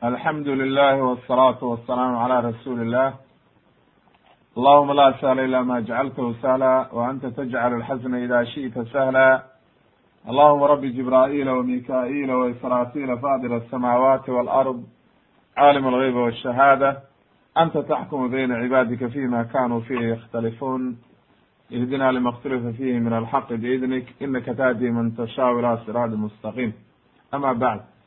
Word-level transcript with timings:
alxamdu 0.00 0.54
lilahi 0.56 1.00
wsalaatu 1.00 1.70
wasalaamu 1.70 2.16
calaa 2.22 2.40
rasuuli 2.40 2.82
illah 2.86 3.12
allahuma 4.56 4.94
la 4.94 5.12
sahla 5.20 5.44
ilaa 5.44 5.62
ma 5.62 5.80
jacaltahu 5.82 6.34
sahla 6.40 6.88
wa 6.92 7.08
anta 7.08 7.30
tajcalu 7.30 7.82
alxasna 7.82 8.18
ida 8.24 8.46
shi'ta 8.46 8.86
sahla 8.88 9.44
allahuma 10.24 10.68
rabbi 10.72 10.92
jibraa'iila 10.96 11.56
wamikaa'iila 11.58 12.38
waisraafiila 12.40 13.18
faadir 13.24 13.52
asamaawaati 13.60 14.30
walard 14.30 14.80
caalim 15.54 15.84
algeyba 15.86 16.20
walshahaada 16.20 17.02
anta 17.54 17.82
taxkumu 17.82 18.32
bayna 18.32 18.62
cibaadika 18.62 19.10
fima 19.10 19.44
kanuu 19.52 19.84
fiihi 19.84 20.10
yakhtalifuun 20.14 20.96
ihdina 21.70 22.12
lima 22.12 22.32
اkhtulifa 22.32 22.72
fiihi 22.72 23.00
min 23.00 23.12
alxaqi 23.12 23.60
biidnik 23.60 24.06
inaka 24.20 24.54
tahdi 24.54 24.90
man 24.90 25.12
tashaau 25.12 25.60
ila 25.60 25.76
siraadi 25.84 26.16
mustaqiim 26.16 26.72
ama 27.32 27.52
bacd 27.54 27.97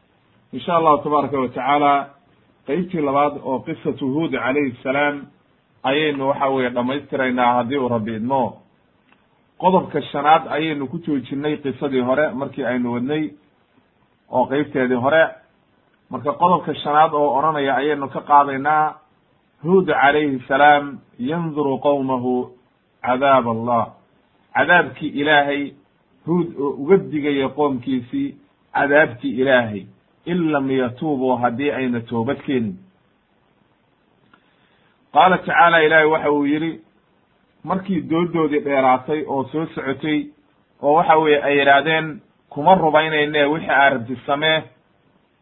in 0.54 0.59
sha 0.59 0.75
allahu 0.75 1.04
tabaaraka 1.04 1.39
watacaala 1.39 2.09
qeybtii 2.67 3.02
labaad 3.02 3.34
oo 3.44 3.59
qisatu 3.59 4.05
huud 4.13 4.31
calayhi 4.31 4.75
salaam 4.84 5.25
ayaynu 5.84 6.27
waxa 6.30 6.48
weye 6.49 6.70
dhamaystiraynaa 6.70 7.53
haddii 7.53 7.77
uu 7.77 7.88
rabi 7.89 8.16
idmo. 8.16 8.58
Qodobka 9.58 10.02
shanaad 10.02 10.48
ayaynu 10.49 10.88
ku 10.88 10.98
joojinay 11.05 11.58
qisadii 11.58 12.02
hore 12.02 12.30
markii 12.34 12.66
aynu 12.66 12.94
wadnay 12.94 13.30
oo 14.31 14.45
qeybteedii 14.45 14.95
hore. 15.05 15.23
Marka 16.09 16.31
qodobka 16.34 16.75
shanaad 16.75 17.13
oo 17.13 17.38
odhanaya 17.38 17.75
ayaynu 17.75 18.09
ka 18.09 18.22
qaadaynaa 18.22 18.95
huud 19.63 19.86
calayhi 19.88 20.39
salaam 20.47 20.99
yanduru 21.20 21.77
qowmahu 21.80 22.52
cadaab 23.02 23.47
allah. 23.47 23.83
Cadaabkii 24.55 25.08
ilaahay 25.22 25.72
huud 26.27 26.47
oo 26.59 26.70
uga 26.81 26.97
digaya 26.97 27.49
qoomkiisii 27.49 28.36
cadaabtii 28.73 29.38
ilaahay 29.41 29.86
in 30.25 30.52
lam 30.52 30.71
yatuubuu 30.71 31.35
haddii 31.41 31.71
ayna 31.71 31.99
toobad 32.02 32.39
keenin 32.45 32.75
qaala 35.14 35.38
tacaala 35.38 35.83
ilaahay 35.83 36.05
waxa 36.08 36.31
uu 36.31 36.45
yidhi 36.45 36.80
markii 37.64 38.02
doodoodii 38.09 38.59
dheeraatay 38.66 39.23
oo 39.27 39.44
soo 39.52 39.66
socotay 39.75 40.19
oo 40.81 40.94
waxa 40.94 41.17
weeye 41.17 41.42
ay 41.44 41.58
yidhaahdeen 41.59 42.22
kuma 42.49 42.75
rubaynayne 42.75 43.45
wixii 43.45 43.69
aarabti 43.72 44.16
samee 44.25 44.64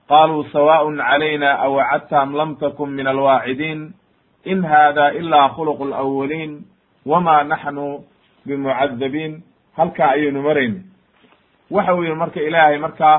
qaaluu 0.10 0.44
sawaaءun 0.54 0.98
calayna 0.98 1.60
awacadta 1.60 2.22
am 2.22 2.34
lam 2.36 2.56
takun 2.56 2.90
min 2.90 3.08
alwaacidiin 3.08 3.94
in 4.46 4.64
haada 4.66 5.12
ilaa 5.14 5.50
khuluqu 5.50 5.84
اlawaliin 5.84 6.64
wama 7.06 7.44
naxnu 7.44 8.04
bimucadabiin 8.48 9.44
halkaa 9.78 10.10
ayaynu 10.10 10.42
marayn 10.42 10.84
waxa 11.72 11.96
uu 11.96 12.04
yihi 12.04 12.16
marka 12.16 12.42
ilaahay 12.42 12.78
markaa 12.78 13.18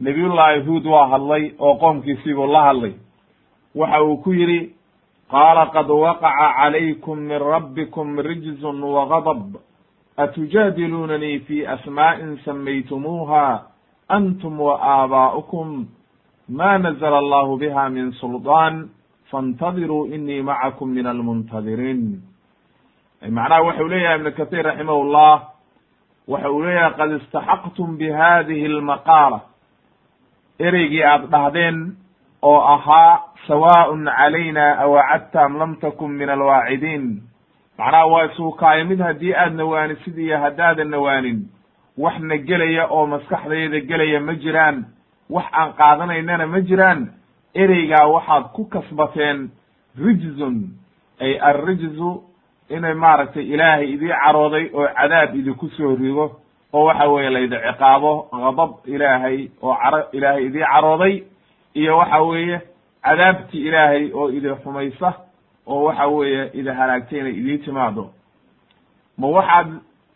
nabiyullaahi 0.00 0.60
huud 0.66 0.86
waa 0.86 1.06
hadlay 1.08 1.52
oo 1.58 1.74
qoomkiisiibuu 1.74 2.46
la 2.52 2.62
hadlay. 2.62 2.92
Waxa 3.74 4.02
uu 4.02 4.16
ku 4.16 4.32
yidhi 4.32 4.72
qaala 5.30 5.66
qad 5.74 5.88
waqaca 5.90 6.54
calaykum 6.58 7.18
min 7.18 7.38
rabbikum 7.38 8.18
rijzun 8.18 8.82
wagadab 8.82 9.56
atujaadiluunanii 10.16 11.38
fi 11.46 11.66
asmaa'in 11.66 12.38
samaytumuuha 12.44 13.62
antum 14.08 14.60
wa 14.60 14.78
aabaa'ukum 14.82 15.86
ma 16.48 16.78
nazla 16.78 17.18
allahu 17.18 17.56
biha 17.58 17.88
min 17.90 18.12
suldaan 18.12 18.88
faاntadiruu 19.30 20.06
inii 20.14 20.42
macakum 20.42 20.88
min 20.90 21.06
almuntadiriin 21.06 22.22
macnaha 23.30 23.62
waxau 23.62 23.88
leeyahay 23.88 24.18
ibnu 24.18 24.32
kahiir 24.32 24.64
raximah 24.64 24.98
llah 25.12 25.38
waxa 26.28 26.50
uu 26.50 26.62
leeyahay 26.62 26.94
qad 26.98 27.10
istaxaqtum 27.20 27.96
bihadihi 27.98 28.66
almaqaala 28.66 29.40
ereygii 30.58 31.02
aad 31.04 31.30
dhahdeen 31.30 31.96
oo 32.42 32.60
ahaa 32.60 33.20
sawaaءun 33.46 34.04
calayna 34.04 34.78
awacadta 34.78 35.42
am 35.42 35.58
lam 35.58 35.76
takun 35.76 36.10
min 36.12 36.28
alwaacidiin. 36.30 37.22
Macnaha 37.78 38.06
waa 38.06 38.24
isuukaayo 38.24 38.84
mid 38.84 39.00
haddii 39.00 39.34
aad 39.34 39.54
nawaanisid 39.54 40.18
iyo 40.18 40.38
haddaadan 40.38 40.88
nawaanin 40.90 41.46
wax 41.98 42.18
na 42.20 42.36
gelaya 42.38 42.86
oo 42.90 43.06
maskaxdayda 43.06 43.80
gelaya 43.80 44.20
ma 44.20 44.34
jiraan 44.34 44.84
wax 45.30 45.46
aan 45.52 45.72
qaadanaynana 45.72 46.46
ma 46.46 46.60
jiraan 46.60 47.08
ereygaa 47.54 48.06
waxaad 48.06 48.44
ku 48.52 48.64
kasbateen 48.64 49.50
rijzun 50.04 50.56
ay 51.20 51.38
arrijzu 51.40 52.22
inay 52.70 52.94
maaragtay 52.94 53.42
ilaahay 53.46 53.90
idii 53.94 54.08
carooday 54.24 54.70
oo 54.74 54.86
cadaab 54.96 55.34
idinku 55.34 55.68
soo 55.68 55.96
rigo 55.96 56.40
oo 56.72 56.84
waxa 56.84 57.08
weeye 57.08 57.30
laydi 57.30 57.56
ciqaabo 57.56 58.12
gadab 58.32 58.70
ilaahay 58.86 59.48
oo 59.62 59.74
caro 59.82 60.00
ilaahay 60.12 60.44
idii 60.46 60.64
carooday 60.72 61.22
iyo 61.74 61.96
waxa 61.98 62.18
weeye 62.22 62.60
cadaabtii 63.04 63.66
ilaahay 63.68 64.10
oo 64.14 64.30
idi 64.30 64.48
xumaysa 64.62 65.12
oo 65.66 65.84
waxa 65.84 66.06
weeye 66.06 66.50
idi 66.54 66.70
halaagtay 66.70 67.18
inay 67.20 67.32
idii 67.40 67.58
timaado. 67.58 68.10
Ma 69.18 69.26
waxaad 69.28 69.68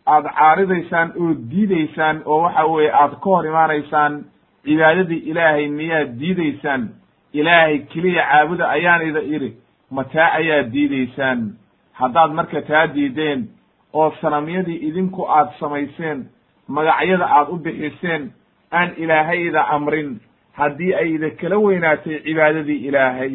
aad 0.07 0.25
caaridaysaan 0.39 1.13
oo 1.21 1.35
diidaysaan 1.51 2.23
oo 2.27 2.41
waxa 2.43 2.65
weeye 2.67 2.91
aad 2.93 3.11
ka 3.11 3.31
hor 3.31 3.47
imaanaysaan 3.47 4.25
cibaadadii 4.65 5.19
ilaahay 5.31 5.69
miyaad 5.69 6.11
diidaysaan? 6.21 6.89
Ilaahay 7.33 7.79
keliya 7.79 8.23
caabuda 8.31 8.69
ayaan 8.69 9.03
ida 9.09 9.21
idhi 9.23 9.51
ma 9.91 10.05
taa 10.05 10.33
ayaad 10.41 10.71
diidaysaan? 10.73 11.55
Haddaad 11.93 12.31
marka 12.33 12.63
taa 12.63 12.87
diideen 12.87 13.49
oo 13.93 14.11
sanamyadii 14.21 14.77
idinku 14.89 15.25
aad 15.29 15.49
samayseen 15.61 16.29
magacyada 16.77 17.27
aad 17.37 17.49
u 17.55 17.57
bixiseen 17.65 18.33
aan 18.73 18.95
ilaahayda 18.97 19.61
amrin 19.77 20.21
haddii 20.53 20.95
ay 20.95 21.15
ida 21.15 21.31
kala 21.31 21.59
weynaatay 21.59 22.21
cibaadadii 22.25 22.87
ilaahay 22.89 23.35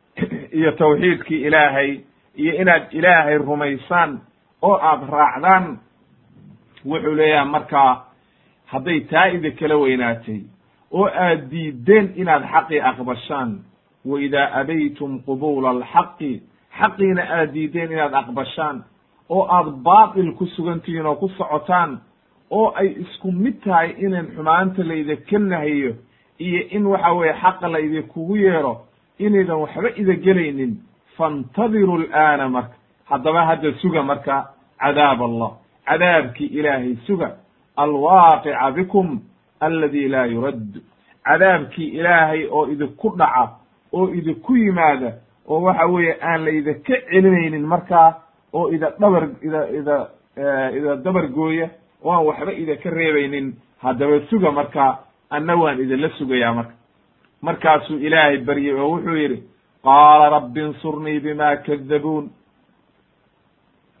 iyo 0.58 0.72
tawxiidkii 0.72 1.44
ilaahay 1.46 2.00
iyo 2.36 2.52
inaad 2.62 2.92
ilaahay 2.92 3.38
rumaysaan 3.38 4.20
oo 4.62 4.76
aad 4.90 5.08
raacdaan 5.08 5.78
wuxuu 6.84 7.14
leeyahay 7.14 7.48
markaa 7.50 8.06
hadday 8.66 9.00
taa 9.00 9.26
ida 9.26 9.50
kala 9.50 9.76
weynaatay 9.76 10.40
oo 10.90 11.08
aad 11.26 11.50
diideen 11.50 12.12
inaad 12.16 12.44
xaqii 12.52 12.80
aqbashaan 12.80 13.50
wa 14.04 14.20
idaa 14.20 14.50
abaytum 14.60 15.22
qubuula 15.26 15.70
alxaqi 15.70 16.42
xaqiina 16.78 17.22
aad 17.38 17.52
diideen 17.54 17.92
inaad 17.92 18.14
aqbashaan 18.14 18.84
oo 19.28 19.46
aad 19.56 19.68
baatil 19.88 20.32
ku 20.32 20.46
sugantihiin 20.46 21.06
oo 21.06 21.16
ku 21.16 21.28
socotaan 21.28 22.00
oo 22.50 22.72
ay 22.76 22.88
isku 23.02 23.32
mid 23.32 23.60
tahay 23.64 23.90
inan 23.98 24.26
xumaanta 24.36 24.82
laydinka 24.84 25.38
nahiyo 25.38 25.94
iyo 26.38 26.60
in 26.70 26.86
waxa 26.86 27.12
weeye 27.12 27.34
xaqa 27.42 27.68
laydinkugu 27.68 28.36
yeero 28.36 28.80
inaydan 29.18 29.56
waxba 29.56 29.88
ida 29.96 30.14
gelaynin. 30.14 30.76
Faاntadiru 31.16 31.96
lana 31.98 32.48
marka 32.48 32.74
haddaba 33.04 33.46
hadda 33.46 33.72
suga 33.80 34.02
marka 34.02 34.46
cadaab 34.80 35.22
allah. 35.22 35.50
Cadaabkii 35.86 36.46
ilaahay 36.46 36.96
suga 37.06 37.36
alwaaqica 37.76 38.70
bikum 38.74 39.20
aladi 39.60 40.08
laa 40.08 40.26
yuradd 40.26 40.76
cadaabkii 41.24 41.88
ilaahay 41.98 42.46
oo 42.50 42.66
idinku 42.68 43.08
dhaca 43.16 43.48
oo 43.92 44.08
idinku 44.14 44.56
yimaada 44.56 45.12
oo 45.48 45.60
waxa 45.62 45.86
weeye 45.86 46.16
aan 46.22 46.44
laydinka 46.44 46.94
celinaynin 47.10 47.66
markaa 47.66 48.14
oo 48.52 48.70
ida 48.72 48.90
dhabar 49.00 49.28
ida 49.42 49.60
ida 49.78 49.96
ida 50.76 50.96
dabar 50.96 51.26
gooya 51.28 51.70
oo 52.06 52.12
aan 52.12 52.24
waxba 52.26 52.52
idinka 52.52 52.90
reebaynin 52.90 53.54
haddaba 53.82 54.20
suga 54.30 54.50
marka 54.58 54.84
anna 55.30 55.54
waan 55.56 55.80
idinla 55.82 56.08
sugayaa 56.18 56.54
marka. 56.54 56.74
Markaasuu 57.42 57.98
ilaahay 58.06 58.38
baryey 58.38 58.74
oo 58.74 58.88
wuxuu 58.94 59.16
yidhi 59.16 59.38
qaala 59.84 60.28
rabbi 60.30 60.60
insurnii 60.60 61.20
bima 61.20 61.56
kadabuun 61.66 62.30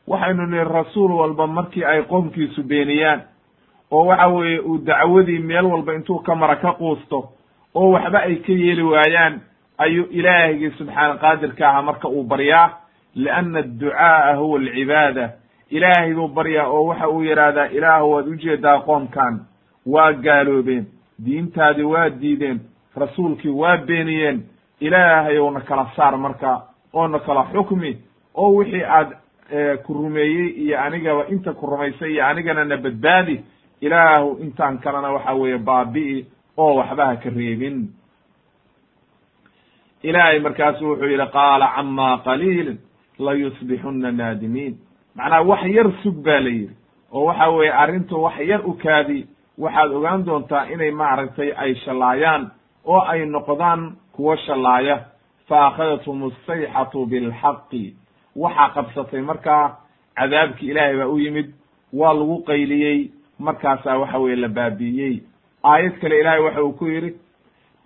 waxaynu 0.06 0.46
nihi 0.46 0.64
rasuul 0.64 1.10
walba 1.12 1.46
markii 1.46 1.84
ay 1.84 2.02
qoomkiisu 2.02 2.62
beeniyaan 2.62 3.20
oo 3.90 4.06
waxa 4.06 4.26
weeye 4.28 4.58
uu 4.60 4.78
dacwadii 4.78 5.38
meel 5.38 5.64
walba 5.66 5.94
intuu 5.94 6.18
ka 6.18 6.34
mara 6.34 6.56
ka 6.56 6.72
quusto 6.72 7.28
oo 7.74 7.90
waxba 7.90 8.18
ay 8.18 8.36
ka 8.36 8.52
yeeli 8.52 8.82
waayaan 8.82 9.40
ayuu 9.78 10.06
ilaahigii 10.10 10.70
subxaana 10.78 11.16
qaadirka 11.18 11.68
ahaa 11.68 11.82
marka 11.82 12.08
uu 12.08 12.22
baryaa 12.22 12.70
lianna 13.14 13.58
adducaa'a 13.58 14.34
huwa 14.36 14.58
alcibaada 14.60 15.30
ilaahay 15.70 16.14
buu 16.14 16.28
baryaa 16.28 16.68
oo 16.68 16.84
waxa 16.86 17.08
uu 17.08 17.22
yidhaahdaa 17.22 17.66
ilaahu 17.66 18.10
waad 18.12 18.26
u 18.28 18.34
jeedaa 18.36 18.78
qoomkan. 18.80 19.40
Waa 19.86 20.12
gaaloobeen. 20.12 20.86
Diintaadii 21.24 21.82
waa 21.84 22.08
diideen. 22.10 22.60
Rasuulkii 22.96 23.50
waa 23.50 23.76
beeniyeen. 23.76 24.42
Ilaahay 24.80 25.38
ou 25.38 25.50
na 25.50 25.60
kala 25.60 25.90
saar 25.96 26.18
marka 26.18 26.62
oo 26.92 27.08
na 27.08 27.18
kala 27.18 27.44
xukmi. 27.52 27.98
Oo 28.34 28.54
wixii 28.54 28.82
aad 28.84 29.10
ku 29.86 29.94
rumeeyey 29.94 30.48
iyo 30.62 30.80
anigaba 30.80 31.26
inta 31.28 31.52
ku 31.52 31.66
rumaysay 31.66 32.12
iyo 32.12 32.26
anigana 32.26 32.64
na 32.64 32.76
badbaadi 32.76 33.40
ilaahu 33.80 34.38
intaan 34.42 34.78
kalena 34.78 35.10
waxa 35.12 35.34
weeye 35.34 35.58
baabi'i 35.58 36.26
oo 36.56 36.74
waxba 36.74 37.06
ha 37.06 37.16
ka 37.16 37.30
reebin. 37.30 37.88
Ilaahay 40.02 40.38
markaasu 40.40 40.84
wuxuu 40.88 41.08
yidhi 41.10 41.26
qaala 41.32 41.68
cama 41.76 42.18
qaliilin 42.24 42.78
layusbixuna 43.18 44.12
naadimiin 44.12 44.74
macnaha 45.16 45.42
wax 45.42 45.62
yar 45.76 45.88
sug 46.02 46.16
baa 46.24 46.40
la 46.40 46.50
yidhi 46.50 46.74
oo 47.12 47.24
waxa 47.24 47.48
weeye 47.50 47.72
arrintu 47.72 48.22
wax 48.22 48.38
yar 48.50 48.60
u 48.66 48.72
kaadi 48.82 49.26
waxaad 49.58 49.90
ogaan 49.92 50.24
doontaa 50.26 50.66
inay 50.72 50.90
maaragtay 50.90 51.52
ay 51.56 51.74
shallaayaan 51.74 52.50
oo 52.84 53.00
ay 53.00 53.26
noqdaan 53.26 53.96
kuwo 54.12 54.36
shallaaya. 54.36 54.96
Fa 55.48 55.66
akhadathum 55.66 56.22
asayxatu 56.28 57.06
bilxaqi. 57.06 57.94
Waxaa 58.36 58.68
qabsatay 58.74 59.20
markaa 59.20 59.76
cadaabkii 60.16 60.70
ilaahay 60.70 60.96
baa 60.96 61.06
u 61.08 61.18
yimid 61.18 61.48
waa 61.92 62.12
lagu 62.14 62.42
qayliyey 62.46 63.10
markaasaa 63.38 63.98
waxa 63.98 64.18
weye 64.18 64.36
la 64.36 64.48
baabi'iyey 64.48 65.22
aayad 65.64 65.98
kale 66.00 66.20
ilaahay 66.20 66.40
waxa 66.42 66.62
uu 66.64 66.72
ku 66.72 66.86
yidhi 66.86 67.14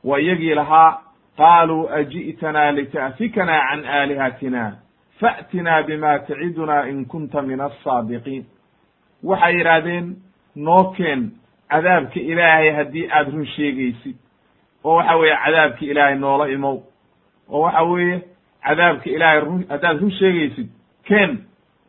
waa 0.05 0.19
iyagii 0.21 0.55
lahaa 0.55 0.99
qaaluu 1.37 1.89
aji'tanaa 1.99 2.71
lita'fikana 2.73 3.57
can 3.69 3.85
aalihatina 3.85 4.77
fa'tinaa 5.21 5.83
bima 5.83 6.19
taciduna 6.19 6.87
in 6.89 7.05
kunta 7.07 7.43
min 7.43 7.61
alsaadiqiin 7.61 8.45
waxay 9.23 9.55
yidhaahdeen 9.59 10.17
noo 10.57 10.85
keen 10.97 11.31
cadaabka 11.71 12.21
ilaahay 12.21 12.71
haddii 12.79 13.09
aad 13.13 13.29
run 13.33 13.47
sheegaysid. 13.47 14.17
Oo 14.85 14.95
waxa 14.97 15.17
weeye 15.17 15.37
cadaabka 15.45 15.85
ilaahay 15.85 16.17
noola 16.19 16.47
imow. 16.49 16.77
Oo 17.49 17.61
waxa 17.63 17.83
weeye 17.83 18.23
cadaabka 18.67 19.11
ilaahay 19.11 19.41
run 19.41 19.65
haddaad 19.69 20.01
run 20.01 20.11
sheegaysid 20.11 20.69
keen. 21.05 21.39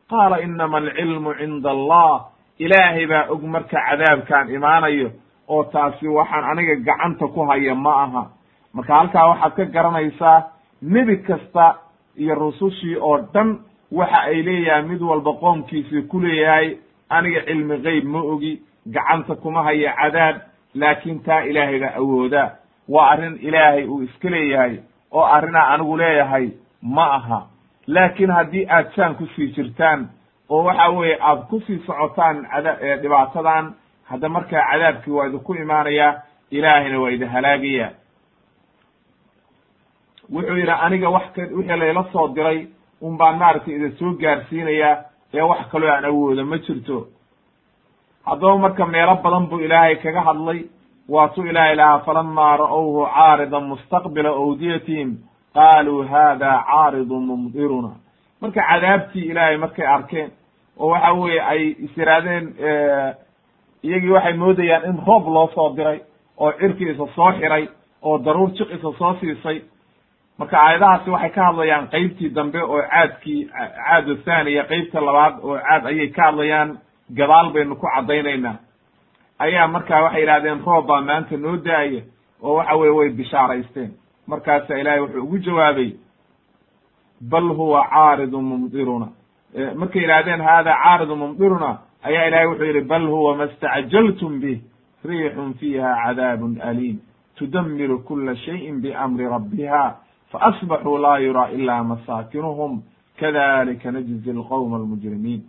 Qaala 0.09 0.39
inama 0.41 0.77
alcilmu 0.77 1.33
cinda 1.39 1.69
allah. 1.71 2.25
Ilaahay 2.59 3.05
baa 3.07 3.25
og 3.29 3.43
marka 3.43 3.77
cadaabkaan 3.89 4.49
imaanayo 4.49 5.09
oo 5.47 5.63
taasi 5.63 6.07
waxaan 6.07 6.43
aniga 6.51 6.75
gacanta 6.75 7.27
ku 7.27 7.41
haya 7.49 7.75
ma 7.75 7.93
aha. 8.03 8.23
Marka 8.73 8.93
halkaa 8.93 9.27
waxaad 9.29 9.53
ka 9.55 9.65
garanaysaa 9.65 10.43
nebi 10.81 11.17
kasta 11.27 11.75
iyo 12.17 12.35
rusushii 12.35 12.95
oo 12.95 13.17
dhan 13.33 13.59
waxa 13.91 14.21
ay 14.21 14.41
leeyahay 14.43 14.81
mid 14.83 15.01
walba 15.01 15.33
qoomkiisii 15.33 16.01
ku 16.01 16.19
leeyahay 16.19 16.77
aniga 17.09 17.41
cilmi 17.45 17.77
geyb 17.77 18.05
ma 18.05 18.19
ogi 18.21 18.61
gacanta 18.85 19.35
kuma 19.35 19.63
haya 19.63 19.93
cadaab 20.01 20.35
laakiin 20.75 21.19
taa 21.23 21.43
ilaahay 21.43 21.79
baa 21.79 21.93
awoodaa 21.95 22.49
waa 22.89 23.09
arrin 23.11 23.37
ilaahay 23.41 23.85
uu 23.85 24.01
iska 24.03 24.29
leeyahay 24.29 24.77
oo 25.11 25.23
arrinaa 25.25 25.67
anigu 25.67 25.97
leeyahay 25.97 26.49
ma 26.81 27.05
aha. 27.13 27.47
Laakiin 27.87 28.31
haddii 28.31 28.65
aad 28.69 28.91
saan 28.95 29.15
ku 29.15 29.25
sii 29.35 29.47
jirtaan 29.55 30.09
oo 30.49 30.63
waxa 30.63 30.89
weeye 30.89 31.17
aad 31.21 31.39
ku 31.49 31.59
sii 31.67 31.79
socotaan 31.85 32.45
cada 32.51 32.73
dhibaatadan 33.01 33.73
hadda 34.09 34.29
markaa 34.29 34.63
cadaabkii 34.71 35.11
waa 35.11 35.27
idinku 35.27 35.55
imaanayaa 35.55 36.21
ilaahayna 36.51 36.99
waa 36.99 37.09
idin 37.11 37.27
halaagaya 37.27 37.89
wuxuu 40.33 40.57
yidhi 40.57 40.71
aniga 40.85 41.09
wax 41.09 41.25
ka 41.35 41.41
wixii 41.57 41.77
layla 41.79 42.03
soo 42.13 42.27
diray 42.35 42.67
un 43.01 43.17
baan 43.17 43.37
maaragtay 43.37 43.75
idin 43.75 43.91
soo 43.99 44.11
gaarsiinayaa 44.21 44.97
ee 45.33 45.41
wax 45.41 45.67
kaloo 45.71 45.89
aan 45.89 46.05
awoodo 46.05 46.45
ma 46.45 46.57
jirto. 46.57 47.07
Haddaba 48.25 48.57
marka 48.57 48.85
meelo 48.85 49.15
badan 49.23 49.47
buu 49.49 49.59
ilaahay 49.59 49.95
kaga 49.95 50.21
hadlay. 50.21 50.59
Waatuu 51.09 51.45
ilaahay 51.45 51.75
lahaa 51.75 51.99
falamaa 51.99 52.57
ra'owhu 52.57 53.05
caaridan 53.15 53.63
mustaqbila 53.63 54.29
awdiyatihim 54.29 55.17
qaaluu 55.55 56.03
hada 56.11 56.63
caaridun 56.69 57.23
mumdiruna. 57.25 57.91
Marka 58.41 58.61
cadaabtii 58.69 59.25
ilaahay 59.31 59.57
markay 59.57 59.85
arkeen 59.87 60.31
oo 60.79 60.89
waxa 60.89 61.11
weeye 61.13 61.41
ay 61.41 61.61
is 61.85 61.97
yidhaahdeen 61.97 62.45
iyagii 63.83 64.09
waxay 64.15 64.33
moodayaan 64.37 64.83
in 64.89 64.97
roob 65.07 65.27
loo 65.27 65.47
soo 65.55 65.69
diray 65.75 65.99
oo 66.37 66.51
cirkiisa 66.59 67.05
soo 67.15 67.31
xiray 67.39 67.67
oo 68.01 68.17
daruur 68.17 68.49
jiqisa 68.57 68.91
soo 68.97 69.13
siisay 69.19 69.61
marka 70.41 70.57
aayadahaasi 70.65 71.09
waxay 71.15 71.29
ka 71.35 71.41
hadlayaan 71.47 71.87
qeybtii 71.93 72.29
dambe 72.35 72.59
oo 72.63 72.81
caadkii 72.91 73.41
caadu 73.85 74.15
thaniya 74.25 74.63
qeybta 74.71 75.01
labaad 75.07 75.35
oo 75.43 75.57
caad 75.67 75.85
ayay 75.91 76.07
ka 76.15 76.23
hadlayaan 76.27 76.69
gadaal 77.19 77.49
baynu 77.53 77.75
ku 77.75 77.87
caddaynaynaa. 77.95 78.55
Ayaa 79.39 79.67
markaa 79.67 80.01
waxay 80.05 80.21
yidhahdeen 80.21 80.61
roob 80.65 80.85
baa 80.87 81.01
maanta 81.01 81.37
noo 81.37 81.55
da'aya 81.65 82.01
oo 82.41 82.55
waxa 82.57 82.75
weye 82.79 82.91
way 82.97 83.09
bishaaraysteen. 83.19 83.91
Markaasa 84.27 84.77
ilaahay 84.81 85.01
wuxuu 85.01 85.23
ugu 85.23 85.37
jawaabay 85.45 85.91
bal 87.21 87.47
huwa 87.57 87.87
caaridun 87.89 88.43
mumdiruna. 88.43 89.07
Markay 89.75 90.01
yidhahdeen 90.01 90.41
hada 90.41 90.73
caaridun 90.83 91.17
mumdiruna 91.19 91.77
ayaa 92.03 92.27
ilahay 92.27 92.47
wuxuu 92.47 92.65
yidhi 92.65 92.81
bal 92.81 93.05
huwa 93.07 93.35
ma 93.35 93.47
stacjaltum 93.47 94.39
bih 94.41 94.59
riixun 95.05 95.53
fiiha 95.53 95.95
cadaabun 96.05 96.61
aliim. 96.61 96.97
Tudamiru 97.35 97.99
kula 98.03 98.35
shayin 98.35 98.81
biamri 98.81 99.25
rabbiha 99.25 99.95
faasbaxuu 100.31 100.97
laa 100.97 101.17
yuraa 101.17 101.49
ila 101.49 101.83
masaakinuhum 101.83 102.81
kadalika 103.19 103.91
najzi 103.91 104.29
alqowma 104.31 104.77
almujrimiin 104.77 105.41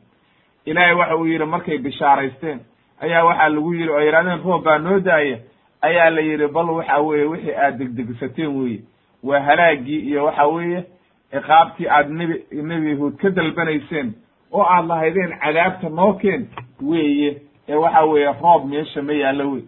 ilaahay 0.64 0.94
waxa 0.94 1.17
uu 1.17 1.26
yidhi 1.26 1.44
markay 1.44 1.79
bishaaraysteen 1.79 2.61
ayaa 3.00 3.25
waxaa 3.25 3.49
lagu 3.49 3.75
yidhi 3.75 3.90
oo 3.90 4.00
yidhahdeen 4.00 4.43
roob 4.44 4.64
baa 4.64 4.79
noo 4.79 5.00
daaya 5.00 5.38
ayaa 5.82 6.11
la 6.11 6.20
yidhi 6.20 6.46
bal 6.46 6.70
waxa 6.70 6.99
weeye 7.00 7.25
wixii 7.26 7.55
aad 7.55 7.79
degdegsateen 7.79 8.56
weye 8.61 8.81
waa 9.23 9.40
halaagii 9.40 9.99
iyo 10.00 10.25
waxa 10.25 10.46
weeye 10.46 10.85
ciqaabtii 11.31 11.88
aad 11.88 12.11
nebi 12.11 12.44
nebi 12.52 12.90
yahuud 12.90 13.17
ka 13.17 13.31
dalbanayseen 13.31 14.12
oo 14.52 14.62
aad 14.62 14.87
lahaydeen 14.87 15.38
cadaabta 15.43 15.88
noo 15.88 16.12
keen 16.12 16.49
weeye 16.82 17.43
ee 17.69 17.75
waxa 17.75 18.05
weeye 18.05 18.32
roob 18.43 18.64
meesha 18.70 19.02
ma 19.02 19.12
yaallo 19.12 19.50
wey 19.52 19.62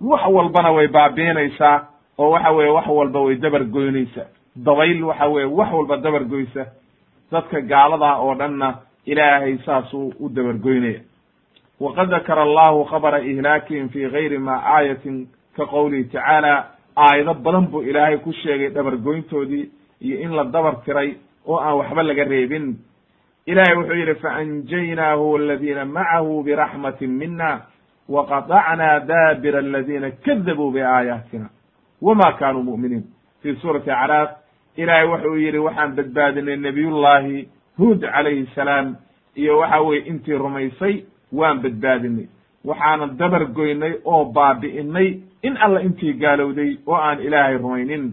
wax 0.00 0.22
walbana 0.30 0.70
way 0.72 0.88
baabiinaysaa 0.88 1.86
oo 2.18 2.30
waxa 2.30 2.50
weeye 2.52 2.70
wax 2.70 2.86
walba 2.86 3.20
way 3.20 3.36
dabar 3.36 3.64
goynaysaa 3.64 4.26
dabayl 4.56 5.02
waxa 5.04 5.28
weeye 5.28 5.48
wax 5.58 5.72
walba 5.72 5.96
dabar 5.96 6.24
goysa 6.24 6.66
dadka 7.32 7.60
gaaladaa 7.60 8.16
oo 8.18 8.34
dhanna 8.34 8.68
ilaahay 9.06 9.58
saasuu 9.66 10.12
u 10.20 10.28
dabargoynaya 10.28 11.00
waqad 11.80 12.08
dakara 12.10 12.42
allahu 12.42 12.84
khabara 12.84 13.18
ihlaakihim 13.20 13.88
fi 13.88 14.08
gayri 14.10 14.38
ma 14.38 14.54
aayatin 14.76 15.26
ka 15.56 15.66
qowlihi 15.66 16.04
tacaala 16.04 16.66
aayado 16.96 17.34
badan 17.34 17.66
buu 17.66 17.82
ilaahay 17.82 18.18
ku 18.18 18.32
sheegay 18.32 18.68
dhabargoyntoodii 18.70 19.68
iyo 20.00 20.20
in 20.20 20.30
la 20.36 20.44
dabar 20.44 20.74
tiray 20.84 21.14
oo 21.46 21.58
aan 21.58 21.76
waxba 21.78 22.02
laga 22.02 22.24
reebin. 22.24 22.76
Ilahay 23.46 23.76
wuxuu 23.76 23.94
yidhi 24.00 24.14
faanjaynaahu 24.14 25.32
waladiina 25.32 25.84
macahu 25.84 26.42
biraxmatin 26.42 27.10
mina 27.10 27.60
waqatacnaa 28.08 29.00
daabira 29.00 29.58
aladina 29.58 30.10
kadabuu 30.24 30.70
biaayaatina 30.70 31.48
wama 32.06 32.28
kanuu 32.38 32.62
mu'miniin 32.70 33.04
fi 33.42 33.54
suurati 33.62 33.90
acraaf 33.90 34.30
ilahay 34.76 35.06
wuxuu 35.12 35.36
yidhi 35.44 35.58
waxaan 35.66 35.96
badbaadinay 35.96 36.56
nabiyullahi 36.66 37.48
huud 37.78 38.00
calayhi 38.14 38.46
salaam 38.54 38.96
iyo 39.42 39.58
waxa 39.58 39.80
weye 39.88 40.00
intii 40.10 40.38
rumaysay 40.44 40.94
waan 41.38 41.62
badbaadinay 41.64 42.26
waxaanan 42.68 43.16
dabar 43.20 43.44
goynay 43.58 43.94
oo 44.04 44.24
baabi'inay 44.36 45.08
in 45.46 45.56
alla 45.64 45.80
intii 45.86 46.12
gaalowday 46.22 46.70
oo 46.86 46.96
aan 47.06 47.20
ilaahay 47.26 47.56
rumaynin 47.64 48.04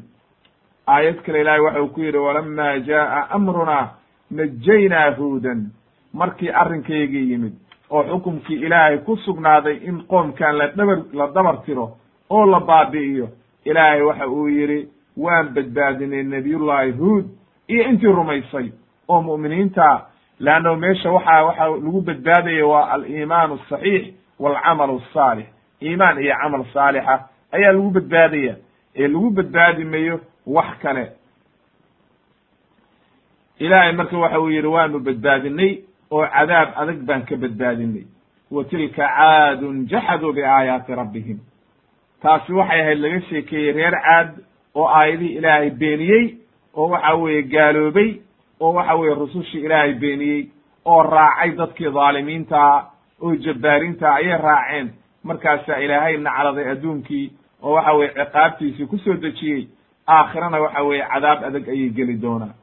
aayad 0.88 1.18
kale 1.26 1.42
ilahay 1.42 1.62
waxa 1.66 1.82
uu 1.84 1.88
ku 1.96 2.02
yidhi 2.02 2.18
walama 2.28 2.70
jaa'a 2.90 3.20
amruna 3.38 3.78
najaynaa 4.32 5.12
huudan 5.18 5.62
markii 6.14 6.50
arrinkaygii 6.62 7.32
yimid 7.32 7.54
oo 7.90 8.04
xukumkii 8.10 8.60
ilaahay 8.66 8.98
ku 8.98 9.18
sugnaaday 9.26 9.78
in 9.90 9.98
qoomkan 10.12 10.56
la 10.58 10.68
dhabar 10.78 11.00
la 11.14 11.28
dabar 11.36 11.56
tiro 11.66 11.86
oo 12.30 12.46
la 12.46 12.60
baabi'iyo 12.60 13.28
ilaahay 13.66 14.02
waxa 14.02 14.28
uu 14.28 14.48
yidhi 14.48 14.90
waan 15.18 15.50
badbaadinay 15.56 16.24
nabiyullahi 16.24 16.92
huud 16.92 17.26
iyo 17.68 17.84
intii 17.90 18.08
rumaysay. 18.08 18.72
Oo 19.10 19.22
mu'miniinta 19.22 20.06
leannahu 20.40 20.76
meesha 20.76 21.12
waxaa 21.12 21.44
waxa 21.46 21.66
lagu 21.68 22.02
badbaadaya 22.02 22.66
waa 22.68 22.90
aliimaan 22.94 23.52
asaxiix 23.52 24.14
walcamal 24.40 25.00
asaalix 25.02 25.48
iimaan 25.82 26.20
iyo 26.24 26.36
camal 26.42 26.66
saalixa 26.74 27.16
ayaa 27.52 27.72
lagu 27.72 27.90
badbaadaya. 27.90 28.56
Ee 28.96 29.08
lagu 29.08 29.30
badbaadi 29.30 29.84
mayo 29.84 30.20
wax 30.48 30.78
kale. 30.82 31.12
Ilaahay 33.60 33.92
marka 33.94 34.18
waxa 34.18 34.40
uu 34.40 34.50
yidhi 34.50 34.68
waanu 34.68 35.00
badbaadinay 35.00 35.72
oo 36.12 36.26
cadaab 36.28 36.70
adag 36.82 37.00
baan 37.08 37.24
ka 37.26 37.36
badbaadinay. 37.38 38.06
Wa 38.52 38.64
tilka 38.64 39.08
caadun 39.08 39.86
jaxaduu 39.88 40.34
biaayaati 40.34 40.96
rabbihim 40.96 41.40
taasi 42.22 42.54
waxay 42.54 42.82
ahayd 42.82 43.00
laga 43.00 43.22
sheekeeyey 43.30 43.72
reer 43.78 43.96
caad 44.08 44.30
oo 44.76 44.88
aayadihii 44.88 45.36
ilaahay 45.38 45.70
beeniyey 45.70 46.26
oo 46.76 46.88
waxa 46.90 47.14
weeye 47.16 47.42
gaaloobay 47.54 48.10
oo 48.60 48.74
waxa 48.74 48.96
weeye 48.96 49.16
rusushii 49.16 49.62
ilaahay 49.66 49.94
beeniyey 49.94 50.42
oo 50.86 51.04
raacay 51.04 51.52
dadkii 51.60 51.90
dhaalimiintaa 51.98 52.74
oo 53.22 53.36
jabbaariinta 53.36 54.14
ayay 54.14 54.38
raaceen. 54.38 54.90
Markaasaa 55.24 55.78
ilaahay 55.86 56.18
nacladay 56.18 56.70
adduunkii 56.72 57.32
oo 57.64 57.74
waxa 57.74 57.94
weye 57.94 58.10
ciqaabtiisii 58.18 58.86
ku 58.86 58.98
soo 58.98 59.14
dejiyey 59.14 59.68
aakhirana 60.08 60.60
waxa 60.62 60.84
weeye 60.84 61.06
cadaab 61.14 61.44
adag 61.44 61.70
ayay 61.70 61.90
geli 61.90 62.16
doonaa 62.22 62.54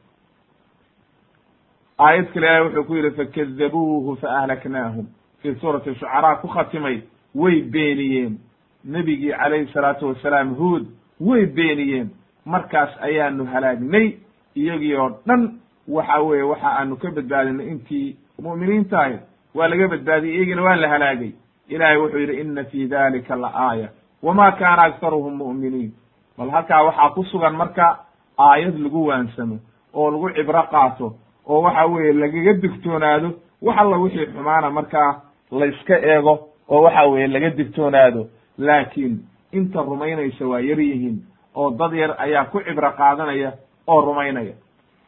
aayad 1.99 2.27
kale 2.33 2.47
ilahay 2.47 2.63
wuxuu 2.63 2.83
ku 2.87 2.95
yidhi 2.95 3.11
fakadabuuhu 3.17 4.15
faahlaknaahum 4.21 5.05
fii 5.41 5.55
suurati 5.61 5.95
shucaraa 5.95 6.35
ku 6.41 6.47
khatimay 6.47 6.97
way 7.35 7.61
beeniyeen 7.61 8.37
nebigii 8.85 9.31
calayhi 9.31 9.71
salaatu 9.73 10.07
wasalaam 10.07 10.55
huod 10.55 10.85
way 11.19 11.45
beeniyeen. 11.45 12.09
Markaas 12.45 12.89
ayaanu 13.01 13.45
halaagnay 13.45 14.13
iyagii 14.55 14.95
oo 14.95 15.09
dhan 15.27 15.59
waxa 15.87 16.19
weeye 16.21 16.43
waxa 16.43 16.67
aanu 16.79 16.95
ka 16.97 17.11
badbaadinay 17.11 17.67
intii 17.67 18.15
mu'miniinta 18.41 18.99
ahayd 18.99 19.19
waa 19.55 19.67
laga 19.67 19.87
badbaadiyey 19.87 20.35
iyagina 20.37 20.61
waa 20.63 20.75
la 20.75 20.87
halaagay. 20.89 21.31
Ilahay 21.69 21.97
wuxuu 21.97 22.19
yidhi 22.19 22.41
ina 22.41 22.63
fi 22.63 22.87
dalika 22.87 23.35
la 23.35 23.51
aaya. 23.55 23.89
Wama 24.23 24.51
kana 24.51 24.81
aktaruhum 24.83 25.33
mu'miniin. 25.37 25.91
Bal 26.37 26.49
halkaa 26.49 26.83
waxaa 26.83 27.09
ku 27.09 27.23
sugan 27.23 27.55
marka 27.55 27.99
aayad 28.37 28.79
lagu 28.79 29.05
waansamo 29.07 29.59
oo 29.93 30.11
lagu 30.11 30.29
cibro 30.35 30.63
qaato 30.71 31.15
oo 31.47 31.61
waxa 31.61 31.85
weeye 31.85 32.13
lagaga 32.13 32.53
digtoonaado 32.53 33.29
wax 33.61 33.77
alla 33.77 33.97
wixii 33.97 34.25
xumaana 34.25 34.69
markaa 34.69 35.21
layska 35.51 35.95
eego 36.01 36.47
oo 36.69 36.81
waxa 36.81 37.03
weeye 37.05 37.27
laga 37.27 37.49
digtoonaado 37.49 38.27
laakiin 38.59 39.13
inta 39.51 39.81
rumaynaysa 39.81 40.45
waa 40.47 40.59
yar 40.59 40.79
yihiin 40.79 41.17
oo 41.55 41.71
dad 41.79 41.93
yar 41.93 42.15
ayaa 42.17 42.45
ku 42.45 42.59
cibro 42.61 42.91
qaadanaya 42.91 43.51
oo 43.87 44.01
rumaynaya. 44.01 44.53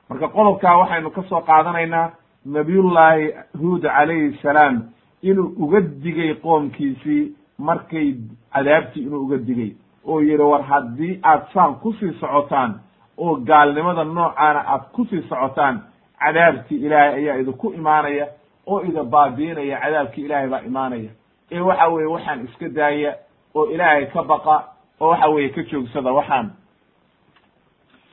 Marka 0.09 0.27
qodobkaa 0.27 0.77
waxaynu 0.77 1.09
ka 1.11 1.21
soo 1.29 1.41
qaadanaynaa 1.41 2.11
nabiyullaahi 2.45 3.33
huud 3.61 3.81
calayhi 3.81 4.37
salaam 4.41 4.81
inuu 5.21 5.53
uga 5.63 5.79
digay 6.03 6.33
qoomkiisii 6.33 7.31
markay 7.57 8.15
cadaabtii 8.53 9.03
inuu 9.03 9.21
uga 9.25 9.37
digay. 9.37 9.71
Oo 10.05 10.19
yidhi 10.21 10.43
war 10.43 10.63
haddii 10.63 11.19
aad 11.23 11.43
saan 11.53 11.75
ku 11.75 11.93
sii 11.93 12.13
socotaan 12.19 12.79
oo 13.17 13.35
gaalnimada 13.35 14.03
noocaana 14.03 14.61
aad 14.67 14.83
ku 14.93 15.05
sii 15.05 15.21
socotaan 15.29 15.81
cadaabkii 16.19 16.77
ilaahay 16.85 17.13
ayaa 17.13 17.37
idinku 17.41 17.73
imaanaya 17.73 18.27
oo 18.67 18.81
ida 18.83 19.03
baabiinaya 19.03 19.79
cadaabkii 19.81 20.25
ilaahay 20.25 20.49
baa 20.49 20.61
imaanaya. 20.61 21.11
Ee 21.51 21.59
waxa 21.59 21.87
weeye 21.87 22.07
waxaan 22.09 22.45
iska 22.45 22.69
daaya 22.69 23.15
oo 23.55 23.65
ilaahay 23.73 24.05
ka 24.13 24.23
baqa 24.23 24.55
oo 24.99 25.09
waxa 25.09 25.27
weeye 25.29 25.49
ka 25.49 25.61
joogsada 25.63 26.11
waxaan. 26.13 26.51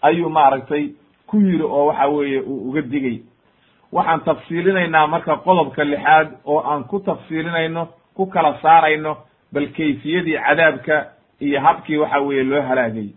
Ayuu 0.03 0.31
maaragtay 0.31 0.93
ku 1.27 1.37
yiri 1.41 1.63
oo 1.65 1.87
waxa 1.87 2.07
weeye 2.09 2.41
uu 2.41 2.69
uga 2.71 2.83
digay. 2.83 3.23
Waxaan 3.93 4.21
tafsiilinaynaa 4.25 5.07
marka 5.07 5.37
qodobka 5.37 5.85
lixaad 5.85 6.29
oo 6.45 6.61
aan 6.61 6.85
ku 6.85 7.01
tafsiilinayno 7.01 7.89
ku 8.17 8.27
kala 8.27 8.59
saarayno 8.63 9.17
bal 9.53 9.67
kayfiyadii 9.77 10.39
cadaabka 10.47 10.97
iyo 11.41 11.61
habkii 11.61 11.97
waxa 11.97 12.21
weeye 12.21 12.45
loo 12.45 12.63
halaagay. 12.63 13.09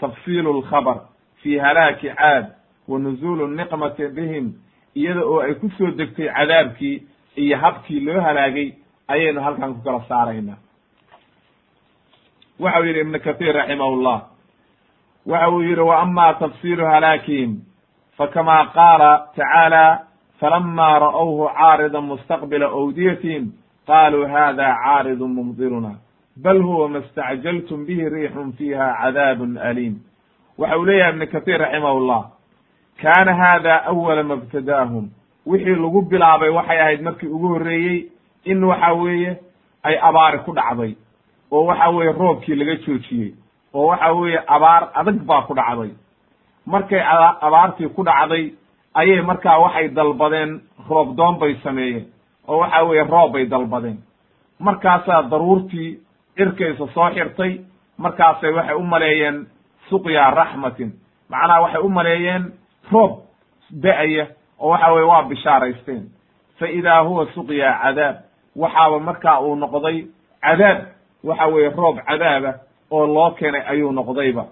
Tafsiilu 0.00 0.60
lkhabar 0.60 1.00
fi 1.42 1.58
halaaki 1.58 2.08
caad 2.14 2.46
wa 2.88 2.98
nuzuulu 2.98 3.46
niqmati 3.46 4.08
bihim 4.08 4.52
iyada 4.94 5.24
oo 5.24 5.40
ay 5.40 5.54
ku 5.54 5.70
soo 5.78 5.90
degtay 5.90 6.28
cadaabkii 6.28 7.02
iyo 7.36 7.56
habkii 7.58 8.00
loo 8.00 8.20
halaagay 8.20 8.72
ayaynu 9.08 9.40
halkan 9.40 9.74
ku 9.74 9.80
kala 9.84 10.04
saaraynaa 10.08 10.56
waxa 12.60 12.80
uu 12.80 12.84
yidhi 12.86 13.00
ibnu 13.00 13.18
kahiir 13.20 13.54
raximahullah 13.54 14.18
waxa 15.26 15.48
uu 15.50 15.62
yidhi 15.62 15.80
wa 15.80 15.98
ama 16.02 16.34
tafsiilu 16.34 16.84
halaakihim 16.86 17.56
fakama 18.18 18.66
qaala 18.74 19.10
tacaala 19.36 19.84
falama 20.40 20.98
ra'whu 20.98 21.48
caarida 21.58 22.00
mustaqbila 22.00 22.66
awdiyatihim 22.66 23.44
qaluu 23.86 24.26
hada 24.28 24.66
caaridu 24.84 25.28
mumdiruna 25.28 25.92
bal 26.36 26.62
huwa 26.62 26.88
ma 26.88 27.00
stacjaltum 27.02 27.86
bihi 27.86 28.08
riixun 28.08 28.52
fiiha 28.52 28.86
cadaabun 29.02 29.58
aliim. 29.58 29.94
Waxa 30.58 30.76
uu 30.78 30.84
leeyahay 30.84 31.12
ibnu 31.12 31.26
kahiir 31.26 31.60
raximahullah 31.60 32.22
kaana 33.02 33.34
hada 33.34 33.74
awala 33.86 34.22
ma 34.22 34.36
btadaahum 34.36 35.10
wixii 35.46 35.74
lagu 35.74 36.02
bilaabay 36.02 36.50
waxay 36.50 36.80
ahayd 36.80 37.00
markii 37.02 37.26
ugu 37.26 37.48
horreeyey 37.48 38.06
in 38.44 38.64
waxa 38.64 38.92
weeye 38.92 39.36
ay 39.82 39.96
abaari 40.02 40.38
ku 40.38 40.52
dhacday 40.52 40.94
oo 41.50 41.64
waxa 41.66 41.88
weeye 41.90 42.12
roobkii 42.12 42.54
laga 42.54 42.74
joojiyey 42.84 43.34
oo 43.74 43.86
waxa 43.86 44.12
weeye 44.12 44.40
abaar 44.46 44.88
adag 44.94 45.18
baa 45.26 45.42
ku 45.42 45.54
dhacday. 45.54 45.90
Markay 46.66 47.00
abaartii 47.40 47.88
ku 47.88 48.02
dhacday 48.04 48.52
ayay 48.94 49.20
markaa 49.22 49.58
waxay 49.58 49.88
dalbadeen 49.88 50.60
roob 50.90 51.16
doon 51.16 51.38
bay 51.38 51.54
sameeyeen 51.62 52.06
oo 52.48 52.58
waxa 52.58 52.82
weeye 52.84 53.04
roob 53.04 53.32
bay 53.32 53.46
dalbadeen. 53.46 53.98
Markaasaa 54.60 55.22
daruurtii 55.30 55.98
cirkaysa 56.36 56.86
soo 56.94 57.10
xirtay 57.14 57.60
markaasay 57.98 58.52
waxay 58.52 58.74
u 58.76 58.82
maleeyeen 58.82 59.46
suqya 59.88 60.30
raxmatin. 60.30 60.92
Macnaha 61.30 61.60
waxay 61.62 61.80
u 61.82 61.88
maleeyeen 61.88 62.52
roob 62.92 63.12
da'aya 63.82 64.26
oo 64.58 64.70
waxa 64.70 64.92
weye 64.92 65.06
waa 65.06 65.22
bishaaraysteen. 65.22 66.02
Fa 66.58 66.66
idaa 66.68 67.00
huwa 67.02 67.26
suqya 67.34 67.78
cadaab 67.82 68.16
waxaaba 68.56 68.98
markaa 69.00 69.40
uu 69.40 69.54
noqday 69.56 70.06
cadaab 70.42 70.78
waxa 71.24 71.46
weeye 71.46 71.70
roob 71.70 71.98
cadaaba 72.06 72.54
oo 72.90 73.06
loo 73.06 73.30
keenay 73.30 73.62
ayuu 73.66 73.92
noqdayba. 73.92 74.46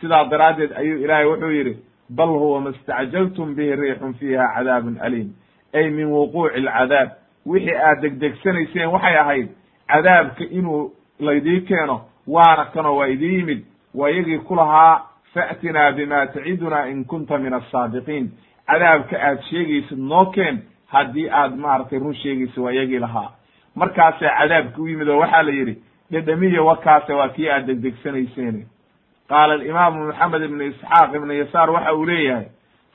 Sidaa 0.00 0.24
daraaddeed 0.24 0.72
ayuu 0.76 0.98
ilaahay 1.04 1.26
wuxuu 1.26 1.50
yidhi 1.50 1.76
bal 2.10 2.28
huwa 2.28 2.60
ma 2.60 2.70
istacjaltum 2.70 3.54
bihi 3.54 3.76
riixun 3.76 4.14
fiiha 4.14 4.54
cadaabun 4.54 4.98
aliim. 5.00 5.28
Ay 5.74 5.90
min 5.90 6.06
wuquuci 6.06 6.56
alcadaab 6.56 7.08
wixii 7.46 7.74
aad 7.74 8.00
degdegsanayseen 8.02 8.88
waxay 8.88 9.16
ahayd 9.18 9.48
cadaabka 9.88 10.44
inuu 10.50 10.92
laydii 11.20 11.60
keeno 11.60 12.00
waana 12.26 12.64
kanoo 12.64 12.96
waa 12.96 13.06
idii 13.08 13.34
yimid. 13.38 13.64
Waa 13.94 14.10
iyagii 14.10 14.38
ku 14.38 14.54
lahaa 14.54 15.02
fa'tinaa 15.34 15.92
bima 15.92 16.26
taciduna 16.26 16.86
in 16.88 17.04
kunta 17.04 17.38
min 17.38 17.52
asaadiqiin 17.54 18.30
cadaabka 18.66 19.16
aad 19.22 19.40
sheegaysid 19.50 19.98
noo 19.98 20.26
keen 20.26 20.62
haddii 20.86 21.28
aad 21.30 21.56
maaragtay 21.56 21.98
run 21.98 22.14
sheegaysid 22.14 22.58
waa 22.58 22.72
iyagii 22.72 22.98
lahaa. 22.98 23.30
Markaasaa 23.74 24.38
cadaabki 24.38 24.80
u 24.80 24.88
yimid 24.88 25.08
oo 25.08 25.18
waxaa 25.18 25.42
la 25.42 25.50
yidhi 25.52 25.82
dhedhemiya 26.10 26.62
wakaase 26.62 27.12
waa 27.12 27.28
kii 27.28 27.48
aad 27.50 27.66
degdegsanayseen 27.66 28.66
qaala 29.28 29.54
alimaamu 29.54 30.06
maxamed 30.06 30.42
ibnu 30.42 30.64
isxaaq 30.64 31.14
ibnu 31.14 31.32
yasaar 31.34 31.70
waxa 31.70 31.94
uu 31.94 32.04
leeyahay 32.06 32.46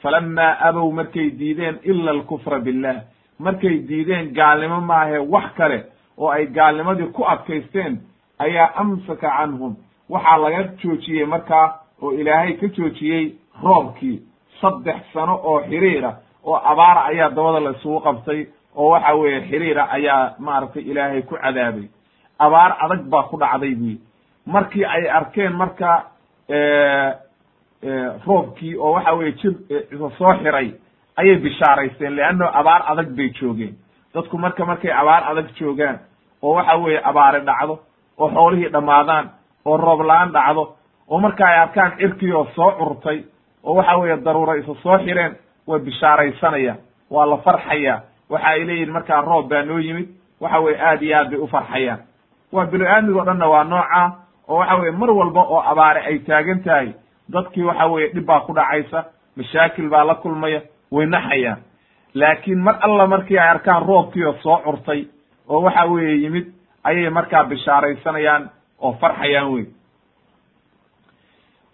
falamaa 0.02 0.58
abow 0.68 0.92
markay 0.92 1.30
diideen 1.40 1.80
ila 1.84 2.12
alkufra 2.12 2.60
billah. 2.60 2.96
Markay 3.40 3.78
diideen 3.90 4.34
gaalnimo 4.34 4.82
maahe 4.82 5.18
wax 5.18 5.54
kale 5.58 5.86
oo 6.18 6.30
ay 6.30 6.46
gaalnimadii 6.48 7.12
ku 7.14 7.24
adkaysteen 7.26 8.00
ayaa 8.40 8.74
amsaka 8.76 9.30
canhum. 9.38 9.76
Waxaa 10.10 10.38
laga 10.38 10.64
joojiyey 10.82 11.26
markaa 11.26 11.68
oo 12.02 12.12
ilaahay 12.14 12.54
ka 12.54 12.68
joojiyey 12.68 13.36
roobkii. 13.64 14.22
Saddex 14.62 15.02
sano 15.14 15.36
oo 15.44 15.60
xiriira 15.70 16.16
oo 16.46 16.56
abaara 16.56 17.06
ayaa 17.06 17.30
dabada 17.30 17.60
la 17.60 17.72
isugu 17.72 18.00
qabtay 18.00 18.46
oo 18.76 18.90
waxa 18.90 19.14
weeye 19.16 19.42
xiriira 19.50 19.90
ayaa 19.92 20.36
maaragtay 20.40 20.84
ilaahay 20.84 21.22
ku 21.22 21.36
cadaabay 21.36 21.88
abaar 22.46 22.72
adag 22.86 23.02
baa 23.12 23.24
ku 23.30 23.38
dhacday 23.38 23.76
buyi 23.76 23.98
markii 24.46 24.86
ay 24.86 25.10
arkeen 25.10 25.54
marka 25.62 25.90
roobkii 28.28 28.76
oo 28.78 28.92
waxa 28.94 29.14
weye 29.14 29.32
jir 29.32 29.54
soo 30.18 30.34
xiray 30.44 30.72
ayay 31.18 31.36
bishaaraysteen 31.44 32.16
leanno 32.16 32.46
abaar 32.54 32.82
adag 32.92 33.10
bay 33.18 33.30
joogeen. 33.40 33.74
Dadku 34.14 34.38
marka 34.38 34.66
markay 34.66 34.92
abaar 34.92 35.24
adag 35.32 35.48
joogaan 35.60 36.00
oo 36.42 36.54
waxa 36.56 36.76
weeye 36.78 37.02
abaare 37.04 37.40
dhacdo 37.46 37.80
oo 38.18 38.30
xoolihii 38.30 38.70
dhammaadaan 38.72 39.30
oo 39.66 39.78
roob 39.78 40.02
la'aan 40.02 40.32
dhacdo 40.32 40.64
oo 41.10 41.20
marka 41.20 41.46
ay 41.48 41.58
arkaan 41.60 41.92
cirkii 41.98 42.32
oo 42.34 42.46
soo 42.56 42.72
curtay 42.72 43.24
oo 43.64 43.76
waxa 43.76 43.98
weeye 43.98 44.18
daruura 44.18 44.56
isa 44.58 44.74
soo 44.84 44.98
xireen 44.98 45.36
way 45.68 45.80
bishaaraysanayaan 45.80 46.78
waa 47.10 47.26
la 47.26 47.38
farxaya 47.38 48.02
waxa 48.30 48.48
ay 48.48 48.64
leeyihiin 48.66 48.92
markaa 48.94 49.22
roob 49.22 49.50
baa 49.50 49.62
noo 49.64 49.80
yimid 49.80 50.08
waxa 50.42 50.60
weye 50.60 50.78
aad 50.82 51.02
iyo 51.02 51.18
aad 51.18 51.30
bay 51.30 51.40
u 51.40 51.48
farxayaan 51.48 52.00
waa 52.52 52.66
bini 52.66 52.86
aadmigo 52.88 53.24
dhanna 53.26 53.48
waa 53.48 53.64
nooca 53.64 54.02
oo 54.48 54.58
waxa 54.60 54.76
weye 54.76 54.92
mar 54.92 55.12
walba 55.12 55.42
oo 55.42 55.62
abaare 55.72 56.02
ay 56.06 56.20
taagan 56.20 56.64
tahay 56.64 56.94
dadkii 57.30 57.64
waxa 57.64 57.86
weeye 57.88 58.08
dhib 58.14 58.26
baa 58.26 58.40
ku 58.40 58.54
dhacaysa 58.54 59.06
mashaakil 59.38 59.90
baa 59.90 60.04
la 60.04 60.16
kulmaya 60.16 60.62
way 60.92 61.06
naxayaan. 61.06 61.60
Laakiin 62.14 62.60
mar 62.60 62.78
alla 62.82 63.08
markii 63.08 63.38
ay 63.40 63.50
arkaan 63.50 63.86
roobkii 63.88 64.24
oo 64.26 64.34
soo 64.44 64.58
curtay 64.66 65.06
oo 65.50 65.62
waxa 65.62 65.86
weeye 65.86 66.16
yimid 66.24 66.46
ayay 66.84 67.10
markaa 67.10 67.44
bishaaraysanayaan 67.44 68.50
oo 68.82 68.94
farxayaan 69.02 69.54
wey 69.54 69.66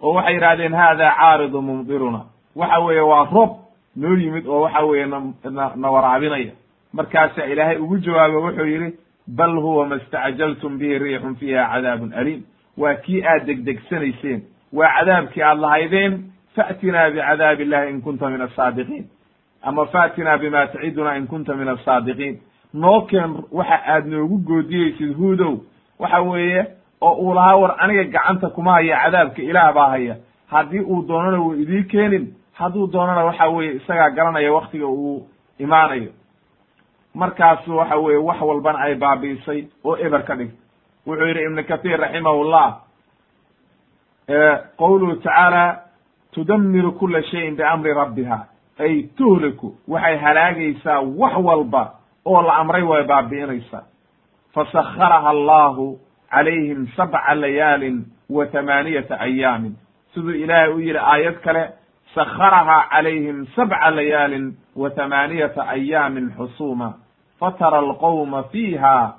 oo 0.01 0.13
waxay 0.13 0.33
yidhahdeen 0.33 0.73
hada 0.73 1.11
caaridu 1.17 1.61
mumdiruna 1.61 2.21
waxa 2.55 2.79
weeye 2.79 3.01
waa 3.01 3.25
roob 3.33 3.51
noo 3.95 4.15
yimid 4.15 4.47
oo 4.47 4.61
waxa 4.61 4.81
weeye 4.85 5.05
na 5.05 5.71
na 5.75 5.89
waraabinaya. 5.91 6.51
Markaasaa 6.93 7.45
ilaahay 7.45 7.77
ugu 7.77 7.97
jawaabo 7.97 8.41
wuxuu 8.41 8.65
yidhi 8.65 8.89
bal 9.27 9.55
huwa 9.55 9.85
ma 9.87 9.95
istacjaltum 9.95 10.77
bihi 10.77 10.99
riixun 10.99 11.35
fiiha 11.35 11.67
cadaabun 11.73 12.13
aliim 12.13 12.41
waa 12.77 12.93
kii 12.95 13.23
aad 13.23 13.45
degdegsanayseen 13.45 14.41
waa 14.73 14.91
cadaabkii 14.99 15.41
aad 15.43 15.59
lahaydeen 15.59 16.23
fa'tinaa 16.55 17.09
bicadaabi 17.09 17.63
illahi 17.63 17.89
in 17.89 18.01
kunta 18.01 18.29
min 18.29 18.41
asaadiqiin 18.41 19.05
ama 19.61 19.85
fa'tinaa 19.85 20.37
bima 20.37 20.67
taciduna 20.67 21.15
in 21.17 21.27
kunta 21.27 21.53
min 21.55 21.67
asaadiqiin 21.67 22.39
noo 22.73 23.01
keen 23.01 23.35
waxa 23.51 23.79
aad 23.93 24.05
noogu 24.07 24.37
goodiyeysid 24.47 25.13
huudow 25.17 25.57
waxa 25.99 26.21
weeye 26.21 26.65
oo 27.01 27.13
uu 27.21 27.33
lahaa 27.33 27.55
war 27.55 27.75
aniga 27.77 28.03
gacanta 28.03 28.49
kuma 28.49 28.71
haya 28.73 28.97
cadaabka 29.03 29.41
ilaah 29.41 29.73
baa 29.73 29.89
haya. 29.89 30.15
Haddii 30.47 30.79
uu 30.79 31.01
doonana 31.07 31.39
wuu 31.39 31.53
idii 31.53 31.83
keenin 31.83 32.33
hadduu 32.53 32.87
doonana 32.87 33.25
waxa 33.25 33.47
weeye 33.49 33.73
isagaa 33.75 34.09
garanaya 34.09 34.53
waktiga 34.53 34.87
uu 34.87 35.27
imaanayo 35.59 36.11
markaasu 37.21 37.77
waxa 37.77 37.95
weeye 38.03 38.17
wax 38.27 38.39
walbana 38.49 38.79
ay 38.85 38.95
baabi'isay 38.95 39.59
oo 39.83 39.95
eber 40.05 40.23
ka 40.27 40.35
dhig. 40.39 40.51
Wuxuu 41.07 41.27
yidhi 41.27 41.43
ibnu 41.47 41.63
kahiir 41.69 41.99
raximahullah 41.99 42.67
qowluhu 44.77 45.15
tacaala 45.23 45.79
tudamiru 46.33 46.91
kula 46.99 47.23
shayin 47.23 47.55
biamri 47.55 47.93
rabbiha. 47.93 48.39
Ay 48.79 49.03
tuhliku 49.17 49.75
waxay 49.87 50.17
halaagaysaa 50.17 51.01
wax 51.01 51.33
walba 51.47 51.83
oo 52.25 52.41
la 52.41 52.53
amray 52.61 52.83
way 52.83 53.03
baabi'inaysaa. 53.03 53.83
Fasakharaha 54.53 55.29
allahu 55.29 55.99
calayhim 56.31 56.87
sabca 56.95 57.35
layaalin 57.35 58.05
wa 58.29 58.45
thamaaniyata 58.45 59.19
ayaamin 59.19 59.73
siduu 60.13 60.31
ilaahay 60.43 60.73
u 60.73 60.79
yidhi 60.79 60.99
aayad 60.99 61.37
kale 61.45 61.63
sakharahaa 62.15 62.89
calayhim 62.91 63.45
sabca 63.55 63.91
layaalin 63.91 64.55
wa 64.75 64.89
thamaaniyata 64.89 65.67
ayaamin 65.67 66.31
xusuuma 66.37 66.93
fatara 67.39 67.77
alqowma 67.79 68.43
fiiha 68.51 69.13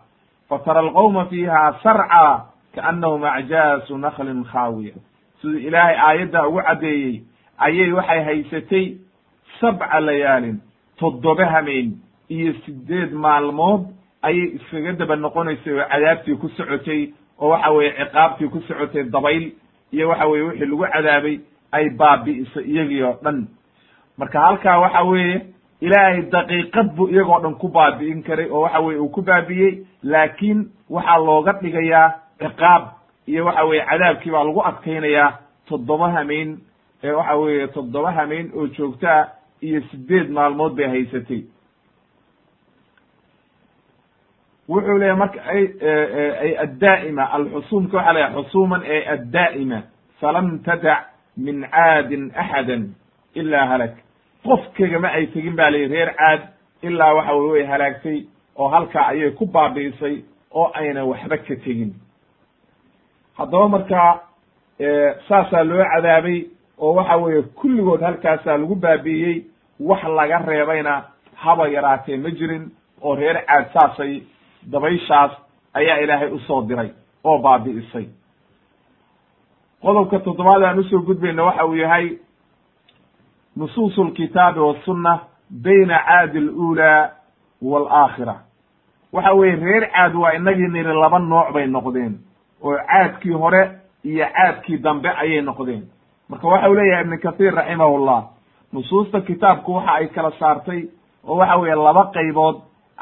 fatara 0.49 0.81
alqowma 0.81 1.25
fiiha 1.31 1.63
sarca 1.83 2.47
kaannahum 2.75 3.25
acjaasu 3.25 3.99
naklin 3.99 4.45
khaawiya 4.45 4.95
siduu 5.41 5.59
ilaahay 5.69 5.97
aayaddaa 5.97 6.47
ugu 6.49 6.63
caddeeyey 6.69 7.23
ayay 7.59 7.93
waxay 7.93 8.23
haysatay 8.25 8.85
sabca 9.61 10.01
layaalin 10.01 10.59
toddoba 10.99 11.47
hameen 11.47 11.93
iyo 12.29 12.53
sideed 12.65 13.13
maalmood 13.13 13.87
ayay 14.23 14.47
iskaga 14.59 14.93
daba 14.93 15.17
noqonaysay 15.17 15.73
oo 15.79 15.87
cadaabtii 15.93 16.37
ku 16.43 16.49
socotay 16.49 17.13
oo 17.41 17.49
waxa 17.51 17.71
weeye 17.71 17.93
ciqaabtii 17.99 18.49
ku 18.53 18.61
socotay 18.69 19.05
dabayl 19.15 19.45
iyo 19.93 20.09
waxa 20.09 20.27
weye 20.27 20.43
wixii 20.43 20.67
lagu 20.67 20.85
cadaabay 20.93 21.37
ay 21.73 21.85
baabi'iso 22.01 22.61
iyagii 22.61 23.03
oo 23.03 23.17
dhan 23.23 23.47
marka 24.19 24.41
halkaa 24.41 24.79
waxa 24.79 25.03
weeye 25.05 25.37
ilaahay 25.81 26.23
daqiiqad 26.33 26.95
buu 26.97 27.09
iyagoo 27.09 27.41
dhan 27.43 27.55
ku 27.55 27.69
baabi'in 27.69 28.23
karay 28.23 28.49
oo 28.51 28.61
waxa 28.63 28.81
weye 28.81 28.99
uu 28.99 29.09
ku 29.09 29.23
baabi'iyey 29.23 29.85
laakiin 30.03 30.71
waxaa 30.91 31.19
looga 31.19 31.53
dhigayaa 31.63 32.09
ciqaab 32.39 32.83
iyo 33.27 33.45
waxa 33.47 33.65
weye 33.65 33.85
cadaabkii 33.91 34.31
baa 34.31 34.45
lagu 34.45 34.61
adkaynayaa 34.71 35.39
toddoba 35.69 36.11
hameen 36.13 36.59
ee 37.05 37.11
waxa 37.13 37.37
weeye 37.37 37.67
toddoba 37.69 38.13
hameen 38.13 38.51
oo 38.55 38.67
joogtaa 38.67 39.29
iyo 39.63 39.81
sideed 39.91 40.31
maalmood 40.31 40.73
bay 40.77 40.87
haysatay. 40.89 41.43
Wuxuu 44.69 44.99
leeyahy 44.99 45.19
marka 45.19 45.41
ay 45.53 45.63
ay 46.45 46.53
addaa'ima 46.65 47.25
alxusuumka 47.37 47.97
waxa 47.97 48.13
la 48.13 48.31
xusuuman 48.35 48.83
ee 48.85 49.03
addaa'ima 49.15 49.79
falam 50.21 50.59
tadac 50.67 51.05
min 51.37 51.63
caadin 51.71 52.31
axadan 52.35 52.83
ilaa 53.35 53.67
halak 53.67 53.95
qof 54.45 54.61
kagama 54.77 55.09
ay 55.09 55.27
tegin 55.27 55.57
ba 55.57 55.71
la 55.71 55.79
yidhi 55.79 55.95
reer 55.95 56.15
caad 56.17 56.41
ilaa 56.83 57.15
waxa 57.15 57.35
weye 57.35 57.51
way 57.53 57.65
halaagtay 57.67 58.19
oo 58.57 58.69
halkaa 58.69 59.07
ayay 59.09 59.31
ku 59.31 59.47
baabi'isay 59.47 60.23
oo 60.55 60.71
ayna 60.75 61.05
waxba 61.05 61.37
ka 61.39 61.57
tegin. 61.65 61.93
Haddaba 63.39 63.69
markaa 63.69 64.21
saasaa 65.29 65.65
loo 65.65 65.85
cadaabay 65.95 66.47
oo 66.79 66.95
waxa 66.95 67.17
weeye 67.17 67.43
kulligood 67.43 68.01
halkaasaa 68.03 68.57
lagu 68.59 68.75
baabi'iyey 68.75 69.45
wax 69.81 70.03
laga 70.05 70.39
reebayna 70.39 71.03
haba 71.35 71.69
yaraatee 71.69 72.17
ma 72.17 72.31
jirin 72.31 72.71
oo 73.03 73.15
reer 73.15 73.45
caad 73.47 73.67
saasay 73.75 74.23
dabayshaas 74.71 75.31
ayaa 75.75 75.99
ilaahay 76.03 76.31
u 76.33 76.39
soo 76.39 76.63
diray 76.63 76.91
oo 77.25 77.39
baabi'isay 77.39 78.07
qodobka 79.83 80.19
toddobaad 80.19 80.63
aan 80.63 80.79
u 80.79 80.83
soo 80.85 81.03
gudbayna 81.07 81.45
waxa 81.45 81.65
uu 81.67 81.75
yahay 81.75 82.19
nusuusu 83.59 84.05
lkitaabi 84.05 84.61
wasunna 84.61 85.13
bayna 85.51 85.99
caadi 86.07 86.39
alula 86.39 87.11
waalaakhira 87.63 88.35
waxa 89.13 89.33
weeye 89.39 89.57
reer 89.57 89.85
caad 89.93 90.15
waa 90.15 90.33
inagii 90.39 90.69
niri 90.69 90.95
laba 91.03 91.19
nooc 91.19 91.53
bay 91.55 91.67
noqdeen 91.67 92.15
oo 92.63 92.77
caadkii 92.91 93.33
hore 93.43 93.63
iyo 94.05 94.27
caadkii 94.37 94.79
dambe 94.79 95.09
ayay 95.09 95.41
noqdeen. 95.43 95.83
Marka 96.29 96.49
waxa 96.49 96.69
uu 96.71 96.75
leeyahay 96.75 97.05
ibn 97.05 97.19
kahiir 97.19 97.55
raximahullah 97.55 98.21
nusuusta 98.73 99.21
kitaabku 99.21 99.75
waxa 99.75 99.93
ay 99.95 100.07
kala 100.09 100.31
saartay 100.39 100.81
oo 101.29 101.37
waxa 101.37 101.57
weeye 101.57 101.75
laba 101.75 102.05
qaybood 102.15 102.57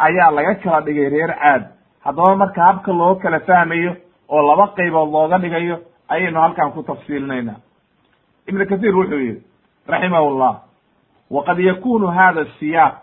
ayaa 0.06 0.30
laga 0.30 0.54
kala 0.54 0.80
dhigay 0.80 1.08
reer 1.08 1.32
caad. 1.42 1.62
Haddaba 2.04 2.36
marka 2.36 2.62
habka 2.64 2.92
loo 2.92 3.14
kala 3.14 3.40
fahmayo 3.40 3.92
oo 4.28 4.42
laba 4.48 4.66
qaybood 4.76 5.08
looga 5.12 5.38
dhigayo 5.38 5.76
ayaynu 6.08 6.40
halkan 6.40 6.72
ku 6.72 6.82
tafsiilinayna 6.82 7.54
ibn 8.48 8.66
kahiir 8.66 8.94
wuxuu 8.96 9.20
yihi 9.88 9.92
raximahullah 9.92 10.54
waqad 11.30 11.58
yakunu 11.58 12.06
hada 12.06 12.44
siyaaq 12.58 12.94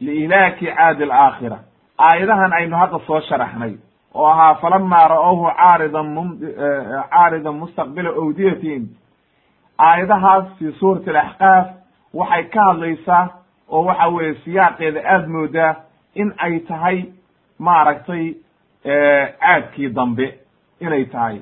liihlaaki 0.00 0.66
caadi 0.66 1.04
alaakhira 1.04 1.58
aayadahan 1.98 2.52
aynu 2.52 2.76
hadda 2.76 2.98
soo 3.06 3.20
sharaxnay 3.20 3.74
oo 4.14 4.26
ahaa 4.26 4.54
falama 4.54 5.08
ra'awhu 5.08 5.50
caaridan 5.56 6.06
m 6.16 6.38
caaridan 7.10 7.54
mustaqbila 7.54 8.10
awdiyatihim 8.10 8.88
aayadahaas 9.78 10.44
fi 10.58 10.72
suurati 10.80 11.10
alaxqaaf 11.10 11.66
waxay 12.14 12.44
ka 12.44 12.64
hadlaysaa 12.68 13.28
oo 13.68 13.84
waxa 13.84 14.08
weeye 14.08 14.34
siyaaqeeda 14.44 15.00
aada 15.12 15.28
moodaa 15.28 15.74
in 16.14 16.32
ay 16.38 16.58
tahay 16.60 17.04
maaragtay 17.58 18.34
caadkii 19.40 19.88
dambe 19.88 20.38
inay 20.80 21.04
tahay 21.04 21.40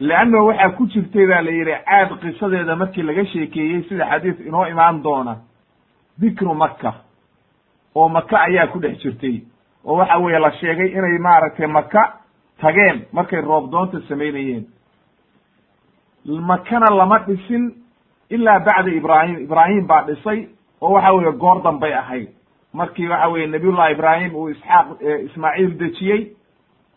leanno 0.00 0.44
waxaa 0.46 0.70
ku 0.76 0.86
jirtay 0.86 1.26
baa 1.26 1.40
la 1.42 1.50
yidhi 1.50 1.74
caad 1.84 2.10
qisadeeda 2.20 2.76
markii 2.76 3.02
laga 3.02 3.24
sheekeeyey 3.26 3.82
sida 3.88 4.06
xadiis 4.10 4.40
inoo 4.46 4.66
imaan 4.66 5.02
doona 5.02 5.36
dikru 6.20 6.54
maka 6.54 6.92
oo 7.94 8.08
maka 8.08 8.40
ayaa 8.40 8.66
ku 8.66 8.78
dhex 8.80 8.98
jirtay 9.02 9.40
oo 9.84 9.96
waxa 9.96 10.18
weeye 10.18 10.38
la 10.38 10.50
sheegay 10.52 10.88
inay 10.92 11.18
maaragtay 11.18 11.66
maka 11.66 12.12
tageen 12.60 13.04
markay 13.12 13.40
roob 13.40 13.70
doonta 13.70 14.00
samaynayeen 14.08 14.64
makana 16.24 16.86
lama 16.96 17.18
dhisin 17.18 17.74
ilaa 18.30 18.58
bacda 18.60 18.90
ibraahim 18.90 19.38
ibraahim 19.44 19.86
baa 19.86 20.02
dhisay 20.06 20.48
oo 20.80 20.92
waxa 20.92 21.12
weeye 21.12 21.32
goor 21.32 21.62
dambay 21.62 21.94
ahayd 21.94 22.28
markii 22.72 23.08
waxa 23.08 23.28
weye 23.28 23.46
nabiyullahi 23.46 23.92
ibraahim 23.92 24.34
uu 24.34 24.48
isxaaq 24.48 24.86
ismaaciil 25.24 25.78
dejiyey 25.78 26.36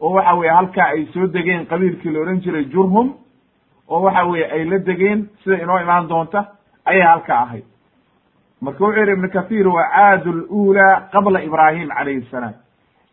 oo 0.01 0.13
waxa 0.13 0.33
weye 0.35 0.51
halkaa 0.51 0.87
ay 0.93 1.05
soo 1.13 1.27
degeen 1.27 1.65
qabiilkii 1.65 2.11
la 2.11 2.19
odhan 2.19 2.41
jiray 2.41 2.65
jurhum 2.65 3.13
oo 3.89 4.01
waxa 4.01 4.25
weye 4.25 4.45
ay 4.51 4.63
la 4.65 4.77
degeen 4.79 5.27
sida 5.43 5.57
inoo 5.63 5.79
imaan 5.79 6.07
doonta 6.09 6.45
ayay 6.85 7.01
halkaa 7.07 7.41
ahayd 7.41 7.63
marka 8.61 8.83
wuxuu 8.85 8.99
yihi 9.01 9.11
ibnu 9.13 9.29
kathir 9.29 9.67
wa 9.67 9.83
caadu 9.95 10.31
lula 10.33 10.87
qabla 11.11 11.41
ibraahim 11.43 11.87
calayhi 11.89 12.27
salaam. 12.31 12.53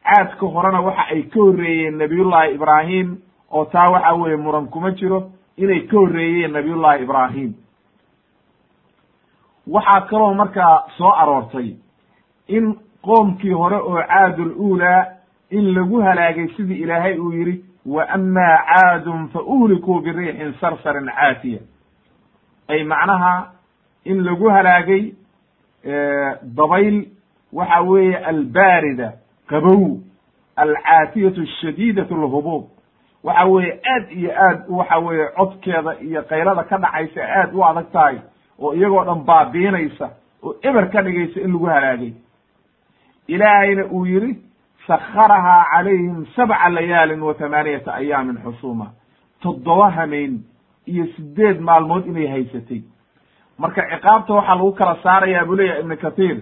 Caadka 0.06 0.46
horena 0.46 0.80
waxa 0.80 1.04
ay 1.10 1.22
ka 1.22 1.40
horreeyeen 1.40 1.96
nabiyullahi 1.98 2.54
ibraahim 2.54 3.16
oo 3.50 3.64
taa 3.64 3.90
waxa 3.90 4.14
weeye 4.14 4.36
muran 4.36 4.66
kuma 4.68 4.90
jiro 4.90 5.30
inay 5.56 5.80
ka 5.86 5.96
horreeyeen 5.96 6.52
nabiyullahi 6.52 7.02
ibraahim. 7.02 7.52
Waxaa 9.66 10.00
kaloo 10.10 10.34
markaa 10.34 10.84
soo 10.98 11.10
aroortay 11.10 11.74
in 12.48 12.74
qoomkii 13.02 13.52
hore 13.52 13.76
oo 13.76 14.02
caadul 14.08 14.52
ulaa 14.58 15.04
in 15.50 15.74
lagu 15.74 16.00
halaagay 16.02 16.48
sidii 16.56 16.82
ilaahay 16.82 17.18
uu 17.18 17.32
yidhi 17.32 17.64
wa 17.86 18.08
amaa 18.08 18.58
caadun 18.66 19.28
fa 19.28 19.40
uhlikuu 19.42 20.00
biriixin 20.00 20.54
sarsarin 20.60 21.06
caatiya 21.06 21.60
ay 22.68 22.84
macnaha 22.84 23.50
in 24.04 24.22
lagu 24.24 24.48
halaagay 24.50 25.12
dabayl 26.42 27.04
waxa 27.52 27.80
weeye 27.82 28.16
albaarida 28.16 29.12
qabow 29.48 29.98
alcaatiyatu 30.56 31.42
ashadiidatu 31.42 32.14
alhubuub 32.14 32.64
waxa 33.24 33.44
weeye 33.44 33.80
aad 33.94 34.12
iyo 34.12 34.30
aad 34.46 34.64
waxa 34.68 34.98
weeye 34.98 35.26
codkeeda 35.36 35.96
iyo 36.00 36.22
qaylada 36.22 36.64
ka 36.64 36.78
dhacaysa 36.78 37.20
aad 37.40 37.54
u 37.54 37.64
adag 37.64 37.92
tahay 37.92 38.18
oo 38.58 38.74
iyagoo 38.74 39.04
dhan 39.04 39.24
baabiinaysa 39.24 40.10
oo 40.42 40.54
eber 40.62 40.90
ka 40.90 41.02
dhigaysa 41.02 41.40
in 41.40 41.52
lagu 41.52 41.66
halaagay. 41.66 42.12
Ilaahayna 43.28 43.84
uu 43.86 44.06
yidhi 44.06 44.36
sakharahaa 44.86 45.64
calayhim 45.72 46.26
sabca 46.36 46.68
layaalin 46.70 47.22
wa 47.22 47.34
thamaaniyata 47.34 47.94
ayaamin 47.94 48.38
xusuuma. 48.44 48.86
Toddoba 49.42 49.90
hameen 49.90 50.40
iyo 50.86 51.06
sideed 51.16 51.60
maalmood 51.60 52.06
inay 52.06 52.26
haysatay. 52.26 52.82
Marka 53.58 53.82
ciqaabta 53.90 54.34
waxaa 54.34 54.54
lagu 54.54 54.72
kala 54.72 54.96
saarayaa 55.02 55.44
buu 55.44 55.56
leeyahay 55.56 55.80
ibnu 55.82 55.96
kathiir 55.96 56.38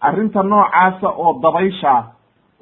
arrinta 0.00 0.42
noocaasa 0.42 1.08
oo 1.08 1.38
dabayshaa 1.42 2.04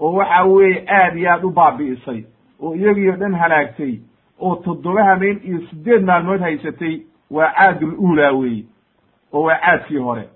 oo 0.00 0.12
waxa 0.12 0.44
weeye 0.44 0.84
aad 0.88 1.16
iyo 1.16 1.30
aad 1.32 1.44
u 1.44 1.50
baabi'isay 1.50 2.24
oo 2.62 2.74
iyagiio 2.74 3.16
dhan 3.16 3.34
halaagtay 3.34 3.94
oo 4.40 4.56
toddoba 4.56 5.04
hameen 5.04 5.40
iyo 5.44 5.60
sideed 5.70 6.02
maalmood 6.04 6.40
haysatay 6.40 7.00
waa 7.30 7.52
caadul 7.58 7.94
uulaa 7.98 8.32
weeye 8.32 8.64
oo 9.32 9.42
waa 9.42 9.58
caadkii 9.64 9.98
hore. 9.98 10.28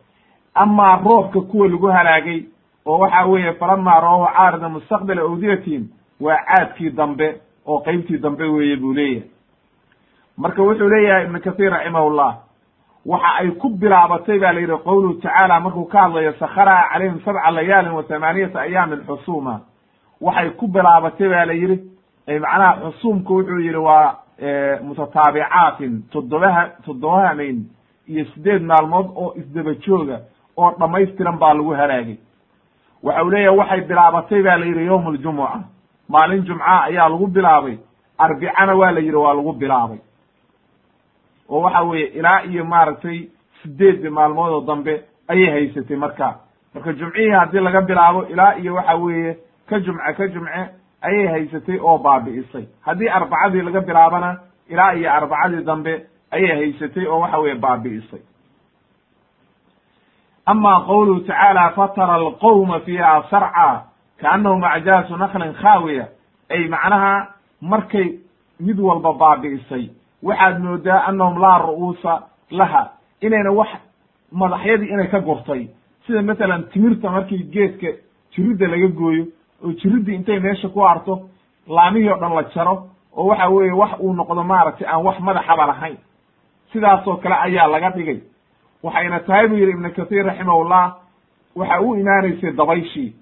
Amaa 0.55 0.97
roobka 0.97 1.41
kuwa 1.41 1.69
lagu 1.69 1.87
halaagay 1.87 2.43
oo 2.89 2.99
waxa 2.99 3.25
weeye 3.27 3.53
falamaa 3.61 4.01
rawahu 4.01 4.27
caarida 4.37 4.69
mustaqbila 4.69 5.23
awdiyatihim 5.23 5.85
waa 6.21 6.37
caadkii 6.49 6.91
dambe 6.91 7.29
oo 7.67 7.79
qeybtii 7.87 8.19
dambe 8.19 8.45
weeye 8.45 8.77
buu 8.77 8.93
leeyahay. 8.95 9.29
Marka 10.37 10.63
wuxuu 10.63 10.89
leeyahay 10.89 11.25
ibnu 11.25 11.41
kathiir 11.41 11.71
raximahullah 11.73 12.31
waxa 13.07 13.31
ay 13.41 13.51
ku 13.51 13.69
bilaabatay 13.69 14.39
ba 14.39 14.53
la 14.53 14.61
yidhi 14.61 14.77
qowluhu 14.85 15.15
tacaala 15.23 15.61
markuu 15.61 15.85
ka 15.85 15.99
hadlayo 16.03 16.33
sakharaha 16.33 16.89
calayhim 16.93 17.21
sabca 17.25 17.51
layaalin 17.51 17.93
wa 17.93 18.03
thamaaniyata 18.03 18.61
ayaamin 18.61 19.05
xusuuma. 19.07 19.61
Waxay 20.21 20.51
ku 20.51 20.67
bilaabatay 20.69 21.29
ba 21.29 21.45
la 21.47 21.53
yidhi 21.53 21.79
macnaha 22.41 22.73
xusuumku 22.91 23.35
wuxuu 23.35 23.61
yidhi 23.61 23.77
waa 23.89 24.15
mutataabicaatin 24.83 26.03
toddobaha 26.13 26.69
toddoba 26.87 27.29
hamayn 27.29 27.65
iyo 28.09 28.25
sideed 28.35 28.63
maalmood 28.63 29.07
oo 29.17 29.35
isdaba 29.37 29.75
jooga 29.75 30.21
oo 30.57 30.71
dhammaystiran 30.79 31.39
baa 31.39 31.55
lagu 31.55 31.71
halaagay 31.81 32.17
waxa 33.03 33.23
uu 33.25 33.31
leeyahay 33.31 33.59
waxay 33.59 33.81
bilaabatay 33.89 34.43
ba 34.43 34.57
la 34.59 34.67
yidhi 34.67 34.85
yowm 34.87 35.07
aljumuca 35.07 35.61
maalin 36.09 36.43
jumca 36.45 36.83
ayaa 36.85 37.09
lagu 37.09 37.27
bilaabay. 37.27 37.77
Arbicana 38.19 38.75
waa 38.77 38.91
la 38.91 39.01
yidhi 39.01 39.17
waa 39.17 39.35
lagu 39.35 39.53
bilaabay. 39.53 39.99
Oo 41.49 41.61
waxa 41.63 41.83
weeye 41.83 42.07
ilaa 42.07 42.43
iyo 42.43 42.65
maaragtay 42.65 43.29
sideedii 43.63 44.09
maalmoodoo 44.11 44.61
dambe 44.67 45.03
ayay 45.29 45.51
haysatay 45.51 45.97
markaa 45.97 46.35
marka 46.75 46.93
jumcihii 46.93 47.31
haddii 47.31 47.61
laga 47.61 47.81
bilaabo 47.81 48.27
ilaa 48.27 48.55
iyo 48.57 48.75
waxa 48.75 48.95
weeye 48.97 49.39
ka 49.69 49.81
jumce 49.81 50.13
ka 50.17 50.29
jumce 50.29 50.69
ayay 51.03 51.27
haysatay 51.27 51.79
oo 51.81 51.99
baabi'isay. 51.99 52.65
Haddii 52.81 53.09
arbacadii 53.09 53.63
laga 53.63 53.81
bilaabana 53.81 54.41
ilaa 54.69 54.93
iyo 54.95 55.13
arbacadii 55.13 55.65
dambe 55.65 56.07
ayay 56.31 56.57
haysatay 56.57 57.07
oo 57.07 57.21
waxa 57.21 57.39
weeye 57.39 57.55
baabi'isay 57.55 58.21
ama 60.53 60.73
qowluhu 60.89 61.21
tacaala 61.29 61.65
fatara 61.77 62.15
alqowma 62.21 62.81
fiiha 62.87 63.13
sarca 63.31 63.69
kaannahum 64.21 64.65
acjaasu 64.65 65.17
naklin 65.23 65.53
khaawiya 65.63 66.05
ay 66.55 66.69
macnaha 66.75 67.13
markay 67.73 68.07
mid 68.67 68.79
walba 68.89 69.13
baabi'isay 69.23 69.85
waxaad 70.29 70.57
moodaa 70.65 71.01
annahum 71.09 71.37
laa 71.45 71.59
ru'uusa 71.67 72.13
laha 72.51 72.83
inayna 73.27 73.51
wax 73.59 73.69
madaxyadii 74.33 74.89
inay 74.95 75.09
ka 75.13 75.21
gurtay 75.21 75.63
sida 76.07 76.23
masalan 76.23 76.63
timirta 76.73 77.11
markii 77.17 77.43
geedka 77.55 77.89
jiridda 78.33 78.67
laga 78.73 78.89
gooyo 79.01 79.25
oo 79.65 79.73
jiriddii 79.81 80.15
intay 80.15 80.39
meesha 80.41 80.69
ku 80.69 80.81
harto 80.81 81.15
laamihii 81.77 82.11
o 82.11 82.17
dhan 82.21 82.35
la 82.39 82.43
jaro 82.55 82.75
oo 83.17 83.27
waxa 83.31 83.49
weeye 83.49 83.73
wax 83.73 83.91
uu 84.01 84.13
noqdo 84.15 84.43
maaragtay 84.45 84.89
aan 84.89 85.05
wax 85.07 85.21
madaxaba 85.21 85.67
lahayn 85.67 85.97
sidaasoo 86.73 87.17
kale 87.23 87.35
ayaa 87.47 87.67
laga 87.75 87.91
dhigay 87.91 88.19
waxayna 88.83 89.21
tahay 89.21 89.49
buu 89.49 89.57
yidhi 89.57 89.73
ibnu 89.73 89.91
kathiir 89.97 90.25
raximahullah 90.27 90.95
waxa 91.57 91.81
u 91.83 91.95
imaanaysay 91.97 92.53
dabayshii 92.53 93.13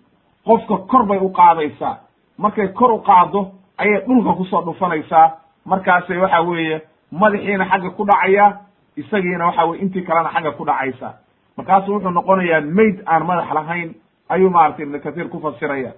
qofka 0.47 0.77
kor 0.90 1.07
bay 1.07 1.19
u 1.19 1.29
qaadaysaa. 1.33 1.97
Markay 2.38 2.69
kor 2.69 2.92
u 2.92 2.99
qaado 3.03 3.53
ayay 3.79 4.01
dhulka 4.07 4.33
ku 4.37 4.45
soo 4.45 4.62
dhufanaysaa. 4.62 5.31
Markaasay 5.64 6.19
waxa 6.19 6.40
weeye 6.42 6.81
madaxiina 7.12 7.64
xagga 7.64 7.90
ku 7.90 8.05
dhacaya 8.05 8.61
isagiina 8.97 9.47
waxa 9.47 9.64
weye 9.66 9.83
intii 9.83 10.03
kalena 10.05 10.31
xagga 10.35 10.51
ku 10.53 10.64
dhacaysa. 10.64 11.14
Markaasu 11.57 11.92
wuxuu 11.92 12.11
noqonayaa 12.11 12.61
mayd 12.61 13.01
aan 13.07 13.25
madax 13.27 13.49
lahayn 13.55 13.95
ayuu 14.29 14.51
maaragtay 14.51 14.85
ibnu 14.87 15.01
kathiir 15.01 15.29
ku 15.29 15.40
fasiraya. 15.40 15.92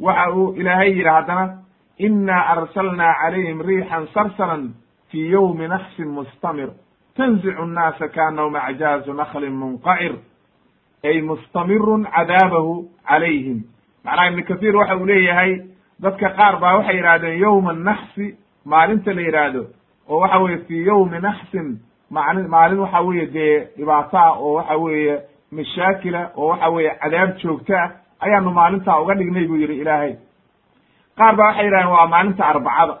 Waxa 0.00 0.30
uu 0.34 0.54
ilaahay 0.56 0.88
yidhi 0.96 1.08
haddana 1.08 1.58
inaa 1.98 2.46
arsalnaa 2.52 3.14
calayhim 3.20 3.60
riixan 3.60 4.06
sarsaran 4.14 4.72
fii 5.10 5.30
yowmi 5.32 5.68
naxsin 5.68 6.08
mustamir 6.08 6.70
tanzicu 7.20 7.64
nnaasa 7.70 8.08
kaanahum 8.16 8.54
acjaazu 8.56 9.12
naklin 9.20 9.52
munqacir 9.62 10.14
ay 11.08 11.20
mustamirun 11.30 12.02
cadaabahu 12.16 12.74
calayhim 13.08 13.58
macnaha 14.04 14.28
ibnu 14.30 14.42
kathiir 14.50 14.76
waxa 14.80 14.96
uu 15.00 15.06
leeyahay 15.10 15.52
dadka 16.04 16.28
qaar 16.38 16.54
baa 16.62 16.74
waxay 16.78 16.96
yidhahdeen 16.98 17.38
yowma 17.44 17.72
naxsi 17.88 18.26
maalinta 18.72 19.12
la 19.16 19.22
yidhaahdo 19.26 19.62
oo 20.10 20.20
waxa 20.22 20.38
weye 20.44 20.58
fii 20.68 20.82
yowmi 20.90 21.18
naxsin 21.28 21.68
maalin 22.16 22.46
maalin 22.54 22.78
waxa 22.84 23.00
weeye 23.08 23.26
dee 23.36 23.56
dhibaato 23.76 24.16
ah 24.18 24.32
oo 24.44 24.52
waxa 24.58 24.76
weeye 24.84 25.14
mashaakila 25.58 26.22
oo 26.36 26.48
waxa 26.52 26.68
weeye 26.74 26.92
cadaab 27.02 27.30
joogto 27.42 27.74
ah 27.82 27.88
ayaanu 28.24 28.50
maalintaa 28.60 29.00
uga 29.02 29.14
dhignay 29.20 29.46
buu 29.50 29.60
yidhi 29.62 29.76
ilaahay 29.82 30.12
qaar 31.18 31.34
baa 31.36 31.46
waxay 31.50 31.64
yidhahdeen 31.66 31.92
waa 31.96 32.06
maalinta 32.14 32.42
arbacada 32.52 32.96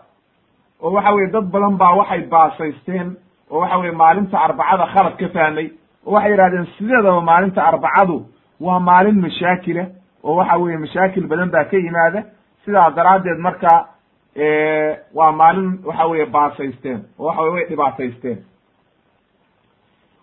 oo 0.82 0.92
waxa 0.96 1.12
weye 1.16 1.30
dad 1.36 1.46
badan 1.54 1.76
baa 1.82 1.94
waxay 2.00 2.22
baasaysteen 2.34 3.08
oo 3.50 3.60
waxa 3.60 3.76
weye 3.78 3.92
maalinta 3.92 4.38
arbacada 4.40 4.86
khalad 4.86 5.16
ka 5.20 5.28
fahmay 5.28 5.70
oo 6.06 6.12
waxay 6.14 6.30
yidhahdeen 6.32 6.66
sideedaba 6.78 7.20
maalinta 7.20 7.62
arbacadu 7.64 8.26
waa 8.60 8.80
maalin 8.80 9.20
mashaakila 9.20 9.84
oo 10.24 10.34
waxa 10.36 10.56
weye 10.58 10.76
mashaakil 10.78 11.26
badan 11.26 11.50
baa 11.50 11.64
ka 11.64 11.76
yimaada. 11.76 12.22
Sidaa 12.64 12.90
daraaddeed 12.90 13.38
marka 13.38 13.86
waa 15.14 15.32
maalin 15.32 15.78
waxa 15.84 16.06
weye 16.06 16.26
baasaysteen 16.26 17.00
oo 17.18 17.26
waxa 17.26 17.42
weye 17.42 17.52
way 17.54 17.64
dhibaataysteen 17.68 18.38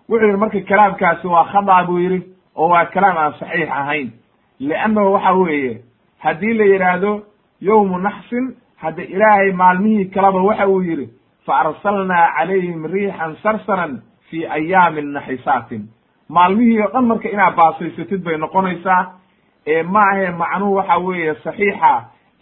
wuxuu 0.09 0.25
yidhi 0.25 0.37
marka 0.37 0.59
kalaamkaasi 0.61 1.27
waa 1.27 1.45
khada 1.51 1.83
buu 1.87 1.99
yidhi 1.99 2.19
oo 2.55 2.69
waa 2.69 2.85
kalaam 2.85 3.17
aan 3.17 3.33
saxiix 3.39 3.69
ahayn. 3.69 4.11
Leannahu 4.59 5.13
waxa 5.13 5.33
weeye 5.33 5.81
haddii 6.19 6.53
la 6.53 6.63
yidhaahdo 6.65 7.11
yowmu 7.61 7.97
naxsin 7.99 8.55
hadda 8.75 9.03
ilaahay 9.03 9.51
maalmihii 9.51 10.05
kaleba 10.05 10.41
waxa 10.41 10.67
uu 10.67 10.81
yidhi 10.81 11.09
fa 11.47 11.53
arsalnaa 11.63 12.25
calayhim 12.37 12.85
riixan 12.93 13.35
sarsaran 13.43 13.93
fii 14.29 14.45
ayaamin 14.57 15.11
naxisaatin 15.17 15.83
maalmihii 16.37 16.81
oo 16.85 16.89
dhan 16.93 17.05
marka 17.11 17.29
inaad 17.35 17.55
baasaysatid 17.59 18.21
bay 18.27 18.37
noqonaysaa 18.45 19.01
ee 19.73 19.83
ma 19.83 20.01
ahe 20.11 20.31
macnuhu 20.41 20.75
waxa 20.79 20.97
weeye 21.05 21.33
saxiixa 21.45 21.91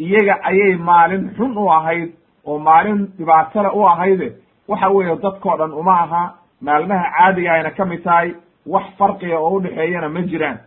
iyaga 0.06 0.36
ayay 0.50 0.76
maalin 0.90 1.24
xun 1.38 1.58
u 1.58 1.68
ahayd 1.78 2.10
oo 2.46 2.58
maalin 2.68 3.00
dhibaatale 3.18 3.70
u 3.80 3.86
ahayde 3.92 4.28
waxa 4.72 4.90
weeye 4.96 5.16
dadkoo 5.26 5.58
dhan 5.62 5.74
uma 5.82 5.96
aha 6.04 6.24
maalmaha 6.68 7.06
caadiga 7.18 7.52
ayna 7.54 7.72
ka 7.78 7.86
mid 7.92 8.04
tahay 8.04 8.30
wax 8.74 8.86
farqiga 9.00 9.38
oo 9.40 9.52
udhexeeyana 9.60 10.10
ma 10.16 10.22
jiraan 10.32 10.58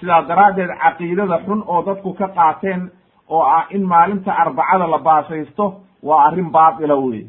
sidaa 0.00 0.22
daraaddeed 0.28 0.70
caqiidada 0.84 1.38
xun 1.46 1.60
oo 1.66 1.82
dadku 1.88 2.12
ka 2.20 2.28
qaateen 2.38 2.90
oo 3.28 3.42
ah 3.56 3.64
in 3.76 3.84
maalinta 3.92 4.32
arbacada 4.42 4.86
la 4.94 4.98
baasaysto 5.08 5.64
waa 6.08 6.20
arrin 6.26 6.50
baatila 6.56 6.94
wey 7.04 7.22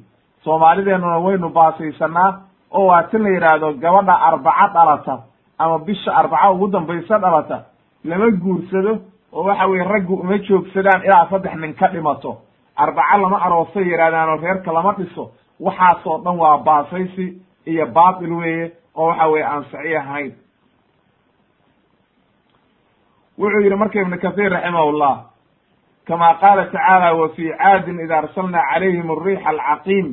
soomaalideennuna 0.48 1.18
waynu 1.26 1.50
baasaysanaa 1.50 2.30
oo 2.72 2.86
waa 2.88 3.04
tin 3.12 3.24
la 3.24 3.30
yidhaahdo 3.30 3.74
gabadha 3.84 4.16
arbaco 4.28 4.68
dhalata 4.74 5.16
ama 5.60 5.80
bisha 5.80 6.12
arbaco 6.16 6.54
ugu 6.54 6.68
dambaysa 6.68 7.18
dhalata 7.20 7.58
lama 8.04 8.30
guursado 8.44 8.94
oo 9.34 9.44
waxa 9.44 9.66
weye 9.68 9.84
raggu 9.84 10.16
uma 10.24 10.38
joogsadaan 10.38 11.04
ilaa 11.06 11.28
saddex 11.30 11.54
nin 11.56 11.74
ka 11.76 11.88
dhimato. 11.88 12.38
Arbaco 12.76 13.18
lama 13.22 13.38
aroosay 13.46 13.84
yidhahdaan 13.92 14.30
oo 14.30 14.38
reerka 14.42 14.72
lama 14.74 14.94
dhiso. 14.98 15.32
Waxaasoo 15.60 16.18
dhan 16.24 16.38
waa 16.40 16.58
baasaysi 16.58 17.26
iyo 17.66 17.86
baatil 17.88 18.34
weeye 18.34 18.72
oo 18.96 19.08
waxa 19.08 19.28
weye 19.28 19.46
aan 19.46 19.64
saxiix 19.72 19.98
ahayn. 20.00 20.32
Wuxuu 23.40 23.62
yidhi 23.64 23.76
marka 23.76 24.00
ibnu 24.02 24.18
kahiir 24.24 24.52
raximahullah 24.52 25.16
kama 26.08 26.34
qaala 26.42 26.66
tacaala 26.66 27.14
wa 27.20 27.30
fii 27.36 27.52
caadin 27.58 28.00
ida 28.00 28.18
arsalna 28.18 28.62
calayhim 28.74 29.12
ariixa 29.12 29.50
alcaqiim 29.50 30.08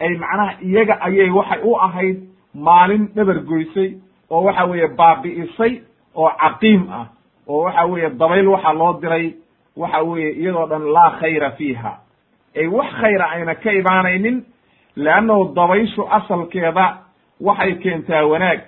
ay 0.00 0.16
macnaha 0.22 0.52
iyaga 0.62 0.94
ayay 1.06 1.30
waxay 1.30 1.60
u 1.64 1.74
ahayd 1.86 2.16
maalin 2.54 3.08
dhabar 3.16 3.38
goysay 3.50 3.90
oo 4.30 4.42
waxa 4.44 4.64
weeye 4.70 4.88
baabi'isay 4.98 5.72
oo 6.14 6.30
caqiim 6.40 6.82
ah 6.92 7.06
oo 7.48 7.62
waxa 7.64 7.84
weeye 7.86 8.10
dabayl 8.10 8.48
waxaa 8.48 8.72
loo 8.72 8.92
diray 9.02 9.34
waxa 9.76 10.02
weeye 10.02 10.30
iyadoo 10.40 10.66
dhan 10.66 10.84
laa 10.92 11.10
khayra 11.20 11.50
fiiha. 11.50 11.92
Ay 12.56 12.66
wax 12.66 12.90
khayra 13.00 13.26
ayna 13.34 13.54
ka 13.54 13.70
imaanaynin 13.72 14.44
leannahu 14.96 15.52
dabayshu 15.54 16.02
asalkeeda 16.10 16.86
waxay 17.40 17.74
keentaa 17.82 18.24
wanaag. 18.26 18.60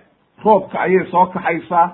Roobka 0.45 0.79
ayay 0.81 1.05
soo 1.11 1.27
kaxaysaa 1.27 1.87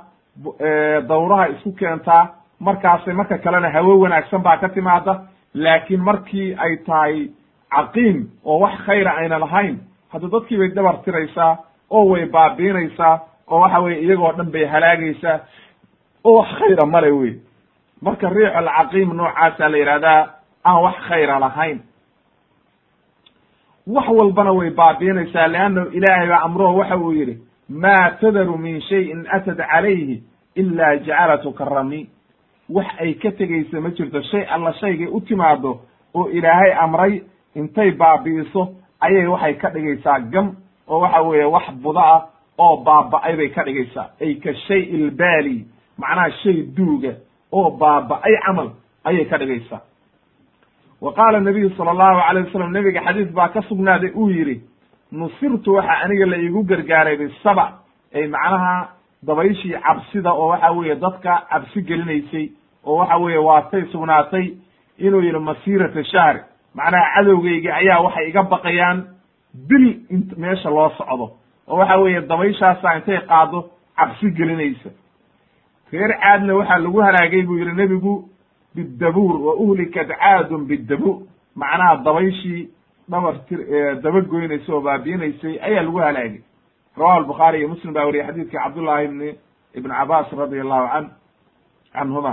dawraha 1.08 1.46
isku 1.48 1.72
keentaa. 1.72 2.28
Markaasay 2.60 3.14
marka 3.14 3.38
kalena 3.38 3.68
hawo 3.70 3.98
wanaagsan 4.00 4.42
baa 4.42 4.56
ka 4.56 4.68
timaada 4.68 5.20
laakiin 5.54 6.00
markii 6.00 6.54
ay 6.58 6.76
tahay 6.86 7.28
caqiim 7.70 8.28
oo 8.44 8.58
wax 8.60 8.74
khayra 8.86 9.12
ayna 9.16 9.38
lahayn. 9.38 9.76
Hadda 10.12 10.28
dadkii 10.28 10.58
bay 10.58 10.68
dabar 10.74 10.96
tiraysaa 11.04 11.56
oo 11.90 12.04
way 12.12 12.26
baabiinaysaa 12.26 13.20
oo 13.50 13.60
waxa 13.60 13.80
weye 13.80 14.00
iyagoo 14.02 14.32
dhan 14.32 14.50
bay 14.52 14.64
halaagaysaa 14.64 15.40
oo 16.24 16.36
wax 16.38 16.48
khayra 16.58 16.86
male 16.86 17.10
wey 17.10 17.32
marka 18.02 18.28
riix 18.30 18.52
alcaqiim 18.56 19.12
noocaasa 19.16 19.68
la 19.68 19.76
yidhahdaa 19.78 20.22
aan 20.64 20.82
wax 20.82 20.96
khayra 21.08 21.38
lahayn. 21.40 21.78
Wax 23.86 24.08
walbana 24.08 24.52
way 24.52 24.70
baabiinaysaa 24.70 25.48
leannahu 25.48 25.88
ilaahay 25.92 26.28
baa 26.28 26.40
amroho 26.44 26.76
waxa 26.78 26.96
uu 26.96 27.12
yidhi 27.12 27.38
maa 27.68 28.10
tadaru 28.20 28.58
min 28.58 28.80
shayin 28.80 29.26
atad 29.30 29.56
calayhi 29.56 30.22
ilaa 30.54 30.96
jacalatu 30.96 31.52
karami 31.52 32.08
wax 32.68 32.86
ay 33.00 33.14
ka 33.14 33.30
tegaysa 33.30 33.80
ma 33.80 33.90
jirto 33.90 34.22
shay 34.22 34.44
alla 34.54 34.72
shaygay 34.80 35.06
u 35.06 35.20
timaado 35.20 35.80
oo 36.14 36.28
ilaahay 36.30 36.72
amray 36.84 37.22
intay 37.60 37.90
baabi'iso 37.90 38.62
ayay 39.00 39.26
waxay 39.26 39.54
ka 39.62 39.68
dhigaysaa 39.70 40.18
gam 40.32 40.56
oo 40.88 41.00
waxa 41.00 41.22
weeye 41.22 41.44
wax 41.44 41.66
buda 41.82 42.00
ah 42.14 42.22
oo 42.58 42.76
baaba'ay 42.84 43.36
bay 43.36 43.48
ka 43.50 43.62
dhigaysaa. 43.64 44.06
Ay 44.20 44.34
ka 44.44 44.54
shay 44.66 44.82
ilbaali 44.96 45.66
macnaha 45.98 46.30
shay 46.42 46.62
duuga 46.76 47.12
oo 47.52 47.70
baaba'ay 47.70 48.34
camal 48.46 48.70
ayay 49.04 49.24
ka 49.24 49.38
dhigaysaa. 49.38 49.80
Wa 51.00 51.12
qaala 51.12 51.40
nabiyu 51.40 51.70
sala 51.76 51.90
allahu 51.90 52.20
alayh 52.28 52.44
wasalam 52.46 52.72
nebiga 52.72 53.00
xadiis 53.04 53.28
baa 53.34 53.48
ka 53.48 53.62
sugnaaday 53.68 54.10
uu 54.16 54.30
yidhi 54.30 54.60
nusirtu 55.12 55.74
waxa 55.74 55.92
aniga 56.04 56.26
la 56.26 56.36
iigu 56.36 56.62
gargaaray 56.64 57.16
bisaba 57.16 57.78
ay 58.14 58.26
macnaha 58.28 58.88
dabayshii 59.22 59.76
cabsida 59.86 60.32
oo 60.32 60.48
waxa 60.48 60.70
weeye 60.72 60.94
dadka 60.96 61.42
cabsi 61.50 61.82
gelinaysay 61.82 62.50
oo 62.86 62.96
waxa 62.96 63.16
weeye 63.16 63.38
waatay 63.38 63.84
sugnaatay 63.92 64.46
inuu 64.98 65.20
yidhi 65.20 65.38
masiirata 65.38 66.04
shahri 66.04 66.40
macnaha 66.76 67.06
cadowgaygi 67.14 67.70
ayaa 67.80 68.00
waxay 68.06 68.28
iga 68.28 68.42
baqayaan 68.42 68.98
bil 69.68 69.86
meesha 70.36 70.70
loo 70.70 70.90
socdo. 70.98 71.26
Oo 71.68 71.76
waxa 71.80 71.96
weeye 71.98 72.20
dabayshaasaa 72.20 72.96
intay 72.98 73.20
qaado 73.30 73.70
cabsi 73.96 74.30
gelinaysa. 74.36 74.90
Reer 75.92 76.12
caadna 76.20 76.54
waxaa 76.54 76.78
lagu 76.78 76.98
halaagay 77.06 77.42
buu 77.42 77.58
yidhi 77.58 77.72
nebigu 77.72 78.14
bidabuur 78.74 79.36
wa 79.46 79.54
uhlikat 79.54 80.08
caadun 80.08 80.66
bidabuur 80.68 81.16
macnaha 81.56 81.96
dabayshii 82.04 82.68
dhabar 83.08 83.34
tir 83.48 83.58
dabagoynaysay 84.02 84.74
oo 84.74 84.80
baabiinaysay 84.80 85.58
ayaa 85.62 85.82
lagu 85.82 85.98
halaagay. 85.98 86.42
Rawahu 86.96 87.16
albukhaari 87.18 87.58
iyo 87.58 87.68
muslim 87.68 87.92
baa 87.92 88.04
wariyay 88.06 88.26
xadiidkii 88.26 88.58
cabdullahi 88.58 89.04
ibni 89.04 89.28
ibn 89.74 89.90
cabaas 89.90 90.32
radi 90.32 90.60
allahu 90.60 90.86
can 90.92 91.06
canhuma 91.92 92.32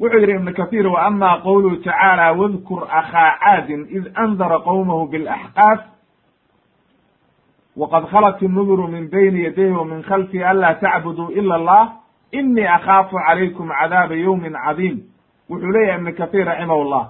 wuxuu 0.00 0.18
yidhi 0.20 0.32
ibn 0.32 0.52
kathir 0.52 0.86
wa 0.86 1.02
ama 1.06 1.40
qowluhu 1.44 1.76
tacaala 1.76 2.32
wadkur 2.32 2.88
akhaa 2.90 3.38
caadin 3.40 3.86
id 3.90 4.04
andara 4.14 4.58
qowmahu 4.58 5.08
bilaxqaaf 5.12 5.80
wqad 7.76 8.04
khalat 8.10 8.42
الnuduru 8.42 8.88
min 8.88 9.10
bayni 9.10 9.44
yadayhi 9.44 9.72
wa 9.72 9.84
min 9.84 10.02
khalfihi 10.02 10.44
anlaa 10.44 10.74
tacbuduu 10.74 11.30
ila 11.30 11.54
allah 11.54 11.92
inii 12.32 12.66
akhaafu 12.66 13.16
calaykum 13.26 13.68
cadaaba 13.68 14.14
yowmin 14.14 14.52
cadiim. 14.52 15.00
Wuxuu 15.50 15.72
leeyahay 15.72 16.00
ibn 16.00 16.12
kahiir 16.12 16.46
raximah 16.46 16.84
llah 16.90 17.06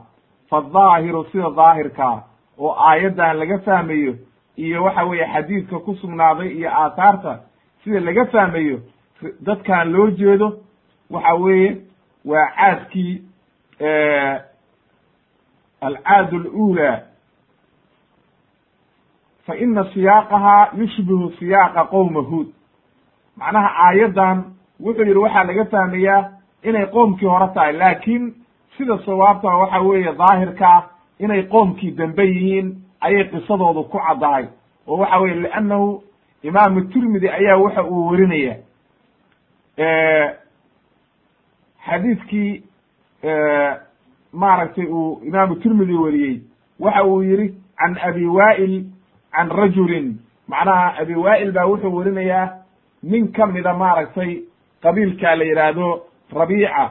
fadaahiru 0.51 1.25
sida 1.33 1.51
daahirkaa 1.57 2.23
oo 2.59 2.75
aayaddan 2.75 3.37
laga 3.39 3.59
fahmayo 3.59 4.15
iyo 4.57 4.85
waxa 4.85 5.05
weeye 5.05 5.27
xadiidka 5.33 5.79
ku 5.79 5.95
sugnaaday 5.95 6.49
iyo 6.49 6.71
aathaarta 6.71 7.41
sida 7.85 8.01
laga 8.01 8.25
fahmayo 8.27 8.79
dadkan 9.41 9.93
loo 9.93 10.11
jeedo 10.11 10.53
waxa 11.11 11.35
weeye 11.35 11.90
waa 12.25 12.47
caadkii 12.57 13.23
alcaad 15.81 16.35
alula 16.35 17.03
fa 19.47 19.57
ina 19.57 19.85
siyaaqaha 19.93 20.71
yushbihu 20.79 21.33
siyaaqa 21.39 21.85
qowma 21.85 22.21
huod 22.21 22.47
macnaha 23.37 23.69
aayaddan 23.87 24.45
wuxuu 24.81 25.03
yidhi 25.05 25.19
waxaa 25.19 25.45
laga 25.45 25.65
fahmayaa 25.65 26.31
inay 26.63 26.87
qoomkii 26.87 27.27
hore 27.27 27.49
tahay 27.55 27.73
laakiin 27.73 28.35
sida 28.77 28.99
sawaabta 29.05 29.49
waxa 29.49 29.81
weeye 29.81 30.13
daahirkaa 30.13 30.89
inay 31.19 31.43
qoomkii 31.43 31.91
dambe 31.91 32.25
yihiin 32.25 32.77
ayay 33.01 33.25
qisadoodu 33.25 33.85
ku 33.85 33.99
caddahay. 33.99 34.45
Oo 34.87 34.97
waxa 34.97 35.19
weye 35.19 35.35
liannahu 35.35 36.03
imaamu 36.43 36.81
tirmidi 36.81 37.29
ayaa 37.29 37.57
waxa 37.57 37.83
uu 37.85 38.09
werinaya 38.09 38.57
xadiidkii 41.91 42.63
maaragtay 44.33 44.87
uu 44.87 45.21
imaamu 45.25 45.55
tirmidi 45.57 45.95
weriyey 45.95 46.41
waxa 46.81 47.05
uu 47.05 47.23
yihi 47.23 47.55
can 47.79 47.97
abi 48.09 48.27
wa'il 48.27 48.85
can 49.33 49.49
rajulin. 49.51 50.19
Macnaha 50.49 50.95
abi 51.01 51.15
wa'il 51.15 51.53
baa 51.53 51.67
wuxuu 51.67 51.95
werinayaa 51.97 52.47
nin 53.03 53.33
ka 53.33 53.47
mida 53.47 53.75
maaragtay 53.75 54.43
qabiilka 54.83 55.37
la 55.37 55.45
yidhaahdo 55.45 56.03
rabiica. 56.33 56.91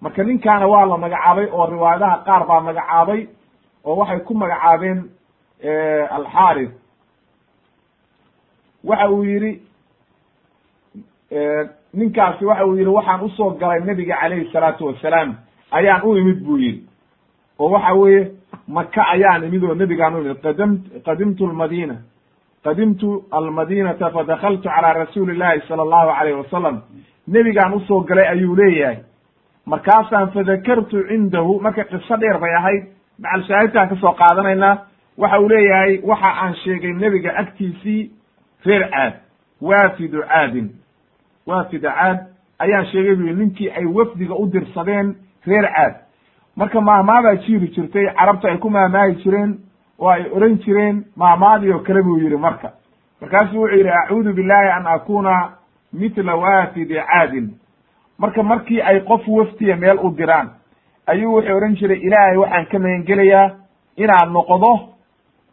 Marka 0.00 0.24
ninkaana 0.24 0.66
waa 0.66 0.86
la 0.86 0.96
magacaabay 0.96 1.46
oo 1.52 1.66
riwaayadaha 1.66 2.24
qaar 2.26 2.46
baa 2.48 2.60
magacaabay 2.60 3.26
oo 3.84 3.96
waxay 3.96 4.20
ku 4.20 4.34
magacaabeen 4.34 4.98
alxaaris. 6.16 6.70
Waxa 8.84 9.10
uu 9.10 9.24
yidhi 9.24 9.62
ninkaasi 11.94 12.44
waxa 12.44 12.64
uu 12.66 12.76
yidhi 12.76 12.90
waxaan 12.90 13.20
u 13.24 13.28
soo 13.30 13.50
galay 13.50 13.80
nebiga 13.80 14.16
calayhi 14.20 14.50
salaatu 14.52 14.86
wasalaam 14.86 15.34
ayaan 15.70 16.02
u 16.04 16.16
imid 16.16 16.42
buu 16.44 16.58
yidhi. 16.58 16.84
Oo 17.58 17.70
waxa 17.70 17.94
weeye 17.94 18.30
maka 18.68 19.02
ayaan 19.14 19.44
imid 19.44 19.64
oo 19.64 19.74
nebigaan 19.74 20.14
u 20.14 20.20
imid 20.24 20.40
qadam 20.42 20.78
qadimtu 21.06 21.46
lmadina 21.46 21.96
qadimtu 22.64 23.24
almadinata 23.30 24.10
fadakaltu 24.10 24.68
calaa 24.68 24.92
rasuuli 24.92 25.36
llahi 25.38 25.60
sala 25.68 25.82
allahu 25.82 26.10
alayh 26.20 26.36
wasalam. 26.38 26.82
Nebigaan 27.28 27.74
u 27.74 27.80
soo 27.80 28.00
galay 28.00 28.28
ayuu 28.28 28.56
leeyahay. 28.56 28.98
Markaasaan 29.66 30.30
fadakartu 30.32 31.06
cindahu 31.08 31.60
marka 31.60 31.84
qiso 31.84 32.16
dheer 32.16 32.38
bay 32.40 32.54
ahayd 32.54 32.82
macal 33.18 33.42
shaahidkaan 33.48 33.88
ka 33.88 33.96
soo 33.96 34.12
qaadanaynaa 34.12 34.78
waxa 35.18 35.40
uu 35.40 35.48
leeyahay 35.48 36.00
waxa 36.02 36.30
aan 36.42 36.54
sheegay 36.54 36.92
nebiga 36.92 37.30
agtiisii 37.38 38.10
reer 38.66 38.90
caad 38.90 39.12
waafidu 39.60 40.22
caadin 40.28 40.68
waafida 41.46 41.90
caad 41.92 42.18
ayaan 42.58 42.86
sheegay 42.86 43.14
bu 43.14 43.22
ninkii 43.22 43.70
ay 43.70 43.84
wafdiga 43.84 44.34
u 44.34 44.46
dirsadeen 44.52 45.14
reer 45.46 45.66
caad. 45.74 45.94
Marka 46.56 46.80
maahmaadaa 46.80 47.34
jiiri 47.36 47.68
jirtay 47.68 48.06
carabta 48.14 48.48
ay 48.48 48.58
ku 48.58 48.70
maahmaahi 48.70 49.14
jireen 49.22 49.58
oo 49.98 50.08
ay 50.08 50.24
oran 50.32 50.58
jireen 50.58 51.04
maahmaadii 51.16 51.72
oo 51.72 51.78
kale 51.78 52.02
buu 52.02 52.18
yidhi 52.18 52.36
marka. 52.36 52.72
Markaasuu 53.20 53.60
wuxuu 53.60 53.76
yidhi 53.76 53.88
acuudu 53.90 54.32
billahi 54.32 54.70
an 54.70 54.86
akuna 54.86 55.52
mitla 55.92 56.34
waafidi 56.36 56.94
caadin. 56.94 57.50
Marka 58.18 58.42
markii 58.42 58.80
ay 58.80 59.00
qof 59.00 59.28
waftiya 59.28 59.76
meel 59.76 59.98
u 60.02 60.10
diraan 60.16 60.50
ayuu 61.06 61.34
wuxuu 61.34 61.56
odhan 61.56 61.74
jiray 61.76 61.98
ilaahay 61.98 62.36
waxaan 62.36 62.66
ka 62.66 62.78
magangelayaa 62.78 63.50
inaad 63.96 64.30
noqdo 64.32 64.72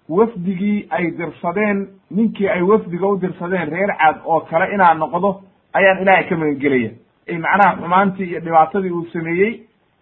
wafdigii 0.10 0.88
ay 0.90 1.12
dirsadeen 1.12 1.88
ninkii 2.12 2.48
ay 2.50 2.62
wafdiga 2.62 3.08
u 3.08 3.18
dirsadeen 3.18 3.70
reer 3.70 3.96
caad 3.98 4.16
oo 4.26 4.40
kale 4.40 4.74
inaad 4.74 4.98
noqdo 4.98 5.42
ayaan 5.78 6.02
ilaahay 6.02 6.26
ka 6.30 6.36
magangelaya 6.42 6.92
ay 7.30 7.38
macnaha 7.38 7.76
xumaantii 7.82 8.30
iyo 8.30 8.40
dhibaatadii 8.40 8.92
uu 8.92 9.06
sameeyey 9.14 9.54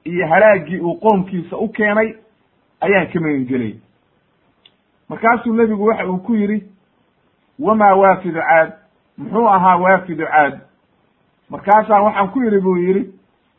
iyo 0.06 0.28
halaagii 0.28 0.80
uu 0.80 0.96
qoomkiisa 1.04 1.58
u 1.58 1.68
keenay 1.70 2.10
ayaan 2.82 3.08
ka 3.14 3.20
magangelaya 3.20 3.76
markaasuu 5.10 5.54
nebigu 5.54 5.86
waxa 5.86 6.08
uu 6.08 6.18
ku 6.18 6.36
yidhi 6.36 6.64
wamaa 7.60 7.96
waafidu 7.96 8.40
caad? 8.42 8.72
Muxuu 9.18 9.48
ahaa 9.50 9.76
waafidu 9.78 10.26
caad. 10.26 10.60
Markaasaa 11.50 12.02
waxaan 12.02 12.30
ku 12.32 12.42
yidhi 12.44 12.60
buu 12.60 12.78
yidhi 12.78 13.04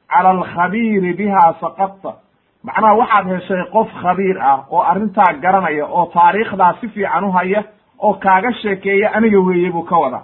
cala 0.08 0.30
alkhabiiri 0.30 1.12
biha 1.14 1.54
saqadta 1.60 2.12
macnaha 2.64 2.94
waxaad 2.94 3.26
heshay 3.32 3.62
qof 3.72 3.88
khabiir 4.02 4.38
ah 4.42 4.64
oo 4.70 4.82
arrintaa 4.82 5.32
garanaya 5.42 5.86
oo 5.86 6.06
taariikhdaa 6.14 6.74
si 6.80 6.88
fiican 6.88 7.24
u 7.24 7.30
haya 7.32 7.64
oo 7.98 8.14
kaaga 8.14 8.52
sheekeeya 8.52 9.12
aniga 9.14 9.40
weeye 9.40 9.70
buu 9.70 9.82
ka 9.82 9.96
wada 9.98 10.20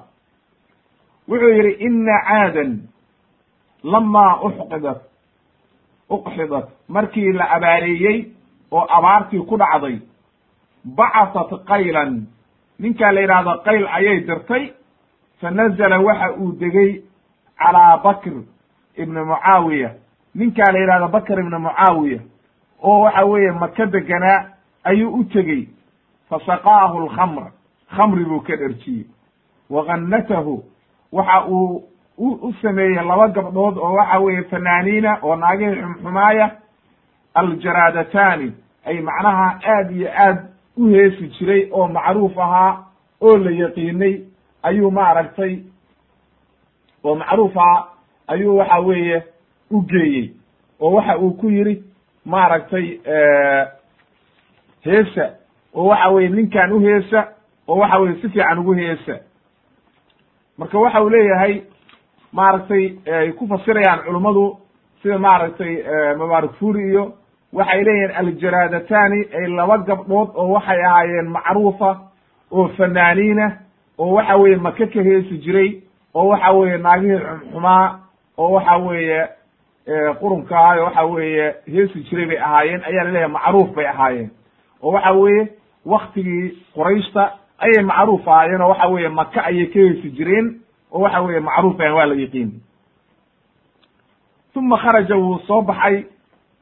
wuxuu 1.28 1.52
yidhi 1.56 1.72
ina 1.86 2.12
caadan 2.28 2.70
lamaa 3.82 4.40
uxqidat 4.46 5.12
uqxidat. 6.10 6.68
Markii 6.88 7.32
la 7.32 7.44
abaareeyey 7.50 8.28
oo 8.70 8.86
abaartii 8.88 9.46
ku 9.48 9.56
dhacday 9.56 10.00
bacasat 10.84 11.50
qaylan. 11.66 12.26
Ninkaa 12.78 13.12
la 13.12 13.20
yidhaahdo 13.20 13.62
qayl 13.64 13.86
ayay 13.86 14.20
dirtay. 14.26 14.72
Fa 15.40 15.50
waxa 16.06 16.32
uu 16.38 16.52
degey 16.60 17.02
calaa 17.58 17.96
bakr 18.02 18.32
ibni 18.96 19.20
mucaawiya. 19.24 19.90
Ninkaa 20.34 20.72
la 20.72 20.78
yidhahdo 20.78 21.08
bakr 21.08 21.38
ibni 21.40 21.58
mucaawiya 21.58 22.20
oo 22.82 23.00
waxa 23.00 23.24
weeye 23.24 23.52
maka 23.52 23.86
deganaa 23.86 24.44
ayuu 24.84 25.14
u 25.14 25.24
tegey. 25.24 25.68
Fasaqaahu 26.28 26.98
alkhamra 27.02 27.52
khamri 27.96 28.24
buu 28.24 28.40
ka 28.40 28.56
dherjiyey 28.56 29.06
wa 29.70 29.84
gannatahu 29.84 30.64
waxa 31.12 31.44
uu 31.48 31.84
u 32.18 32.52
sameeyey 32.62 32.94
laba 33.06 33.28
gabdhood 33.28 33.76
oo 33.78 33.92
waxa 33.94 34.18
weeye 34.18 34.42
fanaaniina 34.42 35.18
oo 35.22 35.36
naagihii 35.36 35.80
xumxumaaya 35.82 36.50
aljaraadataani 37.34 38.52
ay 38.86 39.00
macnaha 39.00 39.58
aad 39.74 39.90
iyo 39.96 40.08
aad 40.18 40.38
u 40.76 40.86
heesi 40.88 41.28
jiray 41.28 41.68
oo 41.72 41.88
macruuf 41.88 42.38
ahaa 42.38 42.84
oo 43.20 43.36
la 43.36 43.50
yaqiinay 43.50 44.14
ayuu 44.62 44.90
maaragtay 44.90 45.58
oo 47.04 47.14
macruuf 47.14 47.56
ahaa 47.56 47.84
ayuu 48.26 48.56
waxa 48.58 48.78
weeye 48.78 49.22
u 49.70 49.80
geeyey 49.82 50.30
oo 50.80 50.90
waxa 50.94 51.18
uu 51.18 51.30
ku 51.30 51.50
yidhi 51.50 51.82
maaragtay 52.24 52.98
heesa 54.84 55.30
oo 55.74 55.86
waxa 55.86 56.08
weye 56.08 56.28
ninkan 56.28 56.72
u 56.72 56.80
heesa 56.80 57.28
oo 57.68 57.76
waxa 57.78 57.98
weye 57.98 58.14
si 58.20 58.28
fiican 58.28 58.58
ugu 58.58 58.72
heesa 58.72 59.18
marka 60.58 60.78
waxa 60.78 61.02
uu 61.02 61.08
leeyahay 61.10 61.62
maaragtay 62.32 62.84
ay 63.12 63.32
ku 63.32 63.46
fasirayaan 63.46 64.04
culummadu 64.06 64.56
sida 65.02 65.18
maaragtay 65.18 65.72
mubaarak 66.18 66.52
furi 66.60 66.88
iyo 66.90 67.12
waxay 67.52 67.84
leeyihiin 67.84 68.16
aljaraadataani 68.16 69.20
ay 69.38 69.46
laba 69.56 69.78
gabdhood 69.78 70.28
oo 70.34 70.48
waxay 70.52 70.80
ahaayeen 70.84 71.28
macruufa 71.28 71.90
oo 72.52 72.68
fanaaniina 72.68 73.46
oo 73.98 74.12
waxa 74.14 74.36
weeye 74.36 74.56
maka 74.56 74.86
ka 74.86 75.02
heesi 75.02 75.38
jiray 75.38 75.80
oo 76.14 76.26
waxa 76.28 76.52
weeye 76.52 76.78
naagihii 76.78 77.18
xumxumaa 77.18 77.98
oo 78.38 78.50
waxa 78.52 78.76
weeye 78.76 79.28
qurunka 80.20 80.58
ahayo 80.58 80.84
waxa 80.84 81.04
weeye 81.04 81.54
heesi 81.66 82.00
jiray 82.10 82.26
bay 82.26 82.38
ahaayeen 82.38 82.82
ayaa 82.84 83.04
la 83.04 83.10
leeyahay 83.10 83.32
macruuf 83.32 83.74
bay 83.74 83.86
ahaayeen. 83.86 84.30
Oo 84.82 84.92
waxa 84.92 85.12
weeye 85.12 85.48
waktigii 85.86 86.56
qurayshta 86.74 87.32
ayay 87.64 87.84
macruuf 87.84 88.28
ahaayeen 88.28 88.60
oo 88.62 88.68
waxa 88.68 88.88
weeye 88.88 89.08
maka 89.08 89.40
ayay 89.44 89.66
ka 89.66 89.78
heesi 89.80 90.10
jireen 90.16 90.46
oo 90.92 91.00
waxa 91.00 91.20
weeye 91.20 91.40
macruuf 91.40 91.80
ayan 91.80 91.94
waa 91.94 92.06
la 92.06 92.14
yiqiin 92.14 92.50
uma 94.56 94.76
kharaja 94.78 95.16
wuu 95.16 95.38
soo 95.46 95.62
baxay 95.62 96.04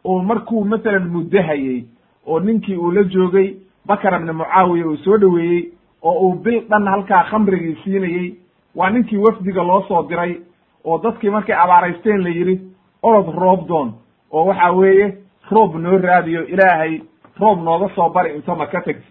oo 0.04 0.22
markuu 0.22 0.64
masalan 0.64 1.08
muddahayey 1.08 1.84
oo 2.26 2.40
ninkii 2.40 2.76
uu 2.76 2.90
la 2.92 3.02
joogay 3.04 3.54
bakar 3.86 4.14
ibni 4.14 4.32
mucaawiya 4.32 4.86
uu 4.86 4.96
soo 4.96 5.18
dhoweeyey 5.18 5.72
oo 6.02 6.12
uu 6.28 6.34
bil 6.34 6.60
dhan 6.68 6.86
halkaa 6.88 7.24
khamrigii 7.30 7.76
siinayey 7.84 8.34
waa 8.74 8.90
ninkii 8.90 9.16
wafdiga 9.16 9.62
loo 9.62 9.82
soo 9.88 10.02
diray 10.08 10.36
oo 10.84 10.98
dadkii 10.98 11.30
markay 11.30 11.54
abaaraysteen 11.56 12.22
la 12.22 12.28
yidhi 12.28 12.60
orod 13.02 13.34
roobdoon 13.34 13.92
oo 14.32 14.44
waxa 14.46 14.70
weeye 14.72 15.14
roob 15.50 15.74
noo 15.76 15.98
raadiyo 15.98 16.46
ilaahay 16.46 17.00
roob 17.40 17.62
nooga 17.62 17.88
soo 17.94 18.08
bari 18.08 18.34
inta 18.36 18.54
maka 18.54 18.80
tagti 18.80 19.06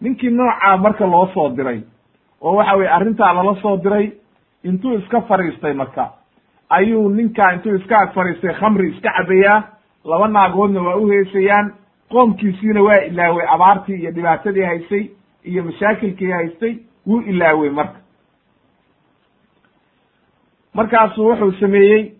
ninkii 0.00 0.30
noocaa 0.30 0.76
marka 0.76 1.06
loo 1.06 1.26
soo 1.34 1.48
diray 1.56 1.80
oo 2.40 2.54
waxa 2.56 2.76
weye 2.76 2.90
arrintaa 2.90 3.32
lala 3.34 3.54
soo 3.62 3.76
diray 3.76 4.10
intuu 4.64 4.98
iska 4.98 5.20
fadhiistay 5.20 5.72
marka 5.72 6.10
ayuu 6.68 7.08
ninkaa 7.10 7.52
intuu 7.52 7.74
iska 7.76 7.98
ag 7.98 8.12
fadhiistay 8.14 8.54
khamri 8.54 8.90
iska 8.90 9.10
cabayaa 9.16 9.62
laba 10.04 10.28
naagoodna 10.28 10.80
waa 10.82 10.96
u 10.96 11.06
heesayaan 11.08 11.72
qoomkiisiina 12.10 12.82
waa 12.82 12.96
ilaaway 13.08 13.46
abaartii 13.54 14.00
iyo 14.00 14.10
dhibaatadii 14.10 14.62
haysay 14.62 15.04
iyo 15.44 15.64
mashaakilkii 15.64 16.30
haystay 16.30 16.74
wuu 17.06 17.20
ilaawey 17.20 17.70
marka. 17.70 17.98
Markaasuu 20.74 21.28
wuxuu 21.28 21.52
sameeyey 21.60 22.12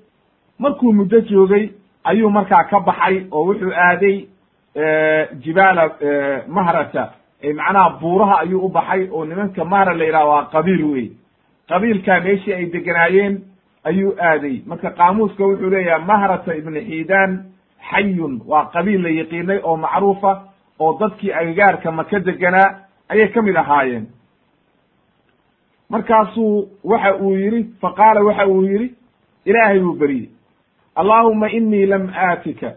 markuu 0.58 0.92
muddo 0.92 1.20
joogay 1.20 1.68
ayuu 2.04 2.30
markaa 2.30 2.64
ka 2.64 2.80
baxay 2.80 3.24
oo 3.30 3.44
wuxuu 3.46 3.72
aaday 3.72 4.26
jibaala 5.42 5.90
mahrata 6.48 7.12
macnaha 7.42 7.90
buuraha 8.00 8.40
ayuu 8.40 8.64
u 8.66 8.68
baxay 8.68 9.08
oo 9.12 9.24
nimanka 9.24 9.64
mahra 9.64 9.94
la 9.94 10.04
yidhaha 10.04 10.24
waa 10.28 10.44
qabiil 10.44 10.84
wey 10.84 11.10
qabiilkaa 11.68 12.20
meeshii 12.20 12.52
ay 12.54 12.66
deganaayeen 12.66 13.40
ayuu 13.84 14.14
aaday. 14.20 14.62
Marka 14.66 14.90
qaamuuska 14.90 15.44
wuxuu 15.44 15.70
leeyahay 15.70 16.04
mahrata 16.04 16.54
ibni 16.54 16.80
xiidaan 16.80 17.44
xayun 17.90 18.40
waa 18.46 18.64
qabiil 18.74 19.02
la 19.02 19.08
yiqiinay 19.08 19.60
oo 19.62 19.76
macruufa 19.76 20.32
oo 20.78 20.98
dadkii 21.00 21.32
agagaarka 21.32 21.92
maka 21.92 22.20
deganaa 22.20 22.74
ayay 23.08 23.28
ka 23.28 23.42
mid 23.42 23.56
ahaayeen. 23.56 24.06
Markaasuu 25.90 26.68
waxa 26.84 27.14
uu 27.16 27.36
yidhi 27.36 27.64
faqaala 27.80 28.20
waxa 28.24 28.46
uu 28.48 28.62
yidhi 28.62 28.94
ilaahay 29.44 29.78
buu 29.80 29.94
beriyey 29.94 30.30
allaahuma 30.94 31.50
inii 31.50 31.86
lam 31.86 32.10
aatika 32.14 32.72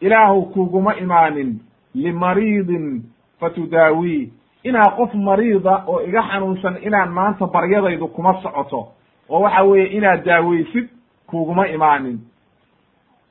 ilaahu 0.00 0.42
kuguma 0.54 0.96
imaanin 0.96 1.60
limariidin 1.94 3.02
fatudaawii 3.44 4.32
inaa 4.64 4.90
qof 4.96 5.14
mariida 5.14 5.74
oo 5.86 6.00
iga 6.08 6.22
xanuunsan 6.30 6.76
inaan 6.82 7.10
maanta 7.12 7.46
baryadaydu 7.46 8.08
kuma 8.08 8.32
socoto 8.42 8.80
oo 9.28 9.40
waxa 9.40 9.62
weeye 9.62 9.86
inaad 9.96 10.24
daaweysid 10.24 10.88
kuguma 11.26 11.66
imaanin 11.68 12.18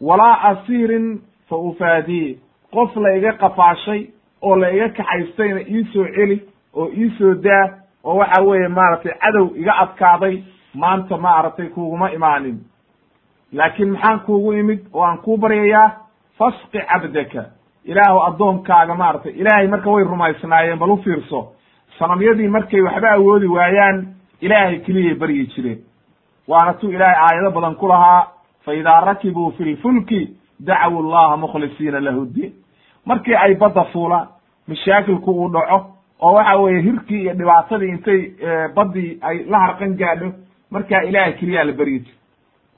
walaa 0.02 0.42
asiirin 0.50 1.22
fa 1.50 1.56
ufaadii 1.58 2.40
qof 2.74 2.96
la 2.96 3.16
iga 3.18 3.34
qafaashay 3.34 4.02
oo 4.42 4.56
la 4.56 4.70
iga 4.72 4.90
kaxaystayna 4.90 5.62
ii 5.62 5.84
soo 5.94 6.06
celi 6.16 6.38
oo 6.74 6.90
ii 6.98 7.10
soo 7.18 7.34
daa 7.34 7.66
oo 8.04 8.16
waxa 8.18 8.42
weeye 8.42 8.68
maaragtay 8.68 9.14
cadow 9.24 9.48
iga 9.56 9.74
adkaaday 9.84 10.36
maanta 10.74 11.18
maaragtay 11.18 11.68
kuguma 11.68 12.12
imaanin 12.12 12.58
laakiin 13.54 13.92
maxaan 13.92 14.20
kuugu 14.20 14.54
imid 14.54 14.80
oo 14.94 15.04
aan 15.04 15.18
kuu 15.18 15.38
baryayaa 15.38 15.92
fasqi 16.38 16.80
cabdaka 16.92 17.46
ilaahu 17.86 18.20
addoonkaaga 18.28 18.96
maaragtay 18.96 19.32
ilaahay 19.32 19.68
marka 19.68 19.90
way 19.92 20.04
rumaysnaayeen 20.04 20.80
bal 20.80 20.90
u 20.92 20.98
fiirso. 21.04 21.48
Sanamyadii 22.00 22.48
markay 22.48 22.82
waxba 22.82 23.12
awoodi 23.12 23.48
waayaan 23.48 24.08
ilaahay 24.42 24.80
keliyay 24.80 25.16
baryi 25.16 25.46
jireen. 25.48 25.80
Waana 26.48 26.74
tuu 26.74 26.92
ilaahay 26.92 27.18
aayado 27.26 27.52
badan 27.52 27.76
ku 27.76 27.88
lahaa 27.88 28.28
fa 28.66 28.74
idaa 28.74 29.00
rakibuu 29.06 29.52
fi 29.58 29.64
lfulki 29.74 30.30
dacawu 30.60 31.04
llaha 31.12 31.38
mukhlisiina 31.38 32.00
lahu 32.00 32.26
ddiin 32.26 32.54
markii 33.06 33.36
ay 33.36 33.56
badda 33.56 33.84
fuulaan 33.84 34.28
mashaakilku 34.68 35.32
uu 35.32 35.50
dhaco 35.50 35.86
oo 36.22 36.34
waxa 36.34 36.56
weeye 36.58 36.82
hirkii 36.82 37.22
iyo 37.22 37.34
dhibaatadii 37.34 37.90
intay 37.90 38.22
baddii 38.76 39.18
ay 39.22 39.38
la 39.50 39.60
harqan 39.60 39.96
gaadho 39.98 40.32
markaa 40.72 41.02
ilaahay 41.04 41.34
keliyaa 41.34 41.64
la 41.64 41.72
beryi 41.72 42.00
jir. 42.00 42.14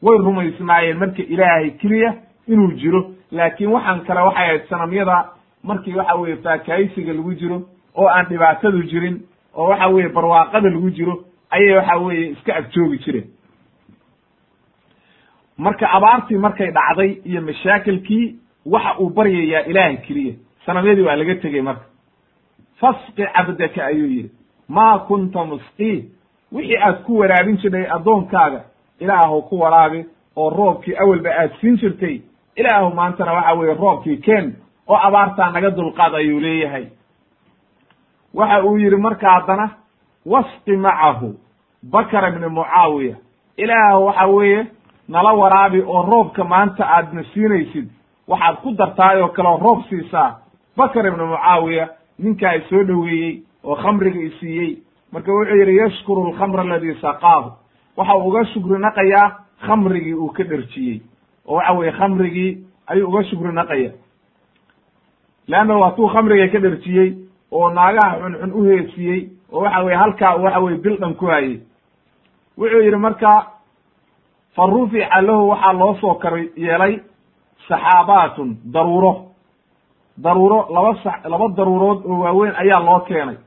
Way 0.02 0.18
rumaysnaayeen 0.18 0.98
marka 0.98 1.24
ilaahay 1.24 1.70
keliya 1.72 2.13
inuu 2.48 2.72
jiro 2.72 3.02
laakiin 3.38 3.69
waxaan 3.76 4.02
kale 4.08 4.21
waxay 4.28 4.45
ahayd 4.48 4.63
sanamyada 4.69 5.15
markii 5.63 5.95
waxa 6.00 6.15
weye 6.21 6.36
faakahaysiga 6.43 7.13
lagu 7.13 7.34
jiro 7.41 7.58
oo 7.95 8.08
aan 8.08 8.26
dhibaatadu 8.30 8.84
jirin 8.91 9.15
oo 9.56 9.69
waxa 9.69 9.88
weye 9.88 10.10
barwaaqada 10.10 10.69
lagu 10.69 10.89
jiro 10.98 11.15
ayay 11.50 11.76
waxa 11.78 11.95
weeye 11.98 12.30
iska 12.32 12.56
agjoogi 12.56 12.98
jireen. 13.06 13.28
Marka 15.58 15.88
abaartii 15.91 16.38
markay 16.38 16.71
dhacday 16.71 17.12
iyo 17.26 17.41
mashaakilkii 17.41 18.36
waxa 18.65 19.00
uu 19.00 19.10
baryayaa 19.10 19.65
ilaahay 19.69 19.98
keliya 19.98 20.34
sanamyadii 20.65 21.02
waa 21.02 21.15
laga 21.15 21.36
tegey 21.36 21.62
marka. 21.62 21.86
Fasqi 22.80 23.24
cabdaka 23.36 23.86
ayuu 23.86 24.08
yidhi. 24.08 24.32
Maa 24.67 25.00
kunta 25.00 25.45
musqii 25.45 26.10
wixii 26.52 26.78
aad 26.78 27.04
ku 27.06 27.17
waraabin 27.19 27.58
jirtay 27.58 27.86
addoonkaaga 27.95 28.62
ilaahu 29.00 29.41
ku 29.41 29.60
waraabi 29.60 30.06
oo 30.36 30.50
roobkii 30.50 30.95
awelba 30.98 31.30
aad 31.39 31.52
siin 31.62 31.78
jirtay 31.78 32.21
ilaahu 32.56 32.94
maantana 32.96 33.34
waxa 33.34 33.54
weeye 33.54 33.74
roobkii 33.74 34.18
keen 34.18 34.56
oo 34.88 34.98
abaartaa 35.08 35.50
naga 35.52 35.70
dulqaad 35.72 36.13
ayuu 36.15 36.39
leeyahay. 36.39 36.86
Waxa 38.34 38.63
uu 38.63 38.78
yidhi 38.78 38.96
marka 38.98 39.30
haddana 39.32 39.70
wasqi 40.26 40.78
macahu 40.78 41.36
bakar 41.84 42.28
ibni 42.30 42.48
mucaawiya. 42.48 43.15
Ilaahu 43.58 44.06
waxa 44.06 44.26
weeye 44.28 44.65
nala 45.10 45.34
waraabi 45.34 45.82
oo 45.82 46.02
roobka 46.02 46.44
maanta 46.44 46.84
aadna 46.88 47.24
siinaysid 47.34 47.88
waxaad 48.28 48.56
ku 48.63 48.72
dartaayoo 48.72 49.28
kaleo 49.28 49.58
roob 49.58 49.84
siisaa. 49.89 50.39
Bakar 50.78 51.06
ibni 51.08 51.24
mucaawiya 51.26 51.89
ninkaa 52.20 52.54
i 52.56 52.62
soo 52.70 52.84
dhoweeyey 52.84 53.41
oo 53.63 53.76
khamriga 53.76 54.20
i 54.20 54.30
siiyey. 54.39 54.78
Marka 55.12 55.32
wuxuu 55.32 55.56
yidhi 55.60 55.78
yashkuru 55.78 56.26
alkhamra 56.28 56.62
aladii 56.62 56.96
saqaahu. 57.02 57.52
Waxa 57.98 58.15
uga 58.15 58.46
shukri 58.46 58.80
naqayaa 58.80 59.32
khamrigii 59.65 60.13
uu 60.13 60.30
ka 60.30 60.44
dherjiyey 60.44 61.02
oo 61.47 61.55
waxa 61.55 61.73
weye 61.73 61.91
khamrigii 61.91 62.58
ayuu 62.88 63.08
uga 63.10 63.23
shukri 63.23 63.51
naqaya. 63.53 63.91
Leanna 65.47 65.77
waatuu 65.77 66.08
khamriga 66.13 66.47
ka 66.51 66.60
dherjiyey 66.60 67.10
oo 67.51 67.69
naagaha 67.69 68.17
xunxun 68.21 68.51
u 68.53 68.63
heesiyey 68.63 69.29
oo 69.53 69.62
waxa 69.63 69.84
weye 69.84 69.97
halkaa 69.97 70.36
waxa 70.43 70.60
weye 70.60 70.77
bil 70.77 70.97
dhan 70.97 71.13
ku 71.15 71.25
hayey 71.25 71.60
wuxuu 72.58 72.81
yidhi 72.86 72.95
marka 72.97 73.31
fa 74.55 74.63
rufica 74.65 75.21
lahu 75.21 75.49
waxaa 75.49 75.73
loo 75.73 75.93
soo 76.01 76.13
kar 76.15 76.34
yeelay 76.58 76.99
saxaabaatun 77.67 78.58
daruuro. 78.73 79.13
Daruuro 80.17 80.67
laba 80.73 80.95
sa 81.03 81.12
laba 81.29 81.47
daruurood 81.58 82.05
oo 82.05 82.19
waaweyn 82.23 82.55
ayaa 82.55 82.79
loo 82.79 82.99
keenay. 82.99 83.38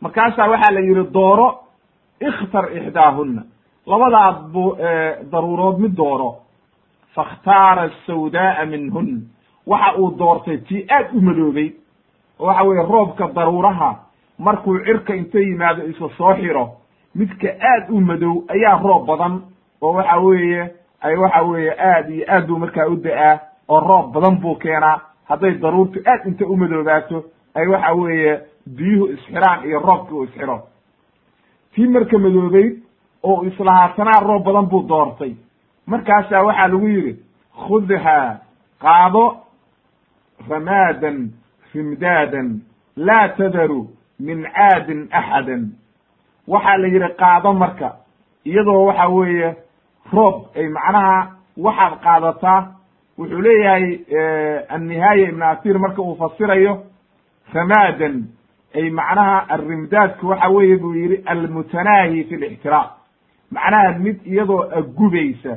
Markaasaa 0.00 0.48
waxaa 0.50 0.72
la 0.74 0.80
yidhi 0.80 1.04
dooro 1.12 1.48
ikhtar 2.20 2.64
ixdaahunna. 2.76 3.42
Labadaa 3.86 4.32
bu 4.52 4.76
daruurood 5.32 5.78
mid 5.80 5.94
dooro 5.96 6.36
fakhtaara 7.18 7.82
asawdaaa 7.90 8.64
minhun. 8.66 9.08
Waxa 9.66 9.96
uu 9.98 10.10
doortay 10.18 10.56
tii 10.68 10.86
aad 10.90 11.06
u 11.16 11.20
madoobay. 11.20 11.70
Oo 12.38 12.46
waxa 12.46 12.62
weeye 12.64 12.82
roobka 12.86 13.26
daruuraha 13.34 13.90
markuu 14.38 14.78
cirka 14.84 15.14
inta 15.14 15.38
yimaado 15.40 15.82
isa 15.90 16.08
soo 16.16 16.34
xiro 16.40 16.64
midka 17.14 17.48
aad 17.70 17.90
u 17.90 18.00
madow 18.00 18.44
ayaa 18.54 18.78
roob 18.82 19.06
badan 19.06 19.34
oo 19.82 19.92
waxa 19.92 20.16
weeye 20.20 20.62
ay 21.02 21.16
waxa 21.16 21.42
weeye 21.42 21.72
aad 21.90 22.10
iyo 22.10 22.24
aad 22.28 22.46
buu 22.46 22.58
markaa 22.58 22.86
u 22.86 22.96
da'aa 22.96 23.38
oo 23.68 23.80
roob 23.80 24.12
badan 24.14 24.38
buu 24.40 24.54
keenaa. 24.54 25.00
Hadday 25.28 25.54
daruurtu 25.62 25.98
aad 26.06 26.26
inta 26.26 26.44
u 26.46 26.56
madoobaato 26.56 27.24
ay 27.54 27.66
waxa 27.66 27.92
weeye 27.94 28.40
biyuhu 28.76 29.06
isxiraan 29.12 29.64
iyo 29.68 29.78
roobki 29.80 30.14
uu 30.14 30.24
isxiro. 30.24 30.58
Tii 31.74 31.88
marka 31.88 32.18
madoobeyd 32.18 32.72
oo 33.22 33.42
islahaasanaa 33.44 34.20
roob 34.28 34.44
badan 34.44 34.66
buu 34.70 34.82
doortay 34.88 35.32
markaasaa 35.90 36.42
waxaa 36.48 36.68
lagu 36.72 36.88
yidhi 36.94 37.12
khudhaa 37.66 38.26
qaado 38.84 39.24
ramaadan 40.50 41.18
rimdaadan 41.74 42.48
laa 42.96 43.28
tadaru 43.38 43.80
min 44.20 44.38
caadin 44.56 45.08
axadan. 45.18 45.62
Waxaa 46.48 46.76
la 46.82 46.88
yidhi 46.88 47.08
qaado 47.20 47.52
marka. 47.52 47.88
Iyadoo 48.46 48.86
waxa 48.88 49.06
weeye 49.08 49.48
roob 50.12 50.36
ay 50.56 50.68
macnaha 50.76 51.16
waxaad 51.66 51.94
qaadataa 52.04 52.60
wuxuu 53.18 53.40
leeyahay 53.46 53.86
annihaaya 54.74 55.28
ibn 55.28 55.42
asiir 55.42 55.78
marka 55.78 56.02
uu 56.02 56.16
fasirayo 56.16 56.74
ramaadan 57.54 58.16
ay 58.74 58.90
macnaha 58.90 59.36
arrimdaadku 59.54 60.28
waxa 60.28 60.48
weeye 60.48 60.76
buu 60.76 60.94
yidhi 60.94 61.16
almutanaahi 61.26 62.24
fi 62.24 62.36
lixtiraaq 62.36 62.90
macnaha 63.50 63.98
mid 63.98 64.16
iyadoo 64.26 64.62
agubaysa 64.78 65.54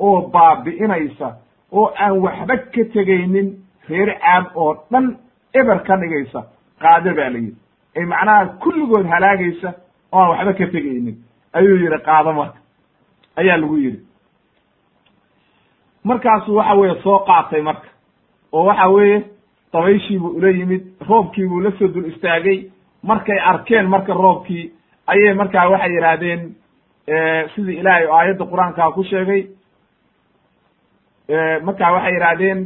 oo 0.00 0.20
baabi'inaysa 0.32 1.28
oo 1.72 1.92
aan 1.98 2.18
waxba 2.24 2.56
ka 2.56 2.82
tegaynin 2.94 3.48
reer 3.88 4.10
caad 4.20 4.46
oo 4.54 4.74
dhan 4.90 5.16
eber 5.54 5.78
ka 5.86 5.96
dhigaysa 5.96 6.40
qaado 6.82 7.14
baa 7.14 7.30
la 7.30 7.38
yidhi. 7.38 7.56
Ay 7.96 8.04
macnaha 8.04 8.46
kulligood 8.62 9.06
halaagaysa 9.06 9.74
oo 10.12 10.20
aan 10.20 10.30
waxba 10.30 10.52
ka 10.52 10.66
tegaynin. 10.72 11.16
Ayuu 11.52 11.76
yidhi 11.76 11.98
qaado 12.04 12.32
marka. 12.32 12.58
Ayaa 13.36 13.56
lagu 13.56 13.76
yidhi. 13.76 14.00
Markaasuu 16.04 16.56
waxa 16.56 16.74
weeye 16.74 17.02
soo 17.02 17.18
qaatay 17.18 17.62
marka 17.62 17.88
oo 18.52 18.64
waxa 18.66 18.88
weeye 18.88 19.22
dabayshiibuu 19.72 20.36
ula 20.38 20.48
yimid 20.50 20.82
roobkiibuu 21.08 21.60
la 21.60 21.70
soo 21.78 21.88
dul 21.88 22.06
istaagay. 22.12 22.70
Markay 23.02 23.38
arkeen 23.38 23.86
marka 23.88 24.12
roobkii 24.14 24.72
ayay 25.06 25.34
markaa 25.34 25.68
waxay 25.70 25.92
yidhaahdeen 25.94 26.42
sidii 27.54 27.78
ilaahay 27.80 28.06
aayadda 28.10 28.44
qur'aankaa 28.44 28.92
ku 28.94 29.02
sheegay 29.04 29.46
markaa 31.64 31.92
waxay 31.92 32.12
yidhaahdeen 32.14 32.58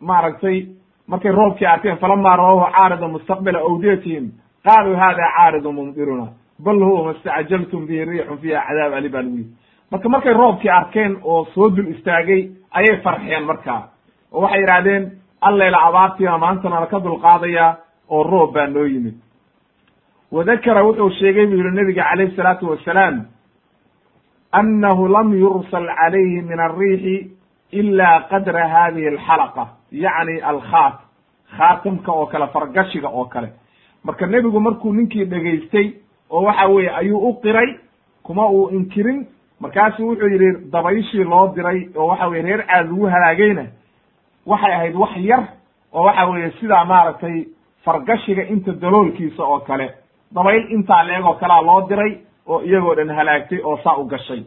maaragtay 0.00 0.66
markay 1.06 1.32
roobkii 1.32 1.66
arkeen 1.66 1.98
falamaa 1.98 2.36
rawahu 2.36 2.72
caarida 2.72 3.08
mustaqbila 3.08 3.58
awdiyatihim 3.58 4.30
qaaluu 4.64 4.96
hada 4.96 5.26
caaridu 5.36 5.72
mumdiruna 5.72 6.26
bal 6.64 6.78
huwa 6.84 7.04
ma 7.04 7.14
stacjaltum 7.20 7.86
bihi 7.86 8.04
riixun 8.04 8.38
fiiha 8.38 8.60
cadaab 8.68 8.92
ali 8.94 9.08
baa 9.08 9.22
lagu 9.22 9.36
yidhi. 9.36 9.50
Marka 9.90 10.08
markay 10.08 10.32
roobkii 10.32 10.70
arkeen 10.70 11.16
oo 11.22 11.44
soo 11.54 11.70
dul 11.70 11.88
istaagay 11.94 12.50
ayay 12.72 12.96
farxeen 13.04 13.44
markaa 13.44 13.88
oo 14.32 14.40
waxay 14.42 14.60
yidhahdeen 14.60 15.10
allayla 15.40 15.78
abaartiiba 15.88 16.38
maantana 16.38 16.80
laka 16.80 17.00
dulqaadaya 17.00 17.76
oo 18.08 18.22
roob 18.22 18.54
baa 18.54 18.66
noo 18.66 18.84
yimid. 18.86 19.14
Wadakara 20.32 20.82
wuxuu 20.84 21.10
sheegay 21.10 21.46
buu 21.46 21.56
yihi 21.56 21.76
nabiga 21.76 22.04
calayhi 22.04 22.36
salaatu 22.36 22.70
wasalaam 22.70 23.24
annahu 24.52 25.08
lam 25.08 25.32
yursal 25.40 25.86
calayhi 25.96 26.42
min 26.42 26.60
alriixi 26.60 27.30
ila 27.72 28.20
qadra 28.30 28.68
hadihi 28.68 29.08
alxalaqa 29.08 29.66
yacni 29.92 30.40
alkhaat 30.42 30.94
khaatamka 31.56 32.12
oo 32.12 32.26
kale 32.26 32.46
fargashiga 32.52 33.08
oo 33.08 33.24
kale 33.24 33.48
marka 34.04 34.26
nebigu 34.26 34.60
markuu 34.60 34.92
ninkii 34.92 35.24
dhegaystay 35.24 35.92
oo 36.30 36.42
waxa 36.44 36.66
weeye 36.68 36.90
ayuu 36.90 37.28
u 37.28 37.34
qiray 37.42 37.78
kuma 38.22 38.46
uu 38.50 38.68
inkirin 38.70 39.26
markaasuu 39.60 40.08
wuxuu 40.08 40.28
yidhi 40.28 40.70
dabayshii 40.72 41.24
loo 41.24 41.48
diray 41.56 41.88
oo 41.96 42.06
waxa 42.06 42.26
weye 42.28 42.42
reer 42.42 42.66
caad 42.66 42.86
lagu 42.86 43.06
halaagayna 43.06 43.64
waxay 44.46 44.72
ahayd 44.74 44.94
wax 44.96 45.16
yar 45.16 45.42
oo 45.92 46.04
waxa 46.04 46.26
weeye 46.26 46.50
sidaa 46.60 46.84
maaragtay 46.84 47.44
fargashiga 47.84 48.42
inta 48.42 48.72
daloolkiisa 48.72 49.42
oo 49.44 49.60
kale 49.60 49.90
dabayl 50.34 50.70
intaa 50.72 51.02
leeg 51.04 51.24
oo 51.24 51.34
kalea 51.34 51.62
loo 51.62 51.80
diray 51.88 52.18
oo 52.46 52.60
iyagoo 52.62 52.94
dhan 52.94 53.08
halaagtay 53.10 53.60
oo 53.64 53.76
saa 53.84 53.96
u 53.96 54.04
gashay. 54.04 54.42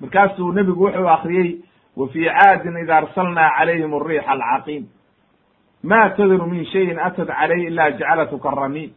Markaasuu 0.00 0.52
nebigu 0.52 0.84
wuxuu 0.84 1.08
akriyey 1.08 1.58
wa 1.96 2.08
fii 2.08 2.24
caadin 2.24 2.76
ida 2.82 2.96
arsalnaa 2.96 3.50
calayhim 3.58 3.94
ariixa 3.94 4.30
alcaqiim. 4.30 4.84
Ma 5.82 6.10
tadru 6.10 6.46
min 6.46 6.64
shayin 6.64 6.98
atad 6.98 7.28
calayh 7.28 7.66
ila 7.66 7.90
jacalatu 7.90 8.38
karamiin 8.38 8.90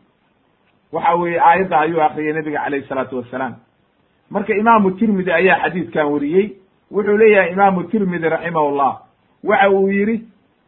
waxa 0.91 1.15
weeye 1.15 1.39
aayadda 1.39 1.79
ayuu 1.79 2.01
akriyey 2.01 2.33
nebiga 2.33 2.63
calayh 2.63 2.87
salaatu 2.87 3.17
wasalaam 3.17 3.55
marka 4.29 4.53
imaamu 4.55 4.91
tirmidi 4.91 5.31
ayaa 5.31 5.59
xadiidkan 5.63 6.07
wariyey. 6.13 6.55
Wuxuu 6.91 7.17
leeyahay 7.17 7.51
imaamu 7.51 7.83
tirmidi 7.83 8.29
raximahullah. 8.29 8.99
Waxa 9.43 9.69
uu 9.71 9.89
yidhi 9.91 10.21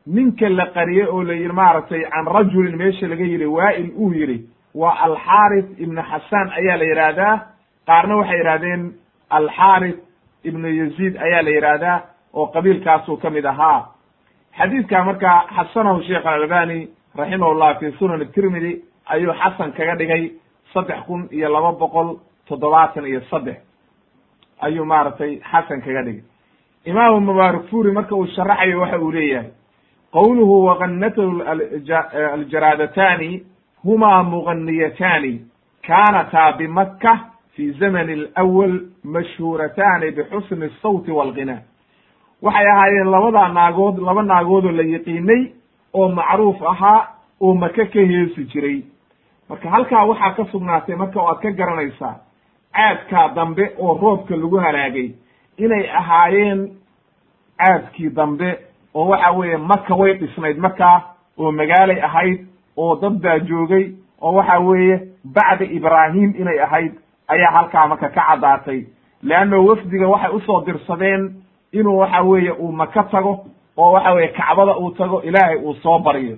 ninka 0.07 0.49
la 0.49 0.65
qariyey 0.65 1.07
oo 1.07 1.23
la 1.23 1.33
yidhi 1.33 1.53
maaragtay 1.53 2.01
can 2.09 2.25
rajulin 2.25 2.75
meesha 2.77 3.07
laga 3.07 3.23
yidhi 3.23 3.45
waa'il 3.45 3.91
uu 3.97 4.13
yidhi 4.13 4.37
waa 4.81 4.95
alxaaris 5.07 5.65
ibnu 5.83 6.01
xasaan 6.11 6.47
ayaa 6.59 6.77
la 6.77 6.85
yidhaahdaa 6.91 7.33
qaarna 7.87 8.15
waxay 8.19 8.37
yidhahdeen 8.41 8.81
alxaaris 9.37 9.95
ibnu 10.49 10.67
yaziid 10.81 11.13
ayaa 11.25 11.41
la 11.43 11.49
yidhaahdaa 11.57 11.97
oo 12.33 12.45
qabiilkaasuu 12.55 13.17
ka 13.23 13.29
mid 13.29 13.45
ahaa 13.45 13.79
xadiidka 14.57 15.03
markaa 15.09 15.37
xasanahu 15.55 16.01
sheekh 16.07 16.25
alalbani 16.25 16.79
raximahullah 17.19 17.79
fi 17.79 17.91
sunan 17.99 18.27
tirmidi 18.35 18.71
ayuu 19.13 19.33
xasan 19.41 19.71
kaga 19.77 19.95
dhigay 19.95 20.23
saddex 20.73 20.99
kun 21.07 21.27
iyo 21.31 21.49
laba 21.55 21.71
boqol 21.71 22.09
toddobaatan 22.47 23.05
iyo 23.05 23.21
saddex 23.31 23.57
ayuu 24.61 24.85
maaragtay 24.85 25.39
xasan 25.51 25.81
kaga 25.85 26.01
dhigay 26.07 26.23
imaamu 26.85 27.19
mubaarak 27.19 27.63
furi 27.69 27.91
marka 27.91 28.15
uu 28.15 28.27
sharaxayo 28.35 28.79
waxa 28.81 28.97
uu 28.99 29.11
leeyahay 29.11 29.49
qowluhu 30.11 30.65
waganatahu 30.65 31.41
aljaraadataani 32.33 33.43
humaa 33.85 34.23
muganiyataani 34.23 35.41
kaanataa 35.87 36.51
bimaka 36.53 37.19
fi 37.55 37.71
zamani 37.71 38.13
alawal 38.13 38.79
mashhuurataani 39.03 40.11
bixusni 40.11 40.65
asawti 40.65 41.11
walghina 41.11 41.57
waxay 42.41 42.67
ahaayeen 42.71 43.07
labadaa 43.11 43.47
naagood 43.47 43.97
laba 44.07 44.23
naagoodoo 44.23 44.71
la 44.71 44.83
yiqiinay 44.83 45.43
oo 45.93 46.09
macruuf 46.09 46.61
ahaa 46.63 47.07
oo 47.41 47.53
maka 47.53 47.85
ka 47.85 47.99
heesi 47.99 48.43
jiray 48.53 48.81
marka 49.49 49.69
halkaa 49.69 50.03
waxaa 50.05 50.31
ka 50.37 50.45
sugnaatay 50.51 50.95
marka 50.95 51.21
o 51.21 51.27
aad 51.29 51.39
ka 51.41 51.51
garanaysaa 51.51 52.15
caadkaa 52.75 53.27
dambe 53.35 53.71
oo 53.79 53.97
roobka 54.01 54.35
lagu 54.35 54.57
halaagay 54.57 55.09
inay 55.57 55.89
ahaayeen 55.99 56.61
caadkii 57.57 58.09
dambe 58.09 58.49
oo 58.93 59.07
waxa 59.09 59.31
weeye 59.31 59.57
maka 59.57 59.95
way 59.95 60.13
dhisnayd 60.13 60.57
markaa 60.57 61.01
oo 61.37 61.51
magaalay 61.51 62.01
ahayd 62.01 62.45
oo 62.77 62.95
dad 63.01 63.13
baa 63.21 63.39
joogay 63.39 63.91
oo 64.21 64.33
waxa 64.33 64.59
weeye 64.59 64.99
bacda 65.23 65.65
ibraahim 65.65 66.33
inay 66.39 66.59
ahayd 66.59 66.93
ayaa 67.27 67.51
halkaa 67.51 67.87
marka 67.87 68.09
ka 68.09 68.21
caddaatay. 68.27 68.85
Leanno 69.23 69.65
wafdiga 69.65 70.07
waxay 70.07 70.31
u 70.35 70.39
soo 70.41 70.61
dirsadeen 70.65 71.33
inuu 71.71 71.97
waxa 71.97 72.21
weeye 72.21 72.51
uu 72.51 72.71
maka 72.71 73.03
tago 73.03 73.45
oo 73.77 73.91
waxa 73.91 74.11
weeye 74.13 74.27
kacbada 74.27 74.77
uu 74.77 74.91
tago 74.91 75.21
ilaahay 75.21 75.57
uu 75.57 75.73
soo 75.75 75.99
baryo 75.99 76.37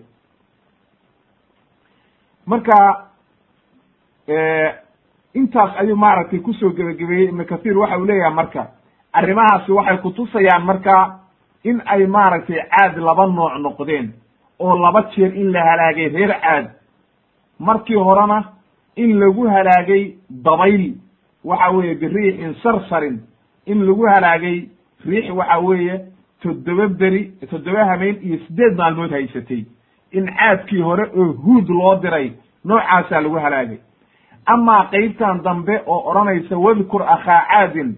marka 2.46 3.08
intaas 5.34 5.72
ayuu 5.80 5.96
maaragtay 5.96 6.40
ku 6.40 6.54
soo 6.54 6.70
gebagabeeyey 6.70 7.28
ibnu 7.30 7.46
kathiir 7.46 7.78
waxa 7.78 7.98
uu 7.98 8.06
leeyahay 8.06 8.34
marka 8.34 8.68
arrimahaasi 9.14 9.72
waxay 9.72 9.98
kutusayaan 9.98 10.64
marka 10.66 11.20
in 11.64 11.82
ay 11.86 12.06
maaragtay 12.08 12.60
caad 12.72 12.98
laba 12.98 13.28
nooc 13.28 13.54
noqdeen 13.62 14.14
oo 14.60 14.76
laba 14.78 15.02
jeer 15.16 15.36
in 15.36 15.52
la 15.52 15.62
halaagay 15.64 16.08
reer 16.10 16.34
caad 16.42 16.66
markii 17.60 17.96
horena 17.96 18.44
in 18.96 19.20
lagu 19.20 19.48
halaagay 19.48 20.14
dabayl 20.30 20.94
waxa 21.44 21.70
weeye 21.72 21.96
biriixin 21.96 22.54
sarsarin. 22.64 23.20
In 23.66 23.86
lagu 23.86 24.06
halaagay 24.08 24.68
riix 25.06 25.30
waxa 25.32 25.60
weeye 25.60 26.02
toddoba 26.42 26.88
beri 26.88 27.32
toddoba 27.50 27.86
habeen 27.86 28.18
iyo 28.24 28.38
siddeed 28.48 28.76
maalmood 28.78 29.12
haysatay. 29.12 29.66
In 30.12 30.26
caadkii 30.26 30.82
hore 30.82 31.06
oo 31.18 31.34
huud 31.44 31.70
loo 31.70 31.96
diray 32.02 32.32
noocaasaa 32.66 33.22
lagu 33.22 33.36
halaagay. 33.36 33.78
Amaa 34.46 34.86
qeybtan 34.92 35.42
dambe 35.44 35.82
oo 35.86 36.00
odhanaysa 36.10 36.58
wadkur 36.58 37.04
akhaa 37.04 37.42
caadin. 37.52 37.96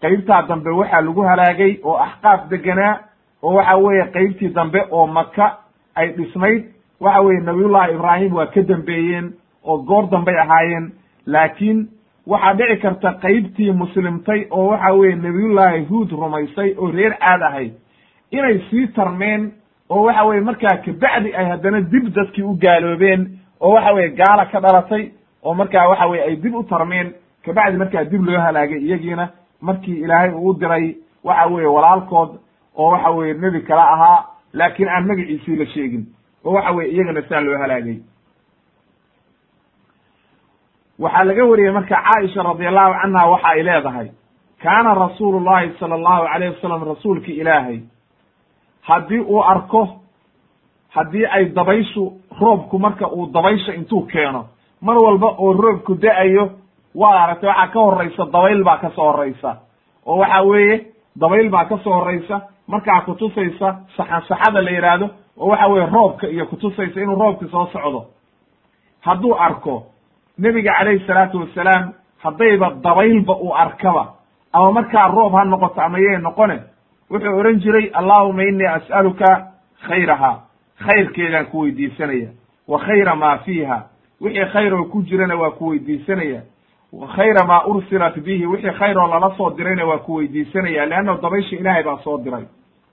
Qeybtaa 0.00 0.42
dambe 0.48 0.70
waxaa 0.70 1.00
lagu 1.00 1.22
halaagay 1.22 1.78
oo 1.84 1.96
axqaaf 1.96 2.48
deganaa 2.50 2.98
oo 3.42 3.54
waxa 3.54 3.76
weeye 3.76 4.04
qeybtii 4.12 4.48
dambe 4.54 4.80
oo 4.90 5.06
maka 5.06 5.58
ay 5.94 6.08
dhisnayd 6.16 6.64
waxa 7.00 7.20
weeye 7.22 7.40
nabiyullahi 7.40 7.94
ibraahim 7.94 8.32
waa 8.34 8.46
ka 8.46 8.62
dambeeyeen 8.62 9.32
oo 9.64 9.78
goor 9.78 10.08
dambay 10.10 10.36
ahaayeen. 10.38 10.92
Laakiin 11.26 11.88
waxaa 12.26 12.54
dhici 12.54 12.76
karta 12.82 13.12
qeybtii 13.22 13.72
muslimtay 13.72 14.46
oo 14.50 14.66
waxa 14.70 14.92
weeye 14.94 15.16
nabiyullaahi 15.16 15.84
huud 15.84 16.10
rumaysay 16.10 16.74
oo 16.78 16.90
reer 16.90 17.14
caad 17.18 17.42
ahayd. 17.42 17.72
Inay 18.30 18.58
sii 18.70 18.86
tarmeen 18.88 19.52
oo 19.88 20.02
waxa 20.04 20.24
weye 20.24 20.40
markaa 20.40 20.76
kabacdi 20.84 21.34
ay 21.34 21.44
haddana 21.44 21.80
dib 21.80 22.08
dadkii 22.14 22.42
u 22.42 22.54
gaaloobeen 22.60 23.28
oo 23.60 23.72
waxa 23.74 23.92
weye 23.94 24.08
gaala 24.10 24.44
ka 24.46 24.60
dhalatay 24.60 25.10
oo 25.42 25.54
markaa 25.54 25.88
waxa 25.88 26.06
weye 26.06 26.22
ay 26.22 26.36
dib 26.36 26.54
u 26.54 26.62
tarmeen. 26.64 27.12
Kabacdi 27.44 27.76
markaa 27.76 28.04
dib 28.04 28.22
loo 28.24 28.38
halaagay 28.40 28.78
iyagiina. 28.78 29.28
Markii 29.60 30.00
ilaahay 30.00 30.30
uu 30.34 30.54
diray 30.54 30.96
waxa 31.24 31.46
weeye 31.46 31.66
walaalkood 31.68 32.30
oo 32.76 32.90
waxa 32.92 33.10
weye 33.10 33.34
nebi 33.34 33.60
kale 33.60 33.80
ahaa 33.80 34.24
laakiin 34.52 34.88
aan 34.88 35.06
magaciisii 35.06 35.56
la 35.56 35.66
sheegin. 35.66 36.06
Oo 36.44 36.52
waxa 36.54 36.72
weye 36.72 36.90
iyagana 36.92 37.22
saa 37.28 37.40
loo 37.40 37.58
halaagay. 37.58 37.98
Waxaa 40.98 41.24
laga 41.24 41.44
wariyey 41.44 41.72
marka 41.72 41.96
caaisha 42.04 42.42
radi 42.42 42.66
allahu 42.66 42.92
canha 43.02 43.26
waxa 43.30 43.48
ay 43.48 43.62
leedahay. 43.62 44.08
Kaana 44.62 44.94
rasuulu 44.94 45.40
llahi 45.40 45.72
sala 45.80 45.94
allahu 45.94 46.24
alayh 46.34 46.50
wasalam 46.54 46.82
rasuulki 46.84 47.32
ilaahay. 47.40 47.80
Haddii 48.82 49.20
uu 49.20 49.42
arko 49.42 49.88
haddii 50.88 51.26
ay 51.26 51.44
dabayshu 51.54 52.12
roobku 52.40 52.78
marka 52.78 53.08
uu 53.08 53.26
dabaysha 53.32 53.74
intuu 53.74 54.06
keeno 54.06 54.46
mar 54.82 54.96
walba 54.98 55.26
oo 55.38 55.52
roobku 55.52 55.94
da'ayo 55.94 56.50
waa 56.94 57.22
aragtay 57.24 57.48
waxaa 57.48 57.68
ka 57.72 57.80
horraysa 57.80 58.24
dabayl 58.32 58.64
baa 58.64 58.76
ka 58.78 58.90
soo 58.90 59.04
horraysa. 59.12 59.56
Oo 60.06 60.18
waxa 60.18 60.42
weeye 60.42 60.86
dabayl 61.16 61.48
baa 61.50 61.64
ka 61.64 61.78
soo 61.84 61.92
horraysa 61.92 62.40
markaa 62.70 63.00
kutusaysa 63.00 63.68
saxan 63.96 64.22
saxada 64.28 64.62
la 64.62 64.70
yidhaahdo 64.70 65.08
oo 65.38 65.48
waxa 65.48 65.66
weeye 65.68 65.86
roobka 65.86 66.26
iyo 66.28 66.46
kutusaysa 66.46 67.00
inuu 67.00 67.16
roobki 67.18 67.48
soo 67.50 67.66
socdo. 67.72 68.06
Hadduu 69.00 69.34
arko 69.38 69.86
nebiga 70.38 70.72
calayhi 70.78 71.06
salaatu 71.06 71.40
wasalaam 71.40 71.92
haddayba 72.22 72.70
dabaylba 72.82 73.34
uu 73.36 73.54
arkaba. 73.56 74.14
Ama 74.52 74.72
markaa 74.72 75.08
roob 75.08 75.32
ha 75.34 75.44
noqoto 75.44 75.80
ama 75.80 75.98
yay 75.98 76.18
noqone 76.18 76.58
wuxuu 77.10 77.38
odhan 77.38 77.60
jiray 77.60 77.90
allahuma 77.92 78.42
innii 78.42 78.66
as'aluka 78.66 79.46
khayraha. 79.88 80.40
Khayrkeedaan 80.80 81.46
ku 81.46 81.60
weydiisanaya. 81.60 82.28
Wa 82.68 82.78
khayra 82.78 83.14
maa 83.16 83.38
fiiha. 83.38 83.82
Wixii 84.20 84.44
khayr 84.52 84.74
oo 84.74 84.84
ku 84.84 85.02
jirana 85.02 85.36
waa 85.36 85.50
ku 85.50 85.68
weydiisanaya. 85.68 86.40
Wa 86.92 87.06
khayra 87.08 87.44
maa 87.46 87.64
ursilat 87.66 88.18
bihi. 88.20 88.46
Wixii 88.46 88.70
khayr 88.78 88.98
oo 88.98 89.06
lala 89.08 89.34
soo 89.36 89.50
dirayna 89.50 89.84
waa 89.86 89.98
ku 89.98 90.14
weydiisanaya. 90.14 90.86
Leanna 90.86 91.14
dabaysha 91.22 91.56
ilaahay 91.56 91.82
baa 91.82 91.98
soo 92.04 92.18
diray 92.18 92.44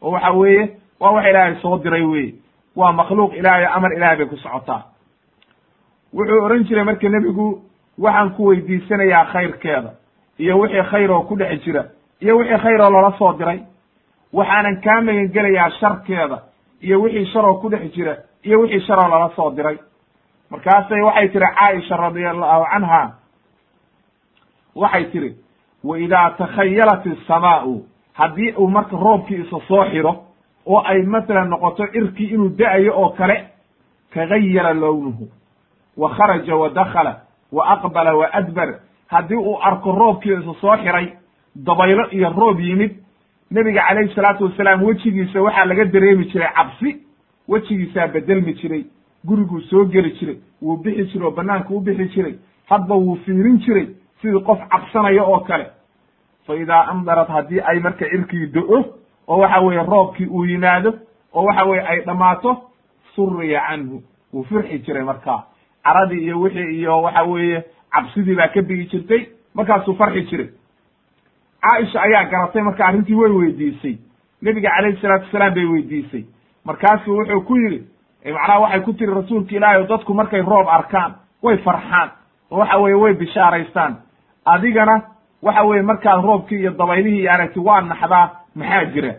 oo 0.02 0.12
waxa 0.12 0.32
weeye 0.32 0.78
waa 1.00 1.12
wax 1.12 1.26
ilaahay 1.30 1.56
soo 1.62 1.78
diray 1.78 2.02
weye 2.04 2.34
waa 2.76 2.92
makhluuq 2.92 3.34
ilaahay 3.34 3.66
amar 3.66 3.94
ilahay 3.94 4.18
bay 4.18 4.26
ku 4.26 4.38
socotaa. 4.38 4.84
Wuxuu 6.14 6.44
odhan 6.46 6.64
jiray 6.64 6.84
marka 6.84 7.10
nebigu 7.10 7.62
waxaan 7.98 8.30
ku 8.36 8.46
weydiisanayaa 8.48 9.26
khayrkeeda 9.26 9.92
iyo 10.40 10.60
wixii 10.60 10.84
khayr 10.92 11.12
oo 11.12 11.22
ku 11.22 11.36
dhex 11.38 11.64
jira 11.64 11.84
iyo 12.22 12.38
wixii 12.38 12.58
khayr 12.58 12.82
oo 12.82 12.90
lala 12.90 13.12
soo 13.18 13.34
diray. 13.34 13.60
Waxaanan 14.34 14.82
kaa 14.82 15.02
magan 15.02 15.28
gelayaa 15.34 15.70
sharkeeda 15.80 16.38
iyo 16.82 17.02
wixii 17.02 17.26
sharoo 17.34 17.54
ku 17.62 17.70
dhex 17.70 17.92
jira 17.96 18.18
iyo 18.44 18.60
wixii 18.62 18.82
sharoo 18.88 19.08
lala 19.10 19.30
soo 19.36 19.52
diray. 19.52 19.78
Markaasay 20.50 21.02
waxay 21.02 21.28
tihi 21.30 21.40
caaisha 21.56 21.98
radia 21.98 22.30
allahu 22.30 22.66
canha 22.72 23.12
waxay 24.76 25.06
tihi 25.12 25.36
wa 25.84 25.98
idaa 26.00 26.30
takhayalat 26.38 27.06
isamaa'u 27.06 27.86
haddii 28.18 28.52
uu 28.58 28.68
marka 28.68 28.98
roobkii 28.98 29.36
isa 29.42 29.58
soo 29.68 29.84
xidho 29.92 30.14
oo 30.66 30.82
ay 30.86 31.02
masalan 31.04 31.50
noqoto 31.50 31.88
cirkii 31.94 32.28
inuu 32.34 32.50
da'ayo 32.58 32.94
oo 33.02 33.10
kale 33.10 33.36
tagayara 34.14 34.74
lownuhu 34.74 35.28
wa 35.98 36.10
kharaja 36.16 36.56
wa 36.56 36.70
dakhala 36.70 37.22
wa 37.52 37.66
aqbala 37.74 38.16
wa 38.16 38.28
adbar. 38.34 38.80
Haddii 39.08 39.36
uu 39.36 39.58
arko 39.62 39.92
roobkii 39.92 40.34
isa 40.34 40.54
soo 40.62 40.78
xiray 40.78 41.08
dabaylo 41.56 42.10
iyo 42.12 42.30
roob 42.38 42.60
yimid 42.60 42.92
nebiga 43.52 43.82
calayhi 43.88 44.14
salaatu 44.16 44.44
wasalaam 44.44 44.84
wejigiisa 44.84 45.42
waxaa 45.42 45.66
laga 45.66 45.86
dareemi 45.86 46.26
jiray 46.26 46.50
cabsi 46.56 46.98
wejigiisaa 47.48 48.08
bedelmi 48.08 48.54
jiray 48.54 48.84
guriguu 49.26 49.62
soo 49.62 49.86
geli 49.86 50.12
jiray 50.20 50.38
wuu 50.62 50.78
bixi 50.78 51.06
jiray 51.06 51.28
oo 51.28 51.32
banaanka 51.32 51.70
u 51.74 51.80
bixi 51.80 52.06
jiray 52.16 52.36
hadba 52.70 52.96
wuu 52.96 53.16
fiirin 53.26 53.58
jiray 53.60 53.88
sidii 54.22 54.40
qof 54.44 54.60
cabsanaya 54.70 55.24
oo 55.24 55.40
kale 55.40 55.66
fa 56.48 56.56
idaa 56.56 56.84
amdarat 56.92 57.28
haddii 57.30 57.60
ay 57.62 57.80
marka 57.80 58.06
cirkii 58.10 58.48
do-o 58.54 58.80
oo 59.28 59.38
waxa 59.40 59.60
weeye 59.62 59.84
roobkii 59.84 60.26
uu 60.28 60.46
yimaado 60.46 60.94
oo 61.34 61.44
waxa 61.46 61.64
weye 61.66 61.82
ay 61.88 62.02
dhammaato 62.06 62.58
suriya 63.16 63.62
canhu 63.68 64.02
wuu 64.34 64.44
firxi 64.44 64.80
jiray 64.80 65.04
markaa 65.04 65.44
caradii 65.84 66.24
iyo 66.24 66.40
wixii 66.42 66.80
iyo 66.80 67.02
waxa 67.02 67.24
weeye 67.24 67.64
cabsidii 67.92 68.36
baa 68.36 68.48
ka 68.48 68.62
bigi 68.62 68.86
jirtay 68.92 69.26
markaasuu 69.54 69.96
farxi 69.96 70.22
jiray 70.30 70.50
caaisha 71.62 72.02
ayaa 72.02 72.24
garatay 72.24 72.62
marka 72.62 72.86
arrintii 72.86 73.16
way 73.16 73.32
weydiisay 73.32 73.98
nebiga 74.42 74.70
calayhi 74.70 75.02
salaatu 75.02 75.26
wasalaam 75.26 75.54
bay 75.54 75.66
weydiisay 75.66 76.24
markaasuu 76.66 77.18
wuxuu 77.18 77.42
ku 77.42 77.56
yidhi 77.58 77.84
macnaha 78.26 78.60
waxay 78.60 78.82
ku 78.82 78.94
tiri 78.94 79.14
rasuulka 79.14 79.56
ilaahi 79.56 79.82
o 79.82 79.88
dadku 79.88 80.14
markay 80.14 80.42
roob 80.42 80.68
arkaan 80.70 81.14
way 81.44 81.58
farxaan 81.58 82.10
oo 82.52 82.60
waxa 82.60 82.78
weeye 82.78 82.96
way 82.96 83.14
bishaaraystaan 83.14 83.96
adigana 84.46 85.02
waxa 85.44 85.64
weeye 85.64 85.82
markaad 85.84 86.24
roobkii 86.26 86.60
iyo 86.60 86.72
dabaylihii 86.72 87.20
iyo 87.22 87.32
aragti 87.32 87.60
waa 87.60 87.82
naxdaa 87.82 88.30
maxaa 88.56 88.86
jira? 88.86 89.14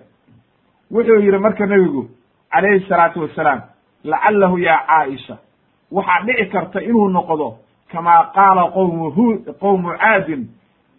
Wuxuu 0.91 1.21
yidhi 1.21 1.39
marka 1.39 1.67
nebigu 1.67 2.09
calayhi 2.53 2.87
salaatu 2.89 3.21
wasalaam 3.23 3.61
lacalahu 4.05 4.59
ya 4.59 4.79
caaisha 4.87 5.37
waxaa 5.93 6.23
dhici 6.27 6.47
karta 6.47 6.81
inuu 6.83 7.09
noqdo 7.09 7.57
kamaa 7.93 8.25
qaala 8.35 8.71
qowmu 8.71 9.11
huud 9.11 9.41
qowmu 9.61 9.89
caadin 9.99 10.49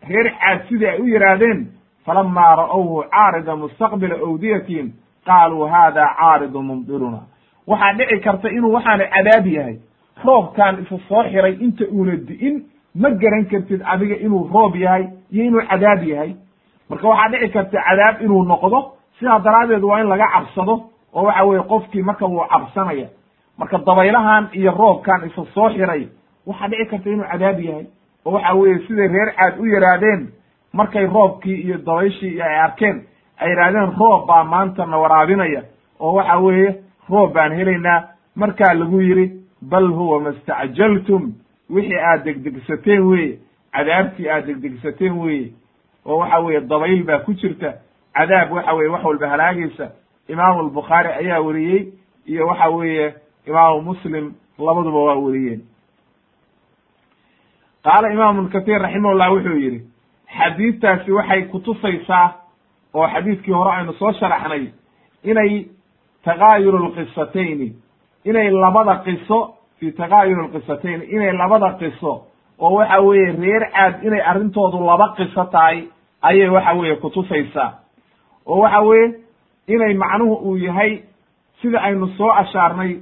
reer 0.10 0.32
caad 0.40 0.68
sidii 0.70 0.86
ay 0.88 1.00
u 1.02 1.08
yidhaahdeen 1.08 1.68
falamaa 2.06 2.56
ra'owhu 2.56 3.04
caarida 3.12 3.56
mustaqbila 3.56 4.16
awdiyatihim 4.16 4.92
qaaluu 5.26 5.66
hada 5.68 6.06
caaridu 6.20 6.62
mumdiruna 6.62 7.20
waxaa 7.68 7.94
dhici 7.94 8.20
karta 8.24 8.50
inuu 8.50 8.74
waxaana 8.74 9.06
cadaab 9.16 9.48
yahay 9.48 9.78
roobkaan 10.26 10.82
isa 10.84 10.98
soo 11.10 11.24
xiray 11.24 11.54
inta 11.66 11.86
uuna 11.94 12.16
di'in 12.16 12.56
ma 12.96 13.10
garan 13.10 13.46
kartid 13.46 13.82
adiga 13.86 14.16
inuu 14.16 14.50
roob 14.54 14.76
yahay 14.76 15.08
iyo 15.32 15.44
inuu 15.46 15.62
cadaab 15.70 16.04
yahay. 16.04 16.36
Marka 16.90 17.08
waxaa 17.08 17.30
dhici 17.32 17.50
karta 17.54 17.78
cadaab 17.90 18.22
inuu 18.22 18.44
noqdo 18.44 18.80
sidaa 19.20 19.40
daraaddeed 19.40 19.84
waa 19.84 20.00
in 20.02 20.08
laga 20.10 20.28
cabsado 20.34 20.76
oo 21.14 21.24
waxa 21.24 21.44
weye 21.46 21.62
qofkii 21.64 22.02
marka 22.04 22.26
wuu 22.26 22.46
cabsanaya. 22.50 23.08
Marka 23.58 23.78
dabaylahan 23.78 24.50
iyo 24.54 24.72
roobkan 24.72 25.28
isa 25.28 25.46
soo 25.54 25.70
xiray 25.70 26.08
waxaa 26.48 26.68
dhici 26.68 26.86
karta 26.92 27.10
inuu 27.10 27.26
cadaab 27.32 27.60
yahay 27.60 27.86
oo 28.26 28.32
waxa 28.34 28.54
weeye 28.54 28.80
siday 28.88 29.08
reer 29.08 29.34
caad 29.38 29.60
u 29.60 29.66
yidhaahdeen 29.66 30.28
markay 30.74 31.06
roobkii 31.06 31.62
iyo 31.66 31.78
dabayshii 31.78 32.42
ay 32.42 32.60
arkeen 32.60 33.04
ay 33.40 33.50
yidhahdeen 33.50 33.92
roob 34.00 34.28
baa 34.28 34.44
maanta 34.44 34.86
na 34.86 34.98
waraabinaya. 34.98 35.62
Oo 36.00 36.14
waxa 36.14 36.38
weeye 36.38 36.76
roob 37.10 37.34
baan 37.34 37.52
helaynaa. 37.54 38.04
Markaa 38.36 38.74
lagu 38.74 39.02
yidhi 39.02 39.32
bal 39.62 39.88
huwa 39.88 40.20
ma 40.22 40.32
stacjaltum 40.34 41.34
wixii 41.70 41.98
aad 42.00 42.24
degdegsateen 42.24 43.02
weye 43.08 43.40
cadaabtii 43.74 44.30
aad 44.30 44.46
degdegsateen 44.46 45.18
weye 45.20 45.52
oo 46.06 46.18
waxa 46.18 46.40
weeye 46.40 46.62
dabayl 46.62 47.04
baa 47.04 47.20
ku 47.20 47.34
jirta. 47.34 47.74
Cadaab 48.14 48.52
waxa 48.52 48.74
weye 48.74 48.90
wax 48.90 49.04
walba 49.04 49.30
halaagaysa. 49.30 49.92
Imaamu 50.28 50.60
albukhaari 50.60 51.10
ayaa 51.10 51.40
weriyey 51.42 51.88
iyo 52.26 52.48
waxa 52.48 52.70
weeye 52.70 53.14
imaamu 53.48 53.82
muslim 53.82 54.34
labaduba 54.60 55.00
waa 55.00 55.16
weriyeen 55.16 55.62
qaala 57.84 58.12
imaamu 58.14 58.40
ibnu 58.40 58.52
katiir 58.52 58.82
raximahullah 58.82 59.32
wuxuu 59.34 59.58
yidhi 59.58 59.80
xadiidtaasi 60.38 61.12
waxay 61.12 61.42
kutusaysaa 61.52 62.34
oo 62.94 63.08
xadiidkii 63.08 63.52
hore 63.54 63.72
aynu 63.72 63.94
soo 63.94 64.12
sharaxnay 64.14 64.68
inay 65.24 65.66
takaayuru 66.24 66.78
lqisatayni 66.88 67.74
inay 68.26 68.50
labada 68.52 68.96
qiso 69.06 69.56
fi 69.80 69.92
takaayur 69.92 70.44
lqisatayni 70.48 71.06
inay 71.06 71.32
labada 71.38 71.70
qiso 71.80 72.24
oo 72.60 72.74
waxa 72.76 73.00
weeye 73.02 73.32
reer 73.32 73.64
caad 73.72 74.04
inay 74.04 74.22
arrintoodu 74.22 74.86
laba 74.86 75.14
qiso 75.18 75.44
tahay 75.46 75.88
ayay 76.22 76.50
waxa 76.50 76.74
weeye 76.74 76.96
kutusaysaa 76.96 77.72
oo 78.46 78.60
waxa 78.60 78.80
weeye 78.82 79.14
inay 79.68 79.94
macnuhu 79.94 80.36
uu 80.36 80.58
yahay 80.58 81.04
sida 81.62 81.80
aynu 81.82 82.08
soo 82.18 82.32
ashaarnay 82.32 83.00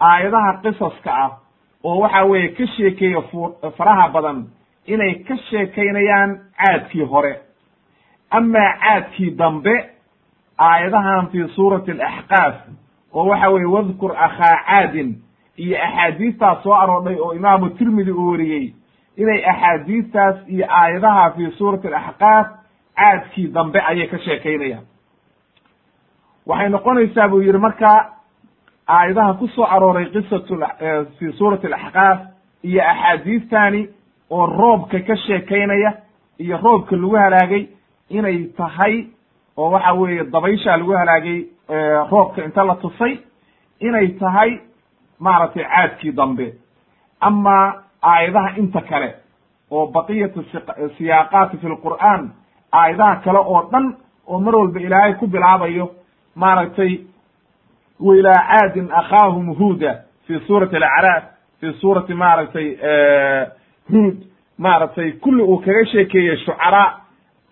aayadaha 0.00 0.52
qisaska 0.62 1.10
ah 1.24 1.30
oo 1.84 1.98
waxa 2.00 2.24
weeye 2.24 2.48
ka 2.48 2.66
sheekeeya 2.66 3.22
faraha 3.76 4.08
badan 4.08 4.46
inay 4.86 5.14
ka 5.14 5.36
sheekaynayaan 5.36 6.38
caadkii 6.58 7.04
hore. 7.04 7.40
Amaa 8.30 8.72
caadkii 8.82 9.30
dambe 9.30 9.74
aayadahan 10.58 11.26
fi 11.32 11.48
suurati 11.54 11.90
alaxqaaf 11.90 12.54
oo 13.14 13.26
waxa 13.28 13.48
weeye 13.50 13.66
wadkur 13.66 14.12
akhaa 14.26 14.56
caadin 14.66 15.14
iyo 15.58 15.76
axaadiistaas 15.86 16.62
soo 16.62 16.74
aroodhay 16.74 17.16
oo 17.20 17.32
imaamu 17.34 17.68
tirmidi 17.78 18.10
uu 18.12 18.30
wariyey 18.30 18.72
inay 19.16 19.40
axaadiistaas 19.52 20.36
iyo 20.48 20.66
aayadaha 20.70 21.30
fi 21.36 21.50
suurati 21.58 21.88
alaxqaaf 21.88 22.46
caadkii 22.96 23.48
dambe 23.54 23.80
ayay 23.80 24.06
ka 24.08 24.18
sheekaynayaan. 24.18 24.84
Waxay 26.46 26.68
noqonaysaa 26.68 27.28
buu 27.28 27.40
yidhi 27.42 27.58
marka 27.58 27.90
aayadaha 28.88 29.34
ku 29.38 29.48
soo 29.48 29.64
arooray 29.64 30.06
qisatu 30.14 30.54
fi 31.18 31.32
suurati 31.38 31.66
alaxqaaf 31.66 32.18
iyo 32.64 32.82
axaadiistani 32.92 33.88
oo 34.30 34.46
roobka 34.46 35.00
ka 35.00 35.16
sheekaynaya 35.16 35.92
iyo 36.38 36.56
roobka 36.62 36.96
lagu 36.96 37.16
halaagay 37.16 37.66
inay 38.10 38.38
tahay 38.56 38.94
oo 39.56 39.70
waxa 39.70 39.92
weeye 39.92 40.24
dabayshaa 40.24 40.76
lagu 40.76 40.92
halaagay 40.92 41.38
roobka 42.10 42.44
inta 42.44 42.64
la 42.64 42.74
tusay 42.74 43.18
inay 43.80 44.08
tahay 44.08 44.50
maaragtay 45.18 45.64
caadkii 45.64 46.12
dambe. 46.12 46.54
Amaa 47.20 47.82
aayadaha 48.02 48.56
inta 48.56 48.80
kale 48.80 49.14
oo 49.70 49.86
baqiyatu 49.86 50.44
siyaaqaati 50.96 51.56
fi 51.56 51.66
lqur'aan 51.68 52.30
aayadaha 52.72 53.16
kale 53.24 53.38
oo 53.38 53.62
dhan 53.72 53.94
oo 54.26 54.38
mar 54.40 54.54
walba 54.56 54.80
ilaahay 54.80 55.14
ku 55.14 55.26
bilaabayo 55.26 55.90
maaragtay 56.34 56.98
wailaa 58.00 58.42
caadin 58.50 58.88
akhaahum 58.92 59.54
huuda 59.58 59.94
fi 60.26 60.40
suurati 60.46 60.76
alacraaf 60.76 61.24
fi 61.60 61.72
suurati 61.80 62.14
maaragtay 62.14 62.68
huud. 63.90 64.16
Maaragtay 64.58 65.12
kulli 65.12 65.42
uu 65.42 65.58
kaga 65.58 65.84
sheekeeyey 65.92 66.36
shucaraa 66.36 67.00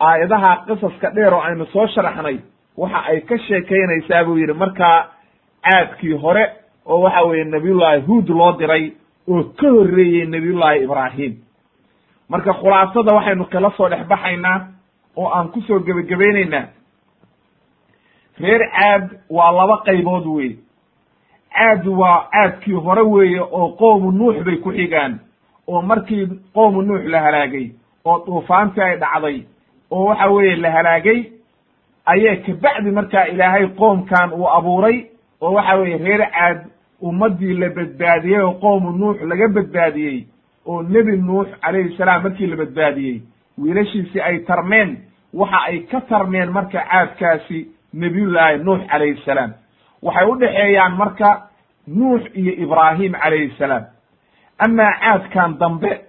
aayadaha 0.00 0.56
qisaska 0.66 1.10
dheer 1.14 1.34
oo 1.34 1.40
aynu 1.40 1.66
soo 1.66 1.86
sharaxnay 1.86 2.38
waxa 2.76 3.00
ay 3.08 3.20
ka 3.20 3.38
sheekaynaysaa 3.38 4.24
buu 4.24 4.36
yidhi 4.38 4.52
markaa 4.52 5.06
caadkii 5.62 6.12
hore 6.22 6.44
oo 6.86 7.00
waxa 7.00 7.22
weeye 7.24 7.44
nabiyullaahi 7.44 8.00
huud 8.06 8.28
loo 8.28 8.52
diray 8.52 8.92
oo 9.28 9.42
ka 9.42 9.68
horreeyey 9.70 10.26
nabiyullaahi 10.26 10.84
ibraahim. 10.84 11.32
Marka 12.28 12.52
khulaasada 12.54 13.14
waxaynu 13.14 13.44
kala 13.44 13.70
soo 13.76 13.88
dhex 13.88 14.06
baxaynaa 14.08 14.68
oo 15.16 15.28
aan 15.34 15.48
ku 15.48 15.60
soo 15.60 15.78
gebagabaynaynaa 15.80 16.66
reer 18.40 18.62
caad 18.76 19.08
waa 19.30 19.52
laba 19.52 19.76
qaybood 19.86 20.26
wey 20.26 20.56
caad 21.56 21.86
waa 21.86 22.28
caadkii 22.32 22.72
hore 22.74 23.02
weeye 23.02 23.40
oo 23.40 23.68
qowmu 23.78 24.12
nuux 24.12 24.42
bay 24.44 24.56
ku 24.56 24.72
xigaan 24.72 25.20
oo 25.68 25.82
markii 25.82 26.26
qowmu 26.54 26.82
nuux 26.82 27.02
la 27.10 27.20
halaagay 27.20 27.70
oo 28.04 28.24
duufaantii 28.26 28.82
ay 28.82 28.96
dhacday 28.98 29.42
oo 29.90 30.04
waxa 30.04 30.26
weeye 30.30 30.56
la 30.56 30.70
halaagay 30.70 31.24
ayee 32.06 32.36
kabacdi 32.36 32.90
markaa 32.90 33.24
ilaahay 33.26 33.66
qoomkan 33.66 34.32
uu 34.32 34.48
abuuray 34.48 35.06
oo 35.40 35.52
waxa 35.52 35.74
weeye 35.76 35.98
reer 35.98 36.30
caad 36.30 36.58
ummaddii 37.02 37.54
la 37.54 37.68
badbaadiyey 37.70 38.40
oo 38.42 38.52
qowmu 38.60 38.90
nuux 38.98 39.16
laga 39.22 39.48
badbaadiyey 39.48 40.24
oo 40.66 40.82
nebi 40.82 41.16
nuux 41.16 41.46
calayhi 41.62 41.96
salaam 41.96 42.22
markii 42.22 42.46
la 42.46 42.56
badbaadiyey 42.56 43.22
wiilashiisii 43.58 44.20
ay 44.20 44.38
tarmeen 44.38 44.96
waxa 45.34 45.58
ay 45.66 45.78
ka 45.90 46.00
tarmeen 46.00 46.50
marka 46.50 46.78
caadkaasi 46.90 47.68
nebiyullaahi 47.94 48.58
nuux 48.64 48.80
calayhi 48.90 49.20
salaam. 49.24 49.52
Waxay 50.02 50.26
u 50.30 50.36
dhexeeyaan 50.38 50.96
marka 50.96 51.48
nuux 51.86 52.22
iyo 52.34 52.52
ibraahim 52.52 53.12
calayhi 53.12 53.54
salaam. 53.58 53.84
Amaa 54.58 54.92
caadkan 55.00 55.58
dambe 55.58 56.00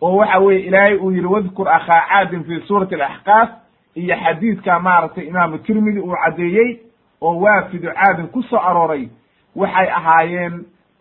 oo 0.00 0.16
waxa 0.16 0.38
weeye 0.38 0.66
ilaahay 0.66 0.96
uu 0.96 1.10
yidhi 1.10 1.26
wadkur 1.26 1.68
akhaa 1.68 2.02
caadin 2.08 2.44
fi 2.44 2.60
suurati 2.66 2.94
alaxqaaf 2.94 3.48
iyo 3.96 4.16
xadiidka 4.16 4.78
maaragtay 4.80 5.24
imaamu 5.26 5.58
tirmidi 5.58 6.00
uu 6.00 6.14
caddeeyey 6.24 6.78
oo 7.20 7.40
waafidu 7.40 7.88
caadin 7.94 8.26
ku 8.28 8.42
soo 8.42 8.58
arooray 8.58 9.08
waxay 9.60 9.88
ahaayeen 9.98 10.54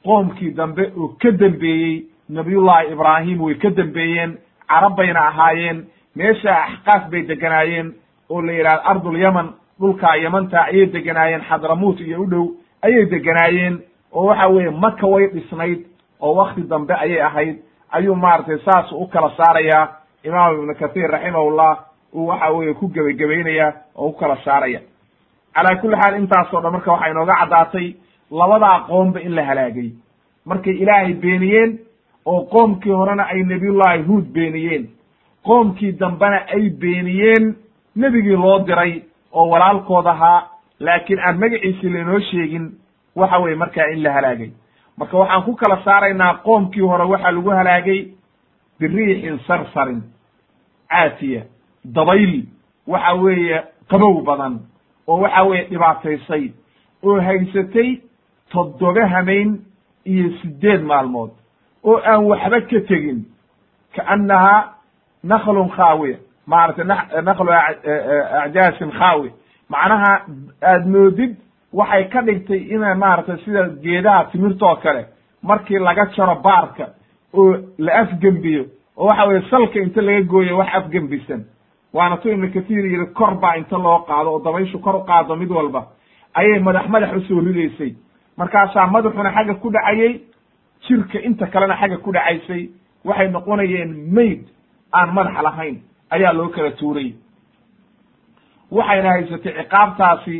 qoomkii 0.06 0.52
dambe 0.60 0.84
oo 0.98 1.08
ka 1.22 1.32
dembeeyey 1.32 2.06
nabiyullahi 2.30 2.92
ibraahim 2.94 3.42
way 3.42 3.56
ka 3.56 3.70
dembeeyeen 3.70 4.38
carab 4.70 4.96
bayna 4.98 5.22
ahaayeen 5.28 5.86
meesha 6.16 6.54
axqaaf 6.66 7.10
bay 7.12 7.22
deganaayeen 7.32 7.94
oo 8.30 8.42
la 8.42 8.52
yidhahdo 8.52 8.82
ardul 8.92 9.18
yaman 9.26 9.48
dhulkaa 9.80 10.16
yamanta 10.16 10.62
ayay 10.70 10.86
deganaayeen 10.96 11.42
xadramuut 11.50 12.00
iyo 12.00 12.22
u 12.22 12.26
dhow 12.32 12.46
ayay 12.82 13.06
deganaayeen 13.06 13.80
oo 14.14 14.26
waxa 14.26 14.48
weeye 14.48 14.70
maka 14.70 15.08
way 15.08 15.28
dhisnayd 15.34 15.80
oo 16.22 16.34
wakti 16.36 16.62
dambe 16.62 16.94
ayay 16.94 17.22
ahayd. 17.22 17.56
Ayuu 17.92 18.16
maaragtay 18.16 18.58
saas 18.66 18.92
u 18.92 19.08
kala 19.08 19.32
saarayaa 19.38 19.88
imaam 20.24 20.56
ibnu 20.56 20.76
kathiir 20.76 21.10
raximahullah 21.12 21.78
uu 22.14 22.28
waxa 22.28 22.50
weeye 22.52 22.74
ku 22.74 22.88
gebagabaynaya 22.90 23.74
oo 23.96 24.08
u 24.08 24.14
kala 24.14 24.38
saaraya. 24.46 24.82
Calaa 25.56 25.76
kulli 25.82 25.96
xaal 26.02 26.16
intaasoo 26.20 26.62
dhan 26.62 26.72
marka 26.72 26.92
waxaa 26.92 27.10
inooga 27.12 27.36
caddaatay 27.40 27.88
labadaa 28.32 28.80
qoomba 28.88 29.20
in 29.22 29.36
la 29.36 29.44
halaagay. 29.46 29.92
Markay 30.46 30.74
ilaahay 30.74 31.14
beeniyeen 31.14 31.80
oo 32.26 32.42
qoomkii 32.46 32.92
horena 32.92 33.24
ay 33.24 33.44
nebiyullahi 33.44 34.04
huud 34.04 34.26
beeniyeen. 34.34 34.90
Qoomkii 35.46 35.92
dambena 36.00 36.38
ay 36.56 36.70
beeniyeen 36.70 37.56
nebigii 37.96 38.36
loo 38.36 38.60
diray 38.68 39.02
oo 39.32 39.50
walaalkood 39.50 40.06
ahaa. 40.06 40.50
Laakiin 40.80 41.20
aan 41.20 41.40
magaciisi 41.40 41.90
lainoo 41.90 42.20
sheegin 42.20 42.72
waxa 43.16 43.38
weye 43.40 43.56
markaa 43.56 43.88
in 43.94 44.04
la 44.04 44.12
halaagay. 44.14 44.52
Marka 44.98 45.18
waxaan 45.18 45.44
ku 45.44 45.56
kala 45.56 45.82
saaraynaa 45.84 46.34
qoomkii 46.44 46.82
hore 46.82 47.04
waxaa 47.06 47.32
lagu 47.32 47.50
halaagay 47.50 48.08
biriixin 48.80 49.40
sarsarin 49.48 50.02
caatiya 50.90 51.42
dabayl 51.86 52.44
waxa 52.88 53.14
weeye 53.14 53.64
qabow 53.90 54.22
badan 54.24 54.60
oo 55.08 55.18
waxa 55.22 55.44
weeye 55.44 55.66
dhibaataysay 55.70 56.52
oo 57.04 57.20
haysatay 57.22 57.98
toddoba 58.52 59.08
hamayn 59.08 59.60
iyo 60.06 60.30
siddeed 60.42 60.82
maalmood 60.84 61.32
oo 61.84 61.98
aan 62.06 62.24
waxba 62.26 62.62
ka 62.62 62.80
tegin 62.88 63.20
kaannahaa 63.96 64.74
naklun 65.24 65.70
khaawiya 65.70 66.18
maaragtay 66.48 66.86
naklu 67.24 67.52
acjaasin 68.44 68.92
khaawi. 69.00 69.30
Macnaha 69.70 70.12
aad 70.72 70.86
moodid 70.88 71.36
waxay 71.74 72.04
ka 72.10 72.22
dhigtay 72.22 72.60
ina 72.74 72.96
maaragtay 72.96 73.38
sida 73.46 73.62
geedaha 73.84 74.24
timirtoo 74.32 74.76
kale 74.84 75.06
markii 75.44 75.80
laga 75.80 76.06
jaro 76.16 76.36
baarka 76.36 76.86
oo 77.34 77.56
la 77.78 77.92
afgembiyo 78.02 78.64
oo 78.98 79.06
waxa 79.08 79.26
weye 79.28 79.42
salka 79.50 79.80
inta 79.80 80.02
laga 80.02 80.22
gooyo 80.22 80.58
wax 80.58 80.70
afgembisan 80.76 81.42
waana 81.94 82.18
tu 82.18 82.30
ibnu 82.30 82.48
kathiir 82.54 82.86
yihi 82.86 83.06
kor 83.14 83.36
baa 83.42 83.56
inta 83.58 83.78
loo 83.78 84.00
qaado 84.08 84.30
oo 84.34 84.40
dabayshu 84.46 84.80
kor 84.80 84.96
u 84.96 85.04
qaado 85.04 85.36
mid 85.36 85.52
walba. 85.52 85.88
Ayay 86.34 86.60
madax 86.60 86.88
madax 86.90 87.12
u 87.18 87.22
soo 87.28 87.40
ridaysay 87.42 87.94
markaasaa 88.38 88.88
madaxuna 88.88 89.32
xagga 89.36 89.54
ku 89.62 89.70
dhacayey 89.72 90.22
jirka 90.88 91.20
inta 91.28 91.48
kalena 91.48 91.76
xagga 91.82 91.98
ku 91.98 92.12
dhacaysay 92.12 92.70
waxay 93.06 93.28
noqonayeen 93.32 93.92
mayd 94.16 94.42
aan 94.94 95.14
madax 95.14 95.42
lahayn 95.44 95.76
ayaa 96.10 96.34
loo 96.34 96.50
kala 96.50 96.72
tuuray. 96.72 97.14
Waxayna 98.72 99.10
haysatay 99.10 99.54
ciqaabtaasi 99.58 100.36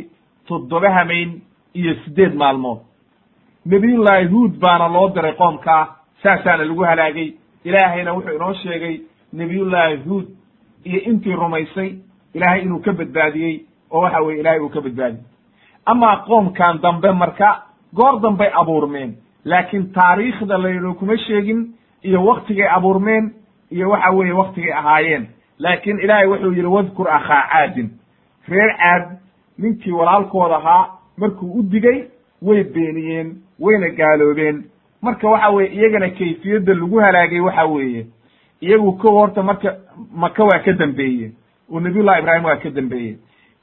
toddoba 0.48 0.90
hamayn 0.90 1.40
iyo 1.74 1.94
siddeed 2.04 2.34
maalmood. 2.34 2.80
Nebiyullaahi 3.66 4.26
huud 4.32 4.58
baana 4.60 4.88
loo 4.88 5.08
diray 5.14 5.32
qoomkaa 5.32 5.96
saasaana 6.22 6.64
lagu 6.64 6.82
halaagay. 6.84 7.32
Ilaahayna 7.64 8.12
wuxuu 8.14 8.34
inoo 8.36 8.54
sheegay 8.54 9.00
nebiyullaahi 9.32 9.96
huud 10.06 10.26
iyo 10.84 11.00
intii 11.10 11.32
rumaysay 11.36 11.90
ilaahay 12.34 12.60
inuu 12.62 12.80
ka 12.80 12.92
badbaadiyey 12.92 13.56
oo 13.90 14.00
waxa 14.00 14.20
weye 14.22 14.40
ilahay 14.40 14.60
uu 14.60 14.68
ka 14.68 14.80
badbaadiyey. 14.80 15.24
Amaa 15.86 16.16
qoomkan 16.26 16.78
dambe 16.82 17.12
marka 17.12 17.62
goor 17.94 18.20
dambay 18.20 18.50
abuurmeen. 18.54 19.16
Laakiin 19.44 19.92
taariikhda 19.92 20.58
laynoo 20.58 20.94
kuma 20.94 21.16
sheegin 21.18 21.74
iyo 22.04 22.24
waktigay 22.24 22.68
abuurmeen 22.76 23.32
iyo 23.70 23.90
waxa 23.90 24.10
weeye 24.10 24.32
waktigay 24.32 24.72
ahaayeen. 24.72 25.26
Laakiin 25.58 25.98
ilaahay 26.00 26.26
wuxuu 26.26 26.52
yidhi 26.52 26.66
wadkur 26.66 27.08
akhaa 27.10 27.42
caadin. 27.52 27.90
Reer 28.48 28.76
caad 28.78 29.18
ninkii 29.58 29.92
walaalkood 29.92 30.52
ahaa 30.52 30.88
markuu 31.16 31.52
u 31.58 31.62
digay 31.62 32.04
way 32.42 32.64
beeniyeen 32.64 33.36
wayna 33.60 33.88
gaaloobeen. 33.90 34.64
Marka 35.02 35.28
waxa 35.28 35.50
weye 35.50 35.68
iyagana 35.74 36.10
kayfiyadda 36.10 36.74
lagu 36.74 36.98
halaagay 37.00 37.40
waxa 37.40 37.64
weeye 37.66 38.06
iyagu 38.60 38.92
ko 38.92 39.10
horta 39.10 39.42
marka 39.42 39.76
maka 40.14 40.44
waa 40.44 40.58
ka 40.58 40.72
dambeeye 40.72 41.30
oo 41.72 41.80
nabiyullahi 41.80 42.20
ibraahim 42.20 42.44
waa 42.44 42.56
ka 42.56 42.70
dambeeye 42.70 43.16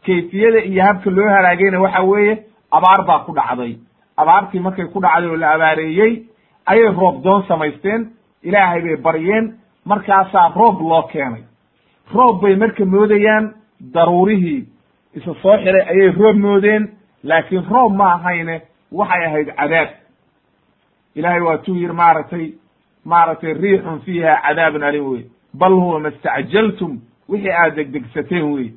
kayfiyada 0.05 0.59
iyo 0.63 0.83
habka 0.83 1.09
loo 1.09 1.29
halaagayna 1.29 1.79
waxa 1.81 2.01
weeye 2.03 2.43
abaar 2.71 3.05
baa 3.07 3.19
ku 3.19 3.31
dhacday 3.33 3.75
abaartii 4.17 4.59
markay 4.59 4.85
ku 4.93 4.99
dhacday 5.01 5.29
oo 5.29 5.35
la 5.37 5.51
abaareeyey 5.51 6.13
ayay 6.65 6.89
roob 6.99 7.23
doon 7.23 7.43
samaysteen 7.47 8.09
ilaahay 8.43 8.81
bay 8.81 8.95
baryeen 8.95 9.53
markaasaa 9.85 10.51
roob 10.55 10.81
loo 10.81 11.03
keenay. 11.11 11.43
Roob 12.13 12.41
bay 12.41 12.55
marka 12.55 12.85
moodayaan 12.85 13.53
daruurihii 13.93 14.65
isa 15.15 15.33
soo 15.41 15.57
xiray 15.63 15.81
ayay 15.91 16.11
roob 16.19 16.37
moodeen 16.37 16.89
laakiin 17.23 17.65
roob 17.69 17.93
ma 17.95 18.13
ahayne 18.13 18.61
waxay 18.91 19.25
ahayd 19.25 19.49
cadaab. 19.57 19.89
Ilaahay 21.15 21.41
waa 21.41 21.57
tuu 21.57 21.75
yidhi 21.75 21.93
maaragtay 21.93 22.45
maaragtay 23.05 23.53
riixun 23.53 23.99
fiiha 24.05 24.41
cadaabun 24.47 24.83
alim 24.83 25.05
wey 25.11 25.23
bal 25.53 25.73
huwa 25.73 25.99
ma 25.99 26.11
stacjaltum 26.11 26.99
wixii 27.29 27.51
aad 27.51 27.75
degdegsateen 27.75 28.45
wey 28.53 28.67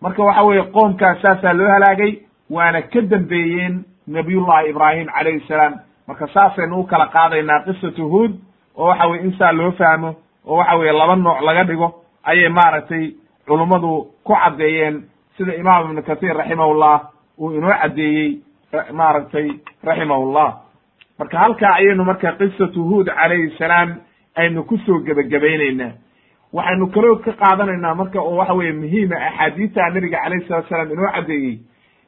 marka 0.00 0.22
waxa 0.22 0.42
weeye 0.42 0.62
qoomkaas 0.62 1.22
saasaa 1.22 1.52
loo 1.52 1.68
halaagay 1.68 2.12
waana 2.50 2.82
ka 2.82 3.00
dambeeyeen 3.00 3.84
nabiyullahi 4.06 4.70
ibraahim 4.70 5.06
calayhi 5.06 5.40
salaam. 5.48 5.74
Marka 6.08 6.26
saasaynu 6.34 6.80
u 6.80 6.84
kala 6.86 7.06
qaadaynaa 7.06 7.60
qisatu 7.66 8.08
huod 8.08 8.32
oo 8.76 8.86
waxa 8.88 9.06
weye 9.08 9.22
in 9.24 9.32
saa 9.38 9.52
loo 9.52 9.70
fahmo 9.72 10.14
oo 10.46 10.56
waxa 10.56 10.76
weye 10.76 10.92
laba 10.92 11.16
nooc 11.16 11.40
laga 11.42 11.64
dhigo 11.64 11.88
ayay 12.24 12.48
maaragtay 12.48 13.14
culummadu 13.46 14.06
ku 14.24 14.32
caddeeyeen 14.34 15.02
sida 15.36 15.54
imaam 15.54 15.90
ibnu 15.90 16.02
kathir 16.02 16.36
raximahullah 16.36 17.00
uu 17.38 17.50
inoo 17.52 17.70
caddeeyey 17.82 18.38
maaragtay 18.92 19.48
raximahullah. 19.84 20.48
Marka 21.18 21.38
halkaa 21.38 21.74
ayaynu 21.74 22.04
marka 22.04 22.32
qisatu 22.38 22.82
huod 22.84 23.06
calayhi 23.06 23.50
salaam 23.58 23.94
aynu 24.36 24.62
ku 24.64 24.78
soo 24.86 24.98
gebagabaynaynaa 25.06 25.92
waxaynu 26.52 26.86
kaloo 26.94 27.16
ka 27.24 27.32
qaadanaynaa 27.32 27.94
marka 27.94 28.20
oo 28.20 28.36
waxa 28.36 28.54
weye 28.54 28.72
muhiima 28.72 29.16
axaadiista 29.16 29.90
nabiga 29.90 30.18
calayhi 30.22 30.46
salatu 30.48 30.68
salaam 30.68 30.92
inoo 30.92 31.10
caddeeyey 31.14 31.58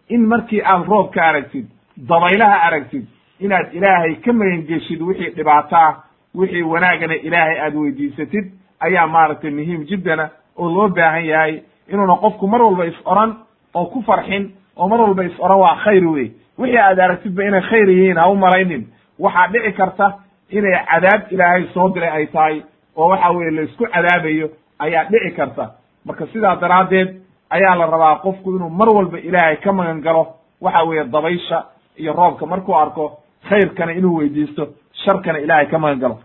in 0.09 0.27
markii 0.27 0.63
aad 0.63 0.87
roobka 0.89 1.23
aragtid 1.29 1.67
dabaylaha 2.07 2.63
aragtid 2.67 3.07
inaad 3.41 3.75
ilaahay 3.75 4.15
ka 4.25 4.33
magangeshid 4.33 5.01
wixii 5.03 5.31
dhibaato 5.37 5.77
ah 5.77 5.95
wixii 6.35 6.63
wanaagana 6.63 7.15
ilaahay 7.15 7.59
aad 7.61 7.75
weydiisatid 7.75 8.53
ayaa 8.81 9.07
maaragtay 9.07 9.51
muhiim 9.51 9.85
jiddana 9.85 10.31
oo 10.59 10.69
loo 10.71 10.89
baahan 10.89 11.25
yahay 11.25 11.63
inuuna 11.89 12.17
qofku 12.17 12.47
mar 12.49 12.63
walba 12.63 12.87
is 12.87 12.95
oran 13.05 13.37
oo 13.75 13.87
ku 13.87 14.03
farxin 14.03 14.51
oo 14.77 14.89
mar 14.89 15.01
walba 15.01 15.25
is 15.25 15.35
oran 15.41 15.59
waa 15.59 15.77
khayr 15.85 16.07
wey 16.07 16.31
wixii 16.59 16.79
aad 16.79 17.01
aragtidba 17.01 17.45
inay 17.45 17.61
khayr 17.71 17.89
yihiin 17.91 18.17
ha 18.19 18.29
u 18.31 18.37
malaynin 18.37 18.87
waxaa 19.19 19.47
dhici 19.53 19.73
karta 19.73 20.13
inay 20.51 20.79
cadaab 20.91 21.33
ilaahay 21.33 21.65
soo 21.75 21.89
diray 21.89 22.11
ay 22.11 22.27
tahay 22.27 22.63
oo 22.97 23.09
waxa 23.09 23.31
weye 23.31 23.51
la 23.51 23.63
isku 23.63 23.85
cadaabayo 23.87 24.51
ayaa 24.79 25.05
dhici 25.11 25.31
karta. 25.37 25.71
Marka 26.07 26.27
sidaa 26.27 26.57
daraaddeed 26.57 27.09
ayaa 27.51 27.75
la 27.77 27.87
rabaa 27.87 28.17
qofku 28.23 28.57
inuu 28.57 28.71
mar 28.71 28.89
walba 28.89 29.19
ilaahay 29.19 29.57
ka 29.57 29.73
magan 29.73 30.01
galo 30.01 30.27
waxa 30.61 30.83
weeye 30.85 31.05
dabaysha 31.05 31.65
iyo 31.99 32.13
roobka. 32.13 32.47
Markuu 32.47 32.75
arko 32.77 33.19
khayrkana 33.49 33.93
inuu 33.93 34.17
weydiisto 34.17 34.69
sharkana 35.05 35.39
ilaahay 35.39 35.67
ka 35.67 35.79
magan 35.79 35.99
galo. 36.01 36.19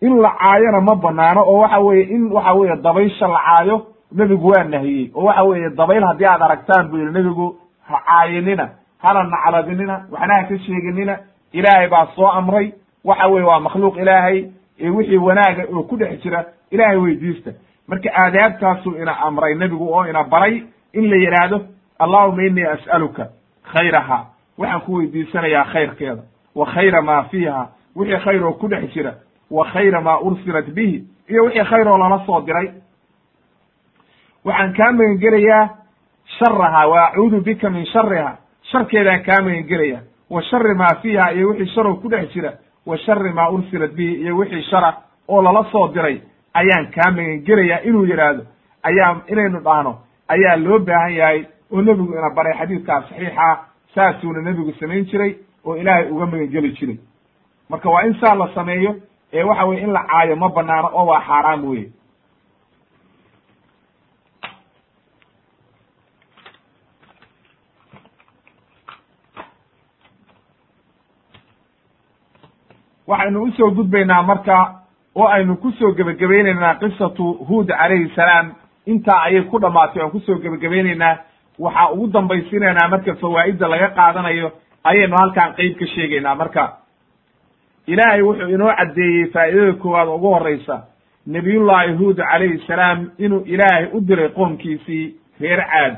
In 0.00 0.20
la 0.20 0.30
caayona 0.38 0.80
ma 0.80 0.94
banaano 0.94 1.40
oo 1.46 1.58
waxa 1.60 1.78
weeye 1.80 2.04
in 2.14 2.32
waxa 2.32 2.52
weeye 2.54 2.76
dabaysha 2.76 3.28
la 3.28 3.40
caayo 3.46 3.86
nebigu 4.12 4.48
waa 4.48 4.64
nahiyey. 4.64 5.10
Oo 5.14 5.24
waxa 5.24 5.42
weeye 5.44 5.70
dabayl 5.70 6.04
haddii 6.04 6.24
aad 6.26 6.42
aragtaan 6.42 6.88
buu 6.88 6.98
yihi 6.98 7.12
nebigu 7.12 7.56
ha 7.88 7.96
caayinina 8.06 8.68
hana 9.02 9.22
nacladinina 9.24 10.06
waxna 10.10 10.34
ha 10.34 10.44
ka 10.48 10.58
sheeginina 10.58 11.18
ilaahay 11.52 11.88
baa 11.88 12.06
soo 12.16 12.26
amray. 12.28 12.72
Waxa 13.04 13.26
weye 13.28 13.44
waa 13.46 13.60
makhluuq 13.60 13.96
ilaahay 13.96 14.44
ee 14.80 14.90
wixii 14.90 15.16
wanaaga 15.16 15.64
oo 15.72 15.82
ku 15.82 15.96
dhex 15.96 16.20
jira 16.22 16.44
ilaahay 16.70 16.96
weydiista. 16.96 17.50
Marka 17.88 18.10
aadaabtaasuu 18.14 18.96
ina 19.02 19.16
amray 19.20 19.54
nebigu 19.54 19.88
oo 19.94 20.06
ina 20.06 20.24
baray 20.24 20.62
in 20.92 21.10
la 21.10 21.16
yidhaahdo 21.16 21.60
allahuma 21.98 22.42
inii 22.42 22.64
as'aluka 22.64 23.28
khayraha. 23.72 24.26
Waxaan 24.58 24.80
ku 24.80 24.92
weydiisanayaa 24.98 25.64
khayrkeeda. 25.64 26.22
Wa 26.54 26.66
khayra 26.66 27.02
maa 27.02 27.22
fiiha. 27.30 27.68
Wixii 27.96 28.18
khayr 28.24 28.44
oo 28.44 28.52
ku 28.52 28.68
dhex 28.68 28.92
jira. 28.94 29.14
Wa 29.50 29.64
khayra 29.72 30.00
maa 30.00 30.18
ursilat 30.20 30.70
bihi. 30.74 31.04
Iyo 31.28 31.44
wixii 31.44 31.64
khayr 31.64 31.88
oo 31.88 31.98
lala 31.98 32.22
soo 32.26 32.40
diray. 32.40 32.70
Waxaan 34.44 34.72
kaa 34.74 34.92
magan 34.92 35.18
gelayaa 35.18 35.68
sharaha 36.38 36.86
wa 36.88 37.06
acuudu 37.08 37.40
bika 37.40 37.70
min 37.70 37.86
shariha 37.86 38.36
sharkeedaan 38.70 39.22
kaa 39.24 39.42
magan 39.42 39.62
gelaya 39.68 40.00
wa 40.30 40.42
shari 40.42 40.74
maa 40.74 40.94
fiiha 41.02 41.32
iyo 41.32 41.48
wixii 41.48 41.74
sharoo 41.74 41.94
ku 41.94 42.08
dhex 42.08 42.32
jira. 42.34 42.52
Wa 42.86 42.96
shari 42.98 43.32
maa 43.32 43.48
ursilat 43.50 43.92
bihi 43.94 44.14
iyo 44.22 44.36
wixii 44.36 44.62
shara 44.70 44.94
oo 45.28 45.42
lala 45.42 45.64
soo 45.72 45.88
diray. 45.88 46.20
Ayaan 46.54 46.90
kaa 46.94 47.10
magan 47.10 47.44
gelayaa 47.44 47.80
inuu 47.84 48.04
yidhaahdo. 48.04 48.42
Ayaa 48.82 49.16
inaynu 49.26 49.60
dhahno 49.60 49.98
ayaa 50.28 50.56
loo 50.56 50.78
baahan 50.78 51.12
yahay 51.14 51.46
oo 51.74 51.82
nebigu 51.82 52.12
ina 52.18 52.30
baray 52.36 52.54
xadiidkaas 52.60 53.04
saxiixa 53.08 53.48
saasuuna 53.94 54.40
nebigu 54.46 54.72
samayn 54.80 55.04
jiray 55.10 55.32
oo 55.66 55.74
ilaahay 55.80 56.06
uga 56.14 56.26
magangeli 56.26 56.70
jiray. 56.78 56.98
Marka 57.68 57.88
waa 57.90 58.02
in 58.06 58.14
saa 58.20 58.34
la 58.34 58.48
sameeyo 58.54 58.92
ee 59.32 59.42
waxa 59.42 59.64
weye 59.68 59.80
in 59.84 59.92
la 59.96 60.02
caayo 60.10 60.36
ma 60.36 60.48
banaano 60.56 60.88
oo 60.98 61.06
waa 61.10 61.20
xaaraam 61.28 61.64
weye 61.70 61.86
waxaynu 73.06 73.42
u 73.42 73.50
soo 73.56 73.70
gudbaynaa 73.70 74.22
marka 74.22 74.56
oo 75.14 75.26
aynu 75.28 75.56
ku 75.56 75.70
soo 75.78 75.92
gebagabaynaynaa 75.96 76.74
qisatu 76.80 77.24
huud 77.48 77.68
calayhi 77.68 78.08
salaam. 78.16 78.52
Intaa 78.86 79.20
ayay 79.26 79.42
ku 79.50 79.58
dhamaatay 79.60 80.02
oan 80.02 80.10
ku 80.10 80.20
soo 80.20 80.38
gebagabaynaynaa 80.42 81.18
waxaa 81.58 81.90
ugu 81.92 82.06
dambaysiinaynaa 82.12 82.88
marka 82.88 83.14
fawaa'idda 83.14 83.68
laga 83.68 83.88
qaadanayo 83.98 84.52
ayaynu 84.84 85.16
halkaan 85.16 85.54
qeyb 85.54 85.78
ka 85.78 85.86
sheegaynaa. 85.86 86.34
Marka 86.34 86.76
ilaahay 87.86 88.22
wuxuu 88.22 88.48
inoo 88.54 88.72
caddeeyey 88.76 89.26
faa'idada 89.32 89.72
koowaad 89.72 90.08
ugu 90.08 90.28
horreysa. 90.34 90.80
Nebiyullahi 91.26 91.92
huud 91.96 92.16
calayhi 92.16 92.58
salaam 92.66 93.10
inuu 93.18 93.42
ilaahay 93.46 93.86
u 93.92 94.00
diray 94.00 94.28
qoomkiisii 94.28 95.14
reer 95.40 95.60
caad 95.72 95.96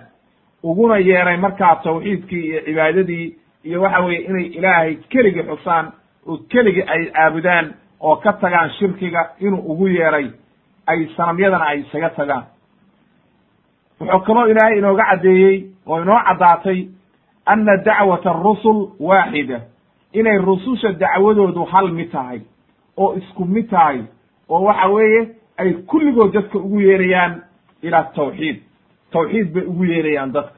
uguna 0.63 0.97
yeeray 0.99 1.37
markaa 1.37 1.77
tawxiidkii 1.77 2.45
iyo 2.47 2.61
cibaadadii 2.65 3.35
iyo 3.65 3.83
waxa 3.83 4.01
weeye 4.05 4.21
inay 4.21 4.45
ilaahay 4.59 4.95
keligii 5.09 5.43
xusaan 5.43 5.93
oo 6.27 6.37
keligii 6.49 6.83
ay 6.87 7.07
caabudaan 7.11 7.75
oo 8.01 8.17
ka 8.17 8.33
tagaan 8.33 8.71
shirkiga 8.71 9.31
inuu 9.41 9.63
ugu 9.73 9.89
yeeray. 9.89 10.31
Ay 10.87 11.07
sanamyadana 11.17 11.67
ay 11.67 11.81
isaga 11.81 12.11
tagaan 12.11 12.45
wuxuu 14.01 14.21
kaloo 14.21 14.47
ilaahay 14.49 14.79
inooga 14.79 15.05
caddeeyey 15.05 15.65
oo 15.87 16.03
inoo 16.03 16.19
caddaatay 16.27 16.87
anna 17.47 17.77
dacwata 17.77 18.31
arusul 18.31 18.89
waaxida 19.01 19.61
inay 20.13 20.39
rususha 20.39 20.93
dacwadoodu 20.93 21.65
hal 21.65 21.89
mid 21.93 22.11
tahay 22.13 22.41
oo 22.97 23.15
isku 23.17 23.45
mid 23.45 23.71
tahay 23.71 24.03
oo 24.49 24.63
waxa 24.65 24.89
weeye 24.89 25.29
ay 25.59 25.73
kulligood 25.73 26.33
dadka 26.33 26.59
ugu 26.59 26.81
yeerayaan 26.81 27.43
ila 27.83 28.03
tawxiid. 28.03 28.57
Tawxiid 29.13 29.53
bay 29.55 29.63
ugu 29.65 29.85
yeerayaan 29.85 30.33
dadka. 30.33 30.53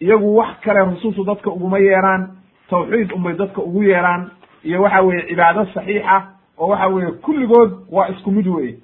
Iyagu 0.00 0.36
wax 0.36 0.60
kale 0.64 0.80
rusushu 0.84 1.24
dadka 1.24 1.50
uguma 1.50 1.78
yeeraan 1.78 2.28
tawxiid 2.70 3.12
unbay 3.12 3.34
dadka 3.34 3.62
ugu 3.62 3.82
yeeraan 3.82 4.30
iyo 4.64 4.82
waxa 4.82 5.00
weeye 5.02 5.22
cibaado 5.28 5.64
saxiixa 5.74 6.22
oo 6.58 6.68
waxa 6.68 6.86
weeye 6.88 7.10
kulligood 7.12 7.70
waa 7.90 8.08
isku 8.08 8.30
mid 8.30 8.46
weye 8.46 8.74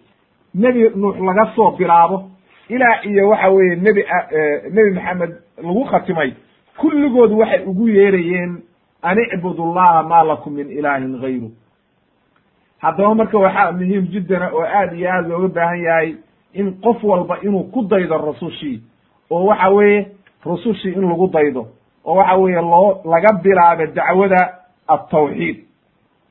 nebi 0.54 0.90
nuux 0.94 1.16
laga 1.26 1.52
soo 1.56 1.70
bilaabo 1.70 2.30
ilaa 2.68 3.02
iyo 3.04 3.28
waxa 3.28 3.48
weeye 3.50 3.76
nebi 3.76 4.04
nebi 4.72 4.90
maxamed 4.90 5.32
lagu 5.62 5.84
khatimay. 5.84 6.32
Kulligood 6.76 7.32
waxay 7.32 7.64
ugu 7.66 7.88
yeerayeen 7.88 8.62
an 9.02 9.18
icbud 9.18 9.58
llaha 9.58 10.02
ma 10.02 10.22
lakum 10.24 10.52
min 10.54 10.70
ilaahin 10.70 11.20
gayru 11.20 11.50
haddaba 12.78 13.14
marka 13.14 13.38
waxaa 13.38 13.72
muhiim 13.72 14.06
jiddana 14.12 14.50
oo 14.52 14.62
aad 14.64 14.92
iyo 14.98 15.10
aad 15.10 15.28
looga 15.28 15.48
baahan 15.48 15.80
yahay 15.82 16.14
in 16.54 16.72
qof 16.80 17.04
walba 17.04 17.38
inuu 17.42 17.64
ku 17.72 17.82
daydo 17.82 18.16
rusushii 18.18 18.80
oo 19.30 19.44
waxa 19.46 19.68
weeye 19.70 20.06
rusushii 20.44 20.92
in 20.92 21.08
lagu 21.08 21.28
daydo 21.32 21.66
oo 22.04 22.14
waxa 22.14 22.34
weeye 22.36 22.60
loo 22.60 23.00
laga 23.04 23.32
bilaabo 23.42 23.86
dacwada 23.86 24.54
altawxiid 24.88 25.56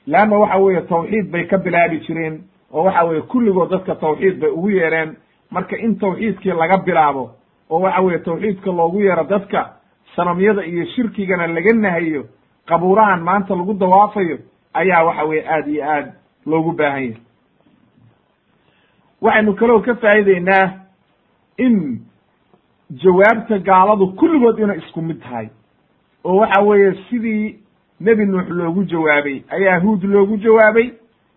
leanna 0.08 0.38
waxa 0.38 0.58
weeye 0.58 0.82
tawxiid 0.82 1.32
bay 1.32 1.44
ka 1.48 1.58
bilaabi 1.58 2.00
jireen 2.00 2.42
oo 2.74 2.84
waxa 2.84 3.04
weeye 3.06 3.22
kulligood 3.22 3.70
dadka 3.70 3.96
tawxiid 3.96 4.40
bay 4.40 4.50
ugu 4.50 4.70
yeereen 4.70 5.16
marka 5.56 5.78
in 5.86 5.96
tawxiidkii 6.00 6.52
laga 6.62 6.78
bilaabo 6.86 7.24
oo 7.70 7.80
waxa 7.86 8.02
weeye 8.06 8.20
tawxiidka 8.28 8.72
loogu 8.80 9.00
yeero 9.02 9.24
dadka 9.24 9.62
sanamyada 10.16 10.66
iyo 10.66 10.86
shirkigana 10.96 11.48
laga 11.48 11.74
nahayo 11.74 12.24
qabuurahan 12.70 13.22
maanta 13.28 13.56
lagu 13.56 13.74
dawaafayo 13.74 14.38
ayaa 14.74 15.04
waxa 15.08 15.24
weye 15.30 15.44
aad 15.56 15.68
iyo 15.68 15.84
aad 15.96 16.08
loogu 16.46 16.72
baahan 16.72 17.04
yahay. 17.04 17.18
Waxaynu 19.22 19.54
kaloo 19.56 19.80
ka 19.82 19.96
faa'iideynaa 19.96 20.66
in 21.58 21.76
jawaabta 23.04 23.58
gaaladu 23.60 24.08
kulligood 24.20 24.60
inay 24.60 24.78
isku 24.78 25.02
mid 25.02 25.20
tahay 25.24 25.48
oo 26.24 26.36
waxa 26.42 26.62
weeye 26.62 26.92
sidii 27.10 27.60
nebi 28.00 28.26
nuux 28.26 28.50
loogu 28.50 28.84
jawaabay 28.84 29.42
ayaa 29.50 29.80
huud 29.80 30.04
loogu 30.04 30.38
jawaabay 30.38 30.88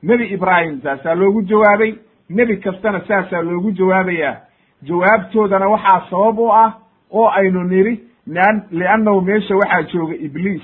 nebi 0.03 0.25
ibraahim 0.35 0.81
saasaa 0.83 1.15
loogu 1.15 1.43
jawaabay 1.43 1.95
nebi 2.29 2.57
kastana 2.57 3.01
saasaa 3.09 3.43
loogu 3.43 3.71
jawaabayaa. 3.73 4.37
Jawaabtoodana 4.83 5.69
waxaa 5.69 6.03
sabab 6.11 6.39
u 6.39 6.53
ah 6.53 6.73
oo 7.11 7.29
aynu 7.29 7.65
nidhi 7.65 8.01
liannahu 8.71 9.21
meesha 9.21 9.57
waxaa 9.57 9.83
jooga 9.83 10.15
ibliis 10.15 10.63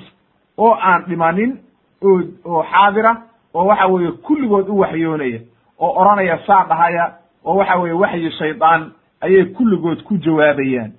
oo 0.58 0.74
aan 0.82 1.04
dhimanin 1.08 1.58
oo 2.02 2.20
oo 2.44 2.62
xaadira 2.62 3.16
oo 3.54 3.66
waxa 3.66 3.86
weeye 3.86 4.12
kulligood 4.12 4.68
u 4.68 4.78
waxyoonaya 4.78 5.40
oo 5.78 5.92
odhanaya 6.00 6.38
saa 6.46 6.64
dhahaya 6.68 7.12
oo 7.44 7.56
waxa 7.56 7.76
weeye 7.76 7.94
waxyi 7.94 8.30
shaydaan 8.30 8.92
ayay 9.20 9.44
kulligood 9.44 10.02
ku 10.02 10.16
jawaabayaan. 10.18 10.92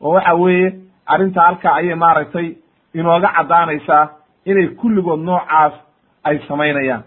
Oo 0.00 0.10
waxa 0.14 0.34
weeye 0.34 0.72
arrinta 1.06 1.40
halkaa 1.42 1.74
ayay 1.74 1.94
maaragtay 1.94 2.54
inooga 2.94 3.28
caddaanaysaa 3.36 4.08
inay 4.44 4.68
kulligood 4.68 5.20
noocaas 5.20 5.72
ay 6.24 6.38
samaynayaan 6.48 7.02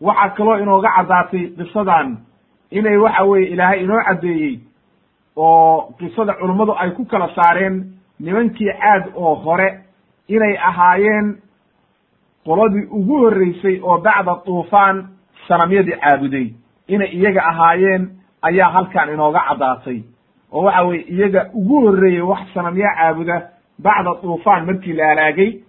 waxaa 0.00 0.28
kaloo 0.36 0.56
inooga 0.58 0.90
caddaatay 0.96 1.46
qisadan 1.56 2.16
inay 2.70 2.96
waxa 2.96 3.22
weeye 3.24 3.48
ilaahay 3.52 3.82
inoo 3.84 4.00
caddeeyey 4.06 4.60
oo 5.36 5.92
qisada 5.98 6.32
culummadu 6.34 6.72
ay 6.78 6.90
ku 6.90 7.04
kala 7.04 7.28
saareen 7.34 7.84
nimankii 8.20 8.72
caad 8.80 9.04
oo 9.14 9.34
hore 9.34 9.68
inay 10.28 10.56
ahaayeen 10.58 11.36
qoladii 12.44 12.86
ugu 12.90 13.16
horreysay 13.18 13.80
oo 13.82 13.98
bacda 13.98 14.34
tuufaan 14.44 15.08
sanamyadii 15.48 15.96
caabuday. 16.00 16.54
Inay 16.88 17.08
iyaga 17.08 17.42
ahaayeen 17.50 18.08
ayaa 18.42 18.70
halkan 18.70 19.08
inooga 19.14 19.40
caddaatay. 19.48 20.02
Oo 20.52 20.62
waxa 20.64 20.82
weye 20.82 21.02
iyaga 21.08 21.50
ugu 21.54 21.80
horreeyey 21.86 22.20
wax 22.20 22.40
sanamya 22.54 22.88
caabuda 22.96 23.36
bacda 23.78 24.14
tuufaan 24.22 24.66
markii 24.66 24.92
la 24.92 25.06
halaagay 25.08 25.60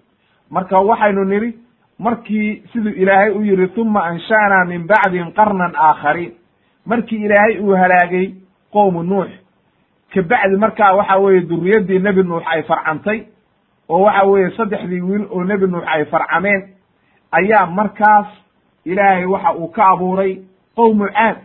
marka 0.49 0.79
waxaynu 0.79 1.23
nidhi 1.25 1.57
markii 1.99 2.63
siduu 2.73 2.89
ilaahay 2.91 3.31
u 3.31 3.41
yihi 3.43 3.67
tuma 3.67 4.03
ansha'naa 4.03 4.65
min 4.65 4.87
bacdihim 4.87 5.31
qarnan 5.31 5.73
aakhariin 5.75 6.33
markii 6.85 7.25
ilaahay 7.25 7.59
uu 7.59 7.75
halaagay 7.75 8.33
qowmu 8.73 9.03
nuux 9.03 9.29
kabacdi 10.13 10.57
markaa 10.57 10.93
waxa 10.95 11.17
weeye 11.17 11.41
duriyaddii 11.41 11.99
nebi 11.99 12.23
nuux 12.23 12.43
ay 12.45 12.63
farcantay 12.63 13.19
oo 13.89 14.01
waxa 14.03 14.25
weeye 14.25 14.49
saddexdii 14.57 15.01
wiil 15.01 15.25
oo 15.31 15.43
nebi 15.43 15.65
nuux 15.67 15.83
ay 15.87 16.05
farcameen 16.05 16.61
ayaa 17.31 17.65
markaas 17.65 18.27
ilaahay 18.85 19.25
waxa 19.25 19.53
uu 19.55 19.67
ka 19.67 19.85
abuuray 19.87 20.41
qowmu 20.75 21.07
caad. 21.13 21.37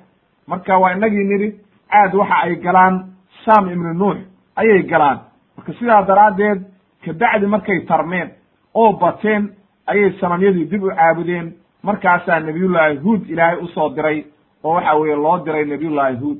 Marka 0.47 0.79
waa 0.79 0.93
inagii 0.93 1.25
nidhi 1.25 1.49
caad 1.91 2.15
waxa 2.15 2.37
ay 2.43 2.55
galaan 2.57 3.05
sam 3.45 3.71
ibnu 3.71 3.95
nuux 3.95 4.17
ayay 4.57 4.83
galaan. 4.83 5.19
Marka 5.57 5.73
sidaa 5.73 6.03
daraaddeed 6.03 6.63
kabacdi 7.05 7.47
markay 7.47 7.81
tarmeen 7.81 8.31
oo 8.75 8.93
bateen 8.93 9.51
ayay 9.87 10.13
sanamyadii 10.21 10.65
dib 10.71 10.83
u 10.83 10.91
caabudeen. 10.91 11.53
Markaasaa 11.83 12.41
nebiyullaahi 12.41 12.97
huud 12.97 13.31
ilaahay 13.31 13.59
u 13.65 13.69
soo 13.69 13.89
diray 13.97 14.25
oo 14.65 14.75
waxa 14.75 14.95
weeye 14.97 15.17
loo 15.17 15.39
diray 15.45 15.65
nebiyullaahi 15.65 16.17
huud. 16.17 16.39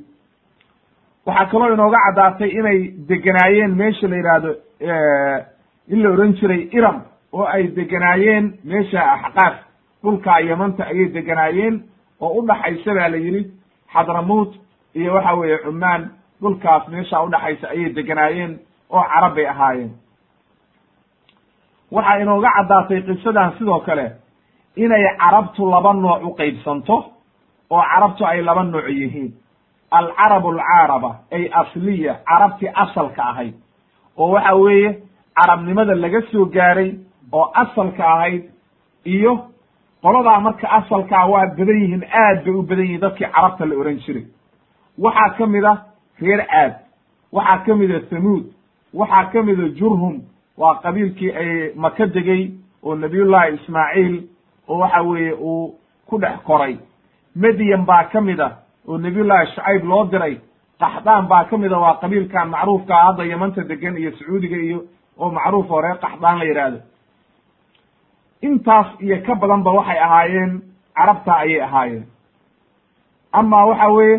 Waxaa 1.25 1.45
kaloo 1.51 1.73
inooga 1.73 1.97
caddaatay 2.05 2.49
inay 2.49 2.79
deganaayeen 3.09 3.75
meesha 3.75 4.07
la 4.07 4.15
yidhaahdo 4.15 4.51
in 5.87 6.03
la 6.03 6.09
ohan 6.09 6.33
jiray 6.39 6.69
iram 6.71 7.01
oo 7.33 7.45
ay 7.45 7.67
deganaayeen 7.75 8.53
meesha 8.63 9.01
axqaaf 9.13 9.55
dhulkaa 10.03 10.39
yamanta 10.39 10.83
ayay 10.85 11.09
deganaayeen 11.13 11.81
oo 12.21 12.31
u 12.39 12.45
dhaxaysa 12.47 12.93
baa 12.95 13.07
la 13.09 13.17
yidhi 13.17 13.43
xadramuut 13.93 14.51
iyo 14.95 15.13
waxa 15.13 15.33
weeye 15.33 15.57
cumaan 15.57 16.09
dhulkaas 16.41 16.87
meesha 16.87 17.21
udhaxaysa 17.23 17.67
ayay 17.69 17.89
deganaayeen 17.93 18.59
oo 18.89 19.03
carab 19.13 19.35
bay 19.35 19.45
ahaayeen 19.47 19.91
waxaa 21.95 22.19
inooga 22.21 22.49
caddaatay 22.57 23.01
qisadan 23.07 23.51
sidoo 23.57 23.79
kale 23.87 24.05
inay 24.75 25.03
carabtu 25.21 25.65
laba 25.73 25.93
nooc 25.93 26.23
u 26.27 26.31
qeybsanto 26.39 26.95
oo 27.73 27.83
carabtu 27.91 28.25
ay 28.25 28.41
laba 28.41 28.63
nooc 28.63 28.87
yihiin. 28.89 29.31
Alcarab 29.91 30.45
alcaaraba 30.45 31.11
ay 31.31 31.43
asliya 31.61 32.13
carabtii 32.29 32.71
asalka 32.83 33.21
ahayd 33.31 33.53
oo 34.17 34.31
waxa 34.33 34.55
weeye 34.55 34.89
carabnimada 35.37 35.95
laga 35.95 36.21
soo 36.31 36.45
gaaray 36.45 36.89
oo 37.31 37.51
asalka 37.61 38.03
ahayd 38.13 38.43
iyo 39.05 39.33
qoladaa 40.03 40.39
marka 40.39 40.67
asalkaa 40.79 41.25
waa 41.31 41.45
badan 41.57 41.77
yihiin 41.81 42.03
aad 42.21 42.43
bay 42.45 42.53
u 42.53 42.61
badan 42.63 42.85
yihiin 42.85 43.01
dadkii 43.01 43.27
carabta 43.35 43.65
la 43.65 43.75
ohan 43.75 43.97
jiray. 44.05 44.25
Waxaa 44.97 45.29
ka 45.37 45.45
mid 45.45 45.63
a 45.65 45.73
reer 46.21 46.41
caad 46.51 46.73
waxaa 47.31 47.57
ka 47.65 47.75
mid 47.75 47.91
a 47.91 47.99
thamuud 48.09 48.43
waxaa 48.93 49.25
ka 49.31 49.41
mid 49.43 49.59
a 49.59 49.69
jurhum 49.79 50.15
waa 50.57 50.75
qabiilkii 50.83 51.31
ay 51.41 51.71
maka 51.75 52.05
degay 52.07 52.51
oo 52.83 52.95
nabiyullahi 52.95 53.53
ismaaciil 53.55 54.15
oo 54.69 54.77
waxa 54.79 55.01
weeye 55.01 55.33
uu 55.33 55.75
ku 56.09 56.17
dhex 56.19 56.37
koray. 56.43 56.77
Medyan 57.35 57.85
baa 57.85 58.03
ka 58.11 58.21
mid 58.21 58.39
a 58.39 58.49
oo 58.87 58.97
nebiyullaahi 58.97 59.47
shucayb 59.55 59.83
loo 59.83 60.05
diray. 60.11 60.37
Qaxdaan 60.79 61.27
baa 61.27 61.43
ka 61.49 61.57
mida 61.57 61.79
waa 61.79 61.97
qabiilkan 62.01 62.49
macruufka 62.49 62.93
ah 62.95 63.05
hadda 63.07 63.23
yamanta 63.25 63.63
degan 63.63 63.97
iyo 63.97 64.11
sacuudiga 64.11 64.57
iyo 64.57 64.79
oo 65.17 65.29
macruuf 65.31 65.69
reer 65.83 65.97
qaxdaan 66.03 66.37
la 66.39 66.45
yidhaahdo 66.45 66.79
intaas 68.41 68.87
iyo 69.01 69.17
ka 69.25 69.35
badanba 69.35 69.71
waxay 69.71 69.99
ahaayeen 69.99 70.61
carabta 70.95 71.33
ayay 71.43 71.61
ahaayeen. 71.61 72.05
Ama 73.33 73.65
waxa 73.65 73.87
weeye 73.95 74.17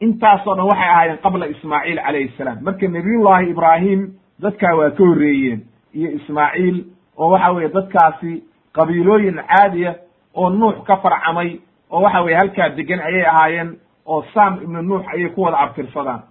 intaasoo 0.00 0.54
dhan 0.56 0.66
waxay 0.70 0.88
ahaayeen 0.88 1.18
qabla 1.24 1.46
ismaaciil 1.54 1.98
calayhi 2.06 2.32
salaam. 2.38 2.58
Marka 2.62 2.86
nebiyullaahi 2.88 3.50
ibraahim 3.50 4.00
dadkaa 4.42 4.74
waa 4.76 4.90
ka 4.90 5.04
horreeyeen. 5.04 5.60
Iyo 5.94 6.10
ismaaciil 6.10 6.84
oo 7.18 7.30
waxa 7.30 7.52
weeye 7.52 7.68
dadkaasi 7.68 8.42
qabiilooyin 8.74 9.38
caadiya 9.48 9.94
oo 10.34 10.50
nuux 10.50 10.82
ka 10.86 10.96
farcamay 10.96 11.60
oo 11.90 12.00
waxa 12.02 12.22
weye 12.22 12.36
halkaa 12.36 12.68
degan 12.68 13.00
ayay 13.00 13.26
ahaayeen 13.26 13.76
oo 14.06 14.24
sam 14.34 14.58
ibnu 14.62 14.82
nuux 14.82 15.02
ayay 15.14 15.28
ku 15.30 15.42
wada 15.42 15.58
abtirsadaan 15.58 16.22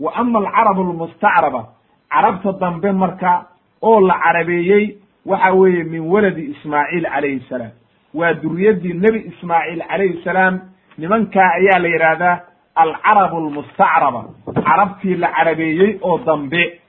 wa 0.00 0.12
ama 0.16 0.38
alcarabu 0.38 0.80
almustacraba 0.82 1.64
carabta 2.10 2.52
dambe 2.52 2.92
marka 2.92 3.46
oo 3.82 4.00
la 4.00 4.14
carabeeyey 4.24 4.96
waxa 5.26 5.52
weeye 5.52 5.84
min 5.84 6.00
waladi 6.00 6.42
ismaaciil 6.54 7.04
calayhi 7.04 7.40
salaam. 7.48 7.70
Waa 8.14 8.32
duriyaddii 8.34 8.92
nebi 8.94 9.18
ismaaciil 9.28 9.82
calayhi 9.88 10.22
salaam 10.24 10.60
nimankaa 10.98 11.50
ayaa 11.58 11.78
la 11.78 11.88
yidhaahdaa 11.88 12.40
alcarabu 12.76 13.36
almustacraba. 13.36 14.24
Carabtii 14.66 15.16
la 15.16 15.28
carabeeyey 15.36 15.98
oo 16.02 16.18
dambe. 16.26 16.80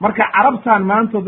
Marka 0.00 0.24
carabtan 0.32 0.84
maanta 0.84 1.18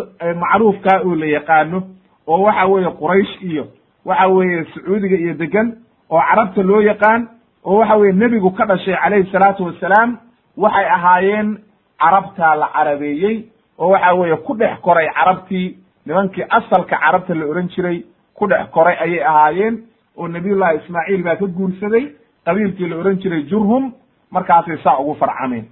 macruufkaa 0.42 1.00
oo 1.04 1.14
la 1.14 1.26
yaqaano 1.26 1.82
oo 2.26 2.42
waxa 2.42 2.66
weeye 2.66 2.90
quraysh 3.00 3.42
iyo 3.42 3.64
waxa 4.04 4.26
weeye 4.28 4.64
sacuudiga 4.74 5.16
iyo 5.16 5.34
degan 5.34 5.68
oo 6.10 6.20
carabta 6.30 6.62
loo 6.62 6.80
yaqaan 6.80 7.28
oo 7.64 7.78
waxa 7.78 7.96
weye 7.96 8.12
nebigu 8.12 8.50
ka 8.50 8.64
dhashay 8.66 8.94
calayhi 8.96 9.30
salaatu 9.32 9.64
wasalaam 9.64 10.18
waxay 10.56 10.84
ahaayeen 10.86 11.58
carabtaa 11.98 12.54
la 12.56 12.68
carabeeyey 12.74 13.44
oo 13.78 13.88
waxa 13.90 14.14
weeye 14.14 14.36
ku 14.36 14.54
dhex 14.56 14.80
koray 14.80 15.08
carabtii. 15.14 15.76
Nimankii 16.06 16.44
asalka 16.50 16.96
carabta 16.96 17.34
la 17.34 17.46
ohan 17.46 17.68
jiray 17.68 18.04
ku 18.34 18.46
dhex 18.46 18.66
koray 18.70 18.96
ayay 19.00 19.22
ahaayeen 19.24 19.82
oo 20.16 20.28
nabiyullahi 20.28 20.76
ismaaciil 20.78 21.22
baa 21.22 21.36
ka 21.36 21.46
guursaday 21.46 22.04
qabiilkii 22.44 22.88
la 22.88 22.96
ohan 22.96 23.16
jiray 23.22 23.42
jurhum 23.50 23.92
markaasay 24.32 24.76
saa 24.84 24.98
ugu 24.98 25.14
farcameen 25.14 25.64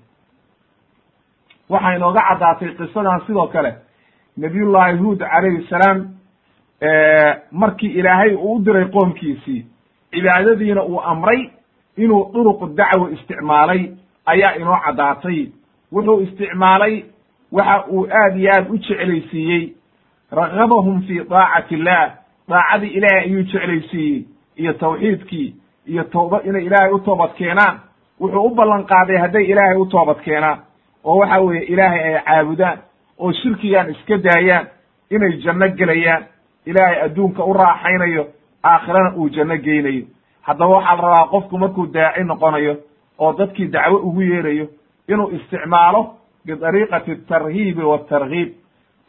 waxay 1.69 1.97
inooga 1.97 2.21
caddaatay 2.29 2.69
qisadan 2.79 3.21
sidoo 3.27 3.47
kale. 3.47 3.75
Nabiyullahi 4.37 4.97
huud 4.99 5.19
calayhi 5.19 5.67
salaam 5.69 5.99
markii 7.53 7.89
ilaahay 7.99 8.35
uu 8.35 8.55
u 8.57 8.65
diray 8.65 8.85
qoomkiisii 8.85 9.67
cibaadadiina 10.11 10.83
uu 10.85 11.01
amray 11.01 11.51
inuu 11.97 12.31
duruqu 12.35 12.67
dacwa 12.77 13.11
isticmaalay 13.11 13.91
ayaa 14.27 14.55
inoo 14.57 14.79
caddaatay. 14.87 15.47
Wuxuu 15.93 16.21
isticmaalay 16.21 17.05
waxa 17.53 17.85
uu 17.91 18.07
aad 18.23 18.37
iyo 18.39 18.51
aad 18.57 18.71
u 18.71 18.77
jeclaysiiyey. 18.79 19.73
Ragabahum 20.33 21.03
fi 21.03 21.15
daacati 21.31 21.75
illah 21.75 22.11
daacadii 22.49 22.89
ilaahay 22.99 23.25
ayuu 23.25 23.43
jeclaysiiyey 23.43 24.25
iyo 24.57 24.73
tawxiidkii 24.73 25.55
iyo 25.87 26.05
tooba 26.05 26.43
inay 26.43 26.65
ilaahay 26.65 26.93
u 26.93 26.99
toobad 26.99 27.33
keenaan 27.39 27.81
wuxuu 28.21 28.47
u 28.47 28.51
ballan 28.55 28.85
qaaday 28.85 29.17
hadday 29.17 29.45
ilaahay 29.45 29.77
u 29.77 29.87
toobad 29.87 30.21
keenaan 30.25 30.59
oo 31.05 31.17
waxa 31.19 31.41
weeye 31.41 31.65
ilaahay 31.65 32.15
ay 32.15 32.23
caabudaan 32.25 32.79
oo 33.19 33.33
shirkigan 33.33 33.91
iska 33.91 34.19
daayaan 34.19 34.67
inay 35.11 35.33
janno 35.45 35.69
gelayaan 35.69 36.23
ilaahay 36.67 37.01
adduunka 37.03 37.45
u 37.45 37.53
raaxaynayo 37.53 38.27
aakhirana 38.65 39.13
uu 39.17 39.29
janno 39.29 39.57
geynayo. 39.57 40.05
Haddaba 40.43 40.75
waxaa 40.75 40.97
la 40.97 41.03
rabaa 41.03 41.27
qofku 41.31 41.59
markuu 41.59 41.87
daaci 41.93 42.25
noqonayo 42.25 42.77
oo 43.19 43.33
dadkii 43.39 43.67
dacwo 43.73 43.99
ugu 43.99 44.21
yeerayo 44.23 44.67
inuu 45.09 45.31
isticmaalo 45.31 46.15
bidariiqati 46.47 47.11
atarhiibi 47.13 47.83
waatargiib 47.83 48.49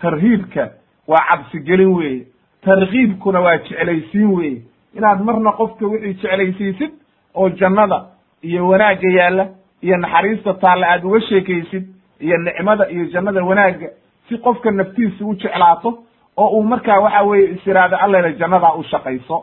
tarhiibka 0.01 0.70
waa 1.07 1.26
cabsigelin 1.30 1.93
weeye. 1.97 2.26
Tarkiibkuna 2.66 3.39
waa 3.41 3.57
jeclaysiin 3.57 4.32
weeye. 4.38 4.62
Inaad 4.95 5.24
marna 5.24 5.51
qofka 5.51 5.86
wixii 5.88 6.14
jeclaysiisid 6.14 6.91
oo 7.36 7.49
jannada 7.49 8.05
iyo 8.41 8.67
wanaagga 8.67 9.09
yaalla 9.19 9.45
iyo 9.81 9.97
naxariista 9.97 10.53
taalla 10.53 10.87
aad 10.93 11.03
uga 11.05 11.21
sheekaysid 11.21 11.83
iyo 12.19 12.37
nicmada 12.37 12.89
iyo 12.89 13.05
jannada 13.13 13.43
wanaagga 13.43 13.87
si 14.29 14.37
qofka 14.37 14.71
naftiisa 14.71 15.25
u 15.25 15.33
jeclaato 15.35 15.89
oo 16.37 16.47
uu 16.57 16.63
markaa 16.63 16.99
waxa 16.99 17.21
weeye 17.23 17.49
is 17.55 17.67
iraado 17.67 17.95
allele 17.97 18.33
jannadaa 18.39 18.73
u 18.73 18.83
shaqayso. 18.83 19.37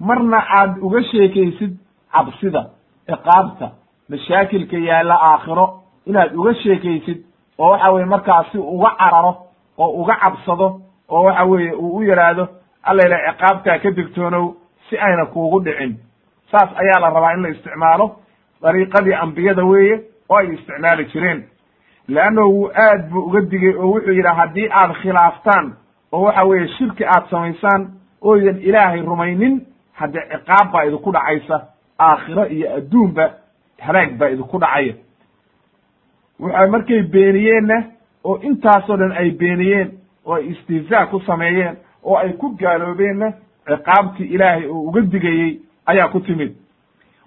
Marna 0.00 0.38
aad 0.58 0.78
uga 0.82 1.02
sheekaysid 1.10 1.72
cabsida 2.12 2.62
ciqaabta 3.06 3.70
mashaakilka 4.08 4.76
yaalla 4.88 5.14
aakhiro 5.30 5.66
inaad 6.06 6.34
uga 6.36 6.54
sheekaysid 6.54 7.18
oo 7.58 7.70
waxa 7.70 7.90
weye 7.92 8.04
markaa 8.06 8.44
si 8.52 8.58
uga 8.58 8.90
cararo 8.98 9.32
oo 9.78 9.88
uga 10.02 10.14
cabsado 10.22 10.80
oo 11.08 11.22
waxa 11.24 11.44
weeye 11.44 11.72
uu 11.72 11.96
u 11.96 12.02
yidhaahdo 12.02 12.48
allele 12.82 13.16
ciqaabtaa 13.28 13.78
ka 13.78 13.90
digtoonow 13.90 14.54
si 14.90 14.98
ayna 14.98 15.26
kuugu 15.26 15.60
dhicin 15.64 15.96
saas 16.50 16.70
ayaa 16.76 17.00
la 17.00 17.10
rabaa 17.10 17.32
in 17.34 17.42
la 17.42 17.48
isticmaalo 17.48 18.16
dariiqadii 18.62 19.14
ambiyada 19.14 19.64
weeye 19.64 20.00
oo 20.28 20.36
ay 20.36 20.46
isticmaali 20.54 21.04
jireen. 21.04 21.44
Leanno 22.08 22.42
wuu 22.48 22.70
aad 22.74 23.08
buu 23.10 23.20
uga 23.26 23.40
digay 23.40 23.74
oo 23.76 23.86
wuxuu 23.92 24.12
yidhi 24.12 24.28
haddii 24.36 24.68
aad 24.72 24.92
khilaaftaan 25.02 25.72
oo 26.12 26.22
waxa 26.22 26.44
weeye 26.44 26.68
shirki 26.68 27.04
aad 27.04 27.28
samaysaan 27.30 27.88
ooydan 28.22 28.58
ilaahay 28.62 29.02
rumaynin 29.02 29.66
haddee 29.92 30.24
ciqaab 30.32 30.72
baa 30.72 30.84
idinku 30.84 31.12
dhacaysa 31.12 31.60
aakhiro 31.98 32.46
iyo 32.46 32.74
adduunba 32.76 33.30
halaag 33.80 34.16
baa 34.18 34.28
idinku 34.28 34.58
dhacaya. 34.58 34.94
Waxa 36.40 36.66
markay 36.66 37.02
beeniyeenna 37.02 37.82
oo 38.24 38.38
intaasoo 38.42 38.96
dhan 38.96 39.12
ay 39.12 39.30
beeniyeen 39.30 39.90
oo 40.26 40.34
ay 40.34 40.46
istihzaa 40.52 41.06
ku 41.06 41.20
sameeyeen 41.20 41.76
oo 42.04 42.16
ay 42.16 42.32
ku 42.32 42.48
gaaloobeenna 42.58 43.32
ciqaabtii 43.68 44.26
ilaahay 44.34 44.66
oo 44.68 44.80
uga 44.88 45.00
digayey 45.00 45.58
ayaa 45.86 46.08
ku 46.08 46.20
timid. 46.20 46.54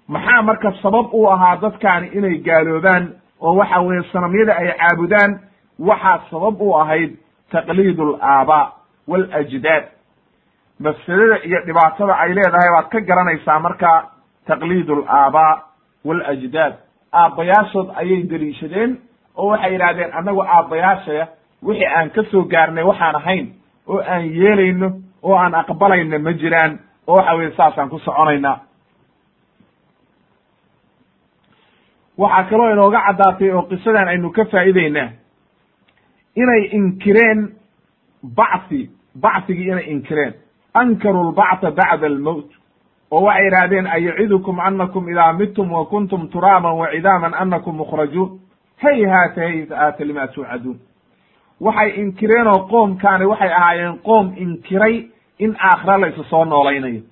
Maxaa 0.08 0.42
marka 0.42 0.72
sabab 0.82 1.12
u 1.14 1.26
ahaa 1.30 1.56
dadkaani 1.56 2.06
inay 2.16 2.38
gaaloobaan 2.38 3.12
oo 3.40 3.54
waxa 3.56 3.80
weeye 3.80 4.02
sanamyada 4.12 4.56
ay 4.56 4.68
caabudaan? 4.78 5.40
Waxaa 5.78 6.20
sabab 6.30 6.60
u 6.60 6.74
ahayd 6.80 7.16
taqliid 7.52 8.00
alaabaa 8.00 8.72
walajdaad 9.08 9.84
mafsadada 10.80 11.38
iyo 11.44 11.60
dhibaatada 11.66 12.14
ay 12.18 12.34
leedahay 12.34 12.70
baad 12.74 12.88
ka 12.92 13.00
garanaysaa 13.00 13.60
marka 13.60 13.90
taqliid 14.46 14.90
alaabaa 14.90 15.62
walajdaad 16.04 16.74
aabbayaashood 17.12 17.88
ayay 17.96 18.22
deliishadeen 18.30 18.98
oo 19.36 19.46
waxay 19.50 19.72
yidhahdeen 19.72 20.12
annagu 20.18 20.42
aabbayaashaya 20.42 21.26
wixii 21.62 21.86
aan 21.86 22.10
ka 22.10 22.22
soo 22.30 22.42
gaarnay 22.44 22.84
waxaan 22.84 23.16
ahayn 23.16 23.46
oo 23.88 24.00
aan 24.02 24.24
yeelayno 24.40 24.88
oo 25.22 25.34
aan 25.36 25.54
aqbalayna 25.54 26.18
ma 26.18 26.32
jiraan 26.32 26.78
oo 27.08 27.16
waxa 27.16 27.34
weye 27.36 27.50
saasaan 27.56 27.88
ku 27.90 27.98
soconaynaa. 27.98 28.58
Waxaa 32.18 32.44
kaloo 32.50 32.70
inooga 32.72 33.00
caddaatay 33.06 33.50
oo 33.50 33.62
qisadan 33.70 34.08
aynu 34.08 34.30
ka 34.36 34.44
faa'iideynaa 34.44 35.08
inay 36.36 36.62
inkireen 36.78 37.40
bacthi 38.36 38.90
bacthigii 39.20 39.68
inay 39.72 39.86
inkireen. 39.92 40.34
Ankaru 40.74 41.30
lbactha 41.30 41.70
bacda 41.70 42.06
almowt 42.06 42.50
oo 43.10 43.22
waxay 43.26 43.44
yidhahdeen 43.44 43.86
ayacidukum 43.86 44.60
anakum 44.60 45.08
idaa 45.08 45.32
midtum 45.32 45.72
wa 45.72 45.86
kuntum 45.86 46.28
turaaban 46.28 46.74
wa 46.76 46.86
cidaaman 46.92 47.34
anakum 47.34 47.76
mukhrajuun. 47.76 48.40
Hayhaata 48.82 49.40
hayhaata 49.40 50.04
lima 50.04 50.26
tuucaduun. 50.28 50.78
Waxay 51.60 51.90
inkireen 52.00 52.46
oo 52.46 52.58
qoomkaani 52.70 53.24
waxay 53.26 53.52
ahaayeen 53.52 53.98
qoom 53.98 54.32
inkiray 54.36 54.96
in 55.38 55.56
aakhira 55.60 55.98
la 55.98 56.06
isu 56.08 56.24
soo 56.24 56.44
noolaynayo 56.44 57.02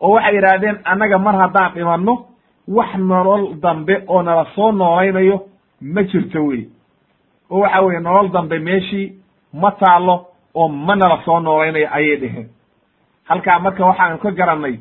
oo 0.00 0.10
waxay 0.14 0.34
yidhaahdeen 0.36 0.78
annaga 0.84 1.18
mar 1.18 1.34
haddaan 1.36 1.72
dhimanno 1.74 2.14
wax 2.68 2.94
nolol 2.98 3.54
dambe 3.62 4.02
oo 4.08 4.22
nala 4.22 4.44
soo 4.54 4.72
noolaynayo 4.72 5.36
ma 5.80 6.02
jirto 6.02 6.44
wey. 6.46 6.68
oo 7.50 7.60
waxa 7.60 7.80
weeye 7.82 8.00
nolol 8.00 8.28
dambe 8.32 8.58
meeshii 8.58 9.12
ma 9.52 9.70
taallo 9.70 10.26
oo 10.54 10.68
ma 10.68 10.96
nala 10.96 11.18
soo 11.24 11.40
noolaynayo 11.40 11.88
ayay 11.92 12.16
dheheen 12.16 12.48
halkaa 13.24 13.58
marka 13.58 13.86
waxaanu 13.86 14.18
ka 14.18 14.30
garannay 14.30 14.78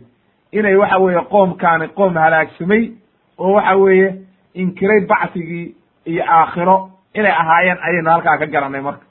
inay 0.52 0.76
waxa 0.76 0.98
weeye 1.00 1.22
qoomkaani 1.32 1.88
qoom 1.88 2.14
halaagsamay 2.18 2.92
oo 3.38 3.54
waxa 3.54 3.76
weeye 3.76 4.16
inkiray 4.54 5.02
bacsigii 5.06 5.76
iyo 6.06 6.24
aakhiro 6.28 6.90
inay 7.14 7.32
ahaayeen 7.32 7.78
ayaynu 7.88 8.10
halkaa 8.10 8.38
ka 8.38 8.46
garannay 8.48 8.82
marka 8.82 9.06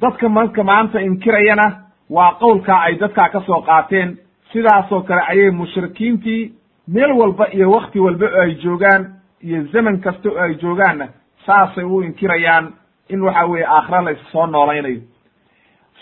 dadka 0.00 0.28
marka 0.28 0.64
maanta 0.64 1.00
inkirayana 1.00 1.66
waa 2.10 2.32
qowlkaa 2.40 2.80
ay 2.82 2.94
dadkaa 2.98 3.28
ka 3.28 3.40
soo 3.40 3.60
qaateen. 3.62 4.16
Sidaasoo 4.52 5.00
kale 5.02 5.22
ayay 5.28 5.50
mushrikiintii 5.50 6.52
meel 6.88 7.12
walba 7.12 7.46
iyo 7.52 7.70
wakti 7.70 7.98
walba 8.00 8.26
oo 8.26 8.40
ay 8.42 8.54
joogaan 8.54 9.06
iyo 9.42 9.64
zaman 9.72 10.00
kasta 10.00 10.28
oo 10.30 10.38
ay 10.38 10.54
joogaanna 10.54 11.08
saasay 11.46 11.84
u 11.84 12.02
inkirayaan 12.02 12.72
in 13.08 13.20
waxa 13.22 13.46
weeye 13.46 13.66
aakhira 13.66 14.00
la 14.02 14.10
is 14.10 14.18
soo 14.32 14.46
noolaynayo 14.46 15.00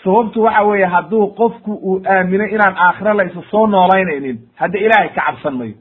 sababtu 0.03 0.43
waxa 0.43 0.63
weeye 0.63 0.85
hadduu 0.85 1.27
qofku 1.27 1.73
uu 1.73 2.01
aamino 2.05 2.45
inaan 2.45 2.75
aakhire 2.77 3.13
la 3.13 3.23
isa 3.23 3.41
soo 3.51 3.67
noolaynaynin 3.67 4.37
hadda 4.55 4.79
ilaahay 4.79 5.09
ka 5.09 5.21
cabsan 5.21 5.55
mayo. 5.57 5.73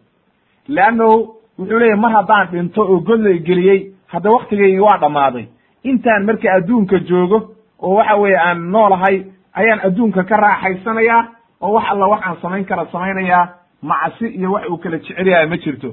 Leannahu 0.68 1.34
wuxuu 1.58 1.78
leeyahy 1.78 2.00
mar 2.00 2.12
haddaan 2.12 2.48
dhinto 2.52 2.82
oo 2.82 3.00
god 3.00 3.20
la 3.20 3.32
geliyey 3.38 3.92
hadda 4.06 4.30
waktigaygii 4.30 4.78
waa 4.80 4.98
dhammaaday. 5.00 5.46
Intaan 5.84 6.24
marka 6.24 6.52
adduunka 6.52 6.98
joogo 6.98 7.51
oo 7.82 7.94
waxa 7.98 8.16
weeye 8.16 8.38
aan 8.38 8.70
noolahay 8.72 9.16
ayaan 9.54 9.80
adduunka 9.86 10.22
ka 10.24 10.36
raaxaysanayaa 10.36 11.22
oo 11.60 11.72
wax 11.76 11.84
alla 11.92 12.06
waxaan 12.12 12.36
samayn 12.42 12.64
kara 12.64 12.86
samaynayaa 12.92 13.44
macsi 13.82 14.26
iyo 14.38 14.52
wax 14.52 14.64
uu 14.70 14.76
kala 14.78 14.98
jecel 14.98 15.26
yahay 15.26 15.46
ma 15.46 15.56
jirto. 15.56 15.88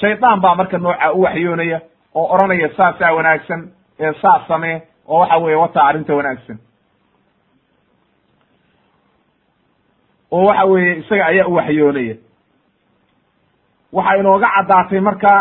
Shaydaan 0.00 0.40
baa 0.40 0.54
marka 0.54 0.78
noocaa 0.78 1.12
u 1.12 1.20
waxyoonaya 1.22 1.80
oo 2.14 2.26
odhanaya 2.34 2.68
saasaa 2.76 3.12
wanaagsan 3.16 3.60
ee 4.00 4.12
saas 4.22 4.42
samee 4.48 4.82
oo 5.08 5.18
waxa 5.20 5.36
weeye 5.38 5.56
wataa 5.62 5.86
arrinta 5.88 6.14
wanaagsan. 6.14 6.58
Oo 10.30 10.44
waxa 10.46 10.64
weeye 10.70 10.92
isaga 11.00 11.26
ayaa 11.26 11.46
u 11.46 11.54
waxyoonaya. 11.54 12.14
Waxaa 13.92 14.16
inooga 14.20 14.48
caddaatay 14.56 15.00
marka 15.00 15.32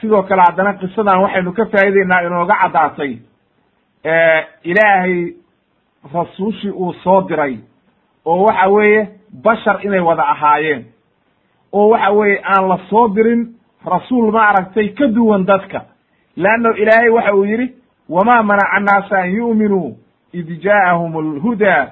sidoo 0.00 0.22
kale 0.28 0.42
haddana 0.46 0.72
qisadan 0.80 1.20
waxaynu 1.22 1.52
ka 1.56 1.64
faa'ideynaa 1.72 2.20
inooga 2.26 2.54
caddaatay 2.62 3.12
ilaahay 4.70 5.16
rasuushii 6.12 6.70
uu 6.70 6.92
soo 7.04 7.22
diray 7.28 7.58
oo 8.26 8.42
waxa 8.44 8.68
weeye 8.68 9.08
bashar 9.44 9.80
inay 9.86 10.00
wada 10.00 10.22
ahaayeen 10.28 10.84
oo 11.72 11.88
waxa 11.88 12.10
weeye 12.12 12.40
aan 12.44 12.68
la 12.68 12.78
soo 12.90 13.08
dirin 13.08 13.54
rasuul 13.86 14.32
ma 14.32 14.48
aragtay 14.48 14.88
ka 14.94 15.06
duwan 15.06 15.44
dadka. 15.44 15.84
Leanno 16.36 16.72
ilaahay 16.76 17.08
waxa 17.10 17.34
uu 17.34 17.44
yidhi 17.44 17.74
wama 18.08 18.42
manaca 18.42 18.72
annaasa 18.76 19.18
an 19.18 19.30
yu'minuu 19.30 19.96
id 20.32 20.48
ja'ahum 20.62 21.16
alhudaa 21.16 21.86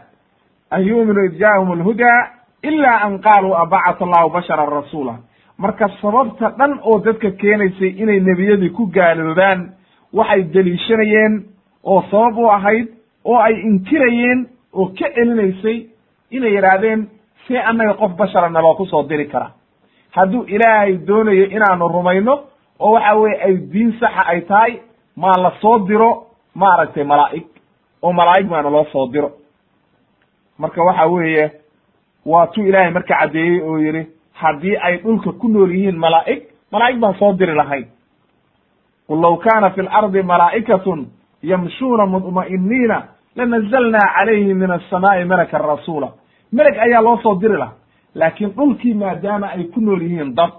an 0.71 0.83
yu'minuu 0.87 1.25
id 1.25 1.39
ja'ahum 1.41 1.73
alhudaa 1.73 2.29
ila 2.63 2.97
an 3.05 3.19
qaaluu 3.19 3.55
abacata 3.57 4.05
allahu 4.05 4.31
basharan 4.31 4.71
rasuula. 4.71 5.17
Marka 5.59 5.89
sababta 6.03 6.51
dhan 6.59 6.79
oo 6.83 6.99
dadka 6.99 7.31
keenaysay 7.31 7.89
inay 7.89 8.21
nebiyadii 8.21 8.71
ku 8.71 8.87
gaaloobaan 8.87 9.73
waxay 10.13 10.43
deliishanayeen 10.43 11.45
oo 11.85 12.03
sabab 12.11 12.39
u 12.39 12.49
ahayd 12.51 12.89
oo 13.25 13.39
ay 13.39 13.55
inkirayeen 13.61 14.47
oo 14.73 14.87
ka 14.99 15.07
celinaysay 15.15 15.87
inay 16.31 16.55
yidhaahdeen 16.55 17.09
see 17.47 17.59
annaga 17.59 17.95
qof 17.95 18.13
bashara 18.17 18.49
naloo 18.51 18.75
ku 18.75 18.87
soo 18.87 19.03
diri 19.03 19.27
kara. 19.29 19.51
Hadduu 20.11 20.45
ilaahay 20.45 20.99
doonayo 21.07 21.45
inaanu 21.45 21.89
rumayno 21.89 22.35
oo 22.79 22.93
waxa 22.93 23.15
weye 23.17 23.41
ay 23.45 23.57
diin 23.73 23.93
saxa 24.01 24.23
ay 24.27 24.41
tahay 24.41 24.81
maa 25.17 25.37
la 25.43 25.53
soo 25.61 25.79
diro 25.79 26.27
maaragtay 26.55 27.05
malaa'ig 27.05 27.47
oo 28.03 28.13
malaa'ig 28.13 28.49
maana 28.51 28.71
loo 28.71 28.85
soo 28.93 29.07
diro. 29.13 29.31
Marka 30.59 30.83
waxa 30.85 31.07
weeye 31.07 31.51
waa 32.27 32.47
tuu 32.47 32.67
ilaahay 32.67 32.91
marka 32.93 33.15
caddeeyey 33.19 33.61
oo 33.63 33.79
yidhi 33.79 34.07
haddii 34.33 34.77
ay 34.77 34.97
dhulka 35.03 35.33
ku 35.33 35.49
nool 35.49 35.71
yihiin 35.71 35.97
malaa'ig 35.99 36.43
malaa'ig 36.73 36.99
baan 37.01 37.15
soo 37.19 37.33
diri 37.33 37.55
lahayn. 37.55 37.87
Qul 39.09 39.21
law 39.21 39.37
kaana 39.37 39.71
fi 39.71 39.83
lardi 39.83 40.23
malaa'ikatun 40.23 41.07
yamshuuna 41.43 42.07
mudma'iniina 42.07 43.03
lanazalnaa 43.37 44.07
calayhim 44.17 44.59
min 44.59 44.71
asamaai 44.71 45.25
malakan 45.25 45.61
rasuula 45.61 46.09
meleg 46.53 46.77
ayaa 46.79 47.03
loo 47.03 47.17
soo 47.23 47.35
diri 47.41 47.57
lahaa 47.57 47.75
laakiin 48.15 48.51
dhulkii 48.57 48.95
maadaama 48.95 49.47
ay 49.47 49.65
ku 49.65 49.81
nool 49.81 50.03
yihiin 50.03 50.35
dad 50.35 50.53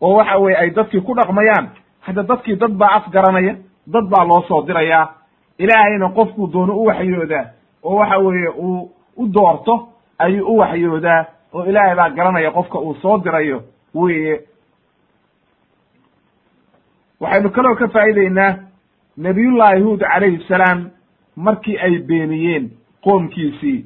oo 0.00 0.14
waxa 0.16 0.38
weye 0.38 0.56
ay 0.56 0.70
dadkii 0.70 1.00
ku 1.00 1.14
dhaqmayaan 1.14 1.68
hadda 2.00 2.22
dadkii 2.22 2.56
dad 2.56 2.70
baa 2.72 2.88
afgaranaya 2.98 3.54
dad 3.86 4.04
baa 4.10 4.24
loo 4.24 4.42
soo 4.48 4.62
dirayaa 4.66 5.08
ilaahayna 5.58 6.08
qofkuu 6.08 6.46
doono 6.52 6.74
u 6.76 6.84
waxyoodaa 6.86 7.44
oo 7.82 7.96
waxa 7.96 8.18
weeye 8.18 8.48
uu 8.48 8.90
u 9.16 9.26
doorto 9.34 9.88
ayuu 10.18 10.46
u 10.54 10.58
waxyoodaa 10.58 11.24
oo 11.52 11.64
ilaahay 11.64 11.96
baa 11.96 12.08
garanaya 12.10 12.50
qofka 12.50 12.78
uu 12.78 12.94
soo 12.94 13.18
dirayo 13.18 13.62
weye 13.94 14.40
waxaynu 17.20 17.50
kaloo 17.50 17.74
ka 17.74 17.88
faa'ideynaa 17.88 18.54
nabiyullahi 19.16 19.82
huud 19.82 20.00
calayhi 20.00 20.44
salaam 20.48 20.90
markii 21.46 21.78
ay 21.78 21.98
beeniyeen 22.08 22.70
qoomkiisii 23.04 23.78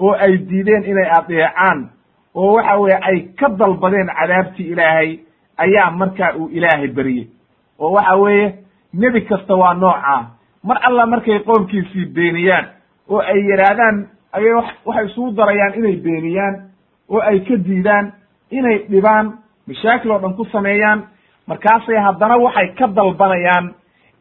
oo 0.00 0.12
ay 0.24 0.38
diideen 0.48 0.84
inay 0.84 1.08
adeecaan 1.18 1.88
oo 2.34 2.52
waxa 2.56 2.76
weeye 2.80 2.98
ay 3.08 3.18
ka 3.38 3.48
dalbadeen 3.58 4.08
cadaabtii 4.18 4.70
ilaahay 4.72 5.18
ayaa 5.56 5.90
markaa 5.90 6.32
uu 6.38 6.48
ilaahay 6.48 6.88
beriyey 6.88 7.26
oo 7.78 7.92
waxa 7.92 8.16
weeye 8.16 8.54
nebi 8.92 9.20
kasta 9.20 9.54
waa 9.54 9.74
noocaa 9.74 10.30
mar 10.62 10.78
alla 10.82 11.06
markay 11.06 11.38
qoomkiisii 11.38 12.06
beeniyaan 12.14 12.66
oo 13.08 13.20
ay 13.20 13.40
yidhaahdaan 13.50 14.06
ayay 14.32 14.52
waxay 14.86 15.06
isugu 15.06 15.30
darayaan 15.36 15.74
inay 15.78 15.96
beeniyaan 15.96 16.54
oo 17.08 17.20
ay 17.20 17.40
ka 17.40 17.56
diidaan 17.66 18.12
inay 18.50 18.78
dhibaan 18.90 19.26
mashaakil 19.66 20.10
oo 20.10 20.18
dhan 20.22 20.34
ku 20.36 20.44
sameeyaan 20.44 21.02
markaasay 21.46 21.96
haddana 22.06 22.36
waxay 22.36 22.68
ka 22.78 22.86
dalbanayaan 22.96 23.74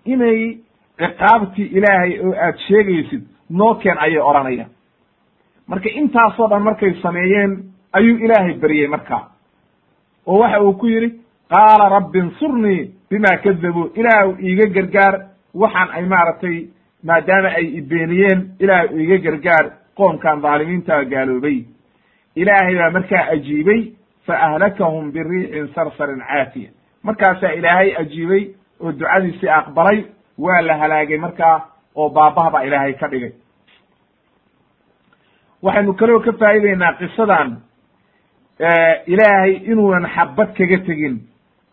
inay 0.05 0.57
ciqaabtii 0.99 1.69
ilaahay 1.77 2.19
oo 2.25 2.33
aad 2.45 2.57
sheegaysid 2.67 3.23
noo 3.49 3.73
keen 3.75 3.97
ayay 3.97 4.19
odhanayaan. 4.21 4.69
Marka 5.67 5.89
intaasoo 5.89 6.47
dhan 6.49 6.63
markay 6.63 6.93
sameeyeen 7.01 7.51
ayuu 7.93 8.17
ilaahay 8.25 8.53
beryey 8.53 8.87
markaa 8.87 9.23
oo 10.25 10.39
waxa 10.39 10.61
uu 10.61 10.73
ku 10.73 10.87
yidhi 10.87 11.09
qaala 11.49 11.89
rabbi 11.89 12.19
insurnii 12.19 12.91
bima 13.09 13.37
kadabuu 13.43 13.91
ilaah 13.95 14.39
iiga 14.39 14.65
gargaar 14.75 15.15
waxaan 15.53 15.89
ay 15.97 16.05
maaragtay 16.05 16.57
maadaama 17.03 17.47
ay 17.59 17.65
ibeeniyeen 17.79 18.39
ilaah 18.59 18.83
iiga 18.99 19.17
gargaar 19.17 19.65
qoomkan 19.97 20.41
dhaalimiintaa 20.41 21.03
gaaloobay. 21.05 21.63
Ilaahay 22.35 22.75
baa 22.75 22.89
markaa 22.91 23.23
ajiibay 23.33 23.81
fa 24.25 24.33
ahlakahum 24.47 25.11
biriixin 25.11 25.67
sarsarin 25.75 26.19
caatiya 26.27 26.69
markaasaa 27.03 27.51
ilaahay 27.59 27.95
ajiibay 28.01 28.43
oo 28.79 28.91
ducadiisii 28.91 29.49
aqbalay 29.49 30.03
waa 30.37 30.61
la 30.61 30.77
halaagay 30.77 31.17
markaa 31.17 31.61
oo 31.95 32.09
baabah 32.09 32.51
baa 32.51 32.63
ilaahay 32.63 32.93
ka 32.93 33.07
dhigay. 33.07 33.31
Waxaynu 35.63 35.93
kaloo 35.99 36.19
ka 36.25 36.31
faa'ideynaa 36.39 36.93
qisadan 36.99 37.49
ilaahay 39.13 39.53
inuunan 39.71 40.05
xabad 40.15 40.49
kaga 40.57 40.77
tegin. 40.87 41.15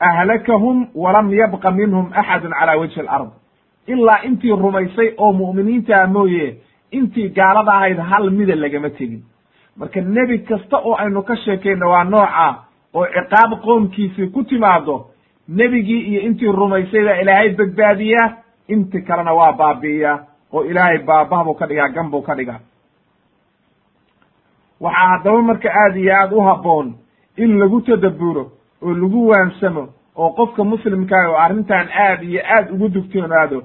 Ahlakahum 0.00 0.88
walam 0.94 1.30
yabqa 1.32 1.70
minhum 1.70 2.10
axadun 2.12 2.52
cala 2.58 2.76
wajhi 2.80 3.00
alard. 3.00 3.30
Ilaa 3.86 4.22
intii 4.24 4.50
rumaysay 4.62 5.14
oo 5.18 5.32
mu'miniintaa 5.32 6.06
mooye 6.06 6.56
intii 6.92 7.28
gaalada 7.36 7.72
ahayd 7.72 7.98
hal 7.98 8.30
mida 8.30 8.54
lagama 8.56 8.90
tegin. 8.90 9.22
Marka 9.76 10.00
nebi 10.00 10.38
kasta 10.48 10.76
oo 10.78 10.94
aynu 10.96 11.22
ka 11.22 11.36
sheekayno 11.36 11.90
waa 11.90 12.04
nooca 12.04 12.48
oo 12.94 13.06
ciqaab 13.14 13.50
qoomkiisii 13.64 14.28
ku 14.32 14.42
timaado 14.44 15.06
nebigii 15.48 16.00
iyo 16.10 16.20
intii 16.20 16.52
rumaysay 16.52 17.04
baa 17.04 17.20
ilaahay 17.22 17.48
badbaadiyaa 17.58 18.28
inti 18.68 19.02
kalena 19.02 19.32
waa 19.34 19.52
baabi'iyaa 19.52 20.18
oo 20.52 20.64
ilaahay 20.64 20.98
baabah 20.98 21.44
buu 21.44 21.54
ka 21.54 21.66
dhigaa 21.66 21.88
gan 21.88 22.10
buu 22.10 22.22
ka 22.22 22.34
dhigaa. 22.34 22.60
Waxaa 24.80 25.08
haddaba 25.08 25.42
marka 25.42 25.68
aad 25.82 25.96
iyo 25.96 26.12
aad 26.16 26.32
u 26.32 26.40
habboon 26.40 26.94
in 27.36 27.58
lagu 27.58 27.80
tadabburo 27.80 28.44
oo 28.82 28.94
lagu 28.94 29.28
waansamo 29.28 29.88
oo 30.16 30.30
qofka 30.30 30.64
muslimkaa 30.64 31.28
oo 31.30 31.36
arrintan 31.36 31.88
aad 31.92 32.22
iyo 32.22 32.40
aad 32.56 32.70
ugu 32.74 32.88
dugtoonaado 32.88 33.62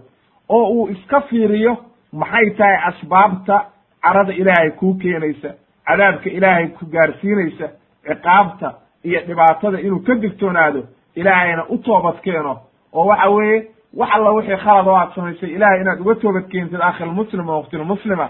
oo 0.50 0.66
uu 0.74 0.88
iska 0.90 1.22
fiiriyo 1.22 1.78
maxay 2.14 2.50
tahay 2.58 2.78
asbaabta 2.90 3.66
carada 4.02 4.34
ilaahay 4.34 4.72
kuu 4.72 4.94
keenaysa 4.94 5.50
cadaabka 5.88 6.30
ilaahay 6.30 6.68
ku 6.68 6.86
gaarsiinaysa 6.86 7.68
ciqaabta 8.08 8.74
iyo 9.04 9.20
dhibaatada 9.28 9.80
inuu 9.82 10.00
ka 10.00 10.16
digtoonaado 10.16 10.84
ilaahayna 11.16 11.66
u 11.70 11.78
toobad 11.78 12.18
keeno. 12.22 12.60
Oo 12.94 13.06
waxa 13.06 13.30
weeye 13.30 13.68
wax 13.94 14.10
alla 14.16 14.32
wixii 14.32 14.58
khalad 14.58 14.88
oo 14.88 14.96
aad 14.96 15.14
samaysay 15.16 15.50
ilahay 15.50 15.82
inaad 15.82 16.00
uga 16.02 16.16
toobad 16.16 16.48
keentid 16.52 16.82
akhilmuslim 16.82 17.50
oo 17.50 17.58
waktilmuslima 17.62 18.30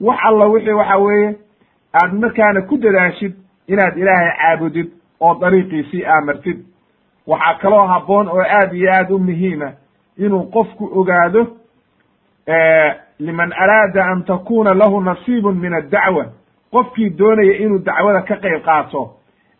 wax 0.00 0.18
alla 0.24 0.44
wixii 0.46 0.72
waxa 0.72 0.96
weeye 0.98 1.36
aad 2.02 2.12
markaana 2.12 2.62
ku 2.62 2.76
dadaashid 2.78 3.34
inaad 3.68 3.98
ilaahay 3.98 4.30
caabudid 4.40 4.88
oo 5.20 5.34
dariiqiisii 5.34 6.04
aamartid. 6.06 6.58
Waxaa 7.26 7.54
kaloo 7.54 7.86
habboon 7.86 8.28
oo 8.28 8.40
aad 8.42 8.72
iyo 8.74 8.92
aad 8.92 9.10
u 9.10 9.18
muhiima 9.18 9.72
inuu 10.18 10.42
qofku 10.50 10.90
ogaado 11.00 11.46
liman 13.18 13.52
araada 13.52 14.04
an 14.04 14.24
takuna 14.24 14.74
lahu 14.74 15.00
nasiibun 15.00 15.54
min 15.58 15.74
addacwa. 15.74 16.26
Qofkii 16.72 17.10
doonaya 17.10 17.56
inuu 17.58 17.78
dacwada 17.78 18.22
ka 18.22 18.36
qayb 18.36 18.62
qaato 18.64 19.10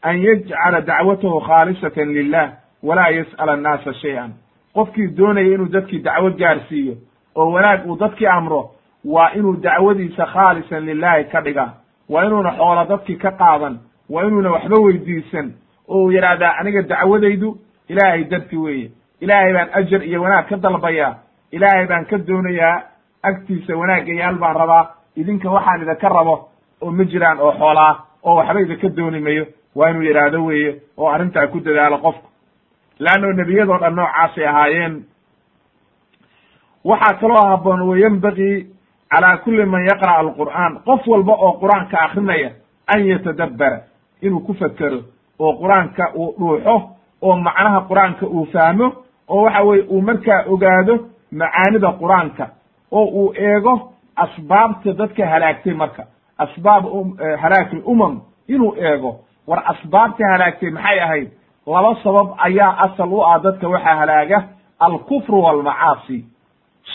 an 0.03 0.17
yajcala 0.19 0.81
dacwatahu 0.81 1.41
khaalisatan 1.41 2.09
lilah 2.13 2.51
walaa 2.83 3.09
yas'ala 3.11 3.53
annaasa 3.53 3.95
shay-an 3.95 4.33
qofkii 4.75 5.07
doonaya 5.17 5.55
inuu 5.55 5.69
dadkii 5.69 5.99
dacwo 5.99 6.31
gaarsiiyo 6.31 6.95
oo 7.37 7.51
wanaag 7.53 7.87
uu 7.87 7.97
dadkii 7.97 8.27
amro 8.27 8.71
waa 9.05 9.31
inuu 9.35 9.57
dacwadiisa 9.57 10.27
khaalisan 10.27 10.85
lilahi 10.87 11.25
ka 11.25 11.41
dhiga 11.41 11.73
waa 12.09 12.25
inuuna 12.25 12.53
xoola 12.57 12.85
dadkii 12.85 13.17
ka 13.17 13.31
qaadan. 13.31 13.79
Waa 14.11 14.25
inuuna 14.27 14.51
waxba 14.51 14.77
weydiisan. 14.81 15.53
Oo 15.89 16.03
uu 16.05 16.11
yidhaahdaa 16.13 16.57
aniga 16.61 16.83
dacwadaydu 16.83 17.57
ilaahay 17.89 18.25
darti 18.25 18.57
weeye. 18.57 18.91
Ilaahay 19.21 19.53
baan 19.53 19.69
ajar 19.73 20.03
iyo 20.05 20.23
wanaag 20.23 20.49
ka 20.49 20.57
dalbayaa. 20.57 21.15
Ilaahay 21.53 21.87
baan 21.87 22.05
ka 22.05 22.19
doonayaa. 22.19 22.83
Agtiisa 23.23 23.77
wanaagayaal 23.77 24.39
baan 24.39 24.57
rabaa. 24.57 24.91
Idinka 25.17 25.51
waxaan 25.51 25.83
idinka 25.83 26.09
rabo. 26.09 26.49
Oo 26.83 26.91
ma 26.91 27.05
jiraan 27.05 27.41
oo 27.41 27.53
xoolaa 27.53 27.97
oo 28.25 28.35
waxba 28.37 28.61
idinka 28.61 28.89
dooni 28.89 29.21
mayo. 29.21 29.47
Waa 29.75 29.91
inuu 29.91 30.03
yidhaahdo 30.03 30.45
weeye 30.45 30.77
oo 30.99 31.09
arrintaa 31.09 31.47
ku 31.47 31.61
dadaalo 31.61 31.99
qofku 31.99 32.29
leanno 32.99 33.33
nebiyadoo 33.33 33.79
dhan 33.79 33.95
noocaasay 33.95 34.47
ahaayeen. 34.47 35.05
Waxaa 36.85 37.15
kaloo 37.21 37.47
haboon 37.49 37.83
wayenbagii 37.89 38.67
calaa 39.11 39.37
kulli 39.37 39.65
man 39.67 39.85
yaqra'a 39.85 40.19
alqur'aan. 40.19 40.73
Qof 40.85 41.07
walba 41.07 41.33
oo 41.33 41.53
qur'aanka 41.61 41.97
akrinaya 42.07 42.51
an 42.87 43.07
yatadabbara 43.07 43.79
inuu 44.23 44.41
ku 44.41 44.55
fekero 44.55 45.01
oo 45.39 45.53
qur'aanka 45.61 46.05
uu 46.15 46.35
dhuuxo 46.39 46.77
oo 47.23 47.37
macnaha 47.37 47.81
qur'aanka 47.89 48.27
uu 48.27 48.47
fahmo 48.53 48.93
oo 49.29 49.43
waxa 49.45 49.63
weye 49.63 49.83
uu 49.89 50.01
markaa 50.03 50.45
ogaado 50.53 50.95
macaanida 51.33 51.93
qur'aanka 52.01 52.47
oo 52.93 53.05
uu 53.21 53.33
eego 53.37 53.93
asbaabta 54.17 54.93
dadka 54.93 55.27
halaagtay 55.27 55.75
marka. 55.75 56.05
Asbaab 56.39 56.85
halaaki 57.43 57.77
lumam 57.87 58.21
inuu 58.49 58.75
eego. 58.79 59.21
War 59.47 59.63
asbaabta 59.73 60.25
halaagtay 60.33 60.71
maxay 60.71 60.99
ahayd 61.01 61.29
laba 61.67 61.97
sabab 62.03 62.29
ayaa 62.39 62.77
asal 62.87 63.13
u 63.13 63.23
ah 63.27 63.39
dadka 63.39 63.69
waxaa 63.69 63.97
halaaga 63.97 64.45
alkufru 64.79 65.43
walmacaasi. 65.45 66.25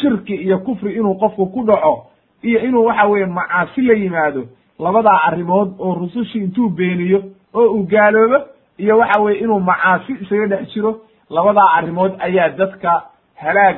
Shirki 0.02 0.36
iyo 0.36 0.58
kufri 0.60 0.94
inuu 0.94 1.16
qofku 1.16 1.46
ku 1.46 1.64
dhaco 1.66 2.06
iyo 2.44 2.60
inuu 2.60 2.86
waxa 2.86 3.06
weeye 3.08 3.26
macaasi 3.26 3.82
la 3.82 3.94
yimaado 3.94 4.44
labadaa 4.80 5.22
arrimood 5.28 5.70
oo 5.80 5.94
rusushii 5.96 6.40
intuu 6.44 6.70
beeniyo 6.70 7.24
oo 7.54 7.68
uu 7.74 7.84
gaaloobo 7.84 8.40
iyo 8.78 8.98
waxa 8.98 9.22
weye 9.22 9.40
inuu 9.40 9.60
macaasi 9.60 10.14
isaga 10.22 10.46
dhex 10.48 10.74
jiro 10.74 11.02
labadaa 11.30 11.74
arrimood 11.78 12.12
ayaa 12.20 12.50
dadka 12.50 13.04
halaag 13.36 13.78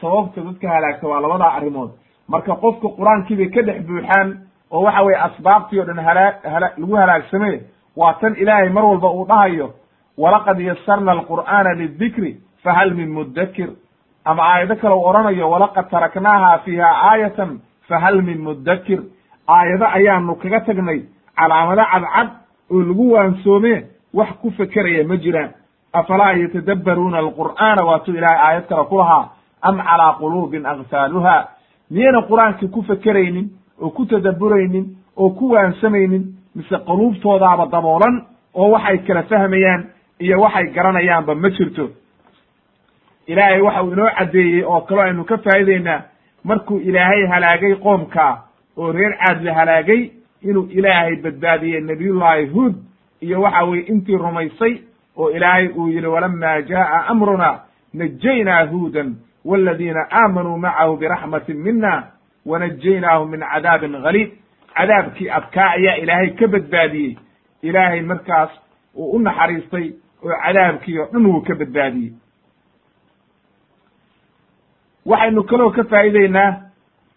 sababta 0.00 0.40
dadka 0.40 0.68
halaagta 0.68 1.08
waa 1.08 1.20
labadaa 1.20 1.52
arrimood. 1.52 1.90
Marka 2.28 2.54
qofka 2.54 2.88
qur'aankii 2.88 3.36
bay 3.36 3.48
ka 3.48 3.62
dhex 3.62 3.82
buuxaan 3.86 4.28
oo 4.70 4.82
waxa 4.82 5.02
weye 5.02 5.16
asbaabtii 5.18 5.80
o 5.80 5.84
dhan 5.84 5.98
halaa 5.98 6.32
hala 6.44 6.70
lagu 6.78 6.94
halaagsame 6.96 7.60
waa 7.96 8.12
tan 8.20 8.34
ilaahay 8.36 8.68
mar 8.68 8.84
walba 8.84 9.08
uu 9.10 9.24
dhahayo 9.26 9.70
walaqad 10.18 10.60
yasarna 10.60 11.12
alqur'aana 11.12 11.74
lidikri 11.74 12.36
fahal 12.64 12.94
min 12.94 13.08
muddakir 13.12 13.68
ama 14.24 14.42
aayado 14.42 14.76
kale 14.76 14.94
u 14.94 15.04
odhanayo 15.08 15.50
walaqad 15.50 15.90
taraknaaha 15.90 16.58
fiiha 16.64 16.88
aayatan 17.10 17.60
fahal 17.88 18.22
min 18.22 18.38
muddakir 18.42 19.00
aayado 19.48 19.86
ayaanu 19.98 20.34
kaga 20.42 20.60
tagnay 20.60 21.00
calaamado 21.36 21.82
cadcad 21.92 22.28
oo 22.70 22.80
lagu 22.82 23.12
waansoome 23.12 23.84
wax 24.14 24.28
ku 24.42 24.50
fekeraya 24.50 25.04
ma 25.06 25.16
jiraan. 25.16 25.50
Afalaa 25.92 26.32
yatadabbaruuna 26.32 27.18
alqur'aana 27.18 27.84
waatuu 27.84 28.14
ilaahay 28.14 28.40
aayad 28.46 28.66
kale 28.68 28.84
ku 28.88 28.96
lahaa 28.98 29.28
am 29.62 29.76
calaa 29.78 30.12
quluubin 30.20 30.66
aktaaluha 30.66 31.48
miyayna 31.90 32.22
qur'aankii 32.30 32.68
ku 32.74 32.82
fekeraynin 32.82 33.46
oo 33.80 33.90
ku 33.90 34.06
tadabburaynin 34.06 34.86
oo 35.16 35.30
ku 35.30 35.50
waansamaynin 35.52 36.24
mise 36.56 36.76
quluubtoodaaba 36.88 37.66
daboolan 37.72 38.24
oo 38.54 38.70
waxay 38.70 38.98
kala 39.06 39.22
fahmayaan 39.22 39.84
iyo 40.20 40.40
waxay 40.40 40.66
garanayaanba 40.74 41.34
ma 41.34 41.48
jirto. 41.50 41.90
Ilaahay 43.26 43.60
waxa 43.60 43.82
uu 43.82 43.92
inoo 43.92 44.10
caddeeyey 44.18 44.62
oo 44.64 44.80
kaloo 44.80 45.02
aynu 45.04 45.24
ka 45.24 45.36
faa'ideynaa 45.38 46.02
markuu 46.44 46.78
ilaahay 46.80 47.26
halaagay 47.26 47.74
qoomka 47.74 48.42
oo 48.76 48.92
reer 48.92 49.14
caad 49.18 49.42
la 49.44 49.54
halaagay 49.54 50.10
inuu 50.42 50.68
ilaahay 50.70 51.16
badbaadiyey 51.16 51.80
nabiyullaahi 51.80 52.46
huud 52.46 52.74
iyo 53.20 53.40
waxa 53.42 53.64
weye 53.64 53.82
intii 53.82 54.16
rumaysay 54.16 54.74
oo 55.16 55.30
ilaahay 55.30 55.68
uu 55.68 55.88
yihi 55.88 56.06
walama 56.06 56.62
jaa'a 56.62 57.06
amruna 57.08 57.60
najaynaa 57.94 58.66
huudan 58.66 59.16
waladiina 59.44 60.06
aamanuu 60.10 60.58
macahu 60.58 60.96
biraxmatin 60.96 61.56
mina 61.56 61.92
wanajaynaahum 62.46 63.30
min 63.30 63.40
cadaabin 63.40 63.92
galiid 64.02 64.30
cadaabkii 64.76 65.30
adkaa 65.30 65.70
ayaa 65.70 65.96
ilaahay 65.96 66.30
ka 66.30 66.46
badbaadiyey. 66.48 67.16
Ilaahay 67.62 68.00
markaas 68.02 68.50
uu 68.94 69.10
u 69.10 69.18
naxariistay 69.18 69.92
oo 70.26 70.36
cadaabkii 70.44 70.98
oo 70.98 71.08
dhan 71.12 71.26
wuu 71.26 71.40
ka 71.40 71.54
badbaadiyey. 71.54 72.12
Waxaynu 75.06 75.42
kaloo 75.44 75.70
ka 75.70 75.84
faa'ideynaa 75.84 76.50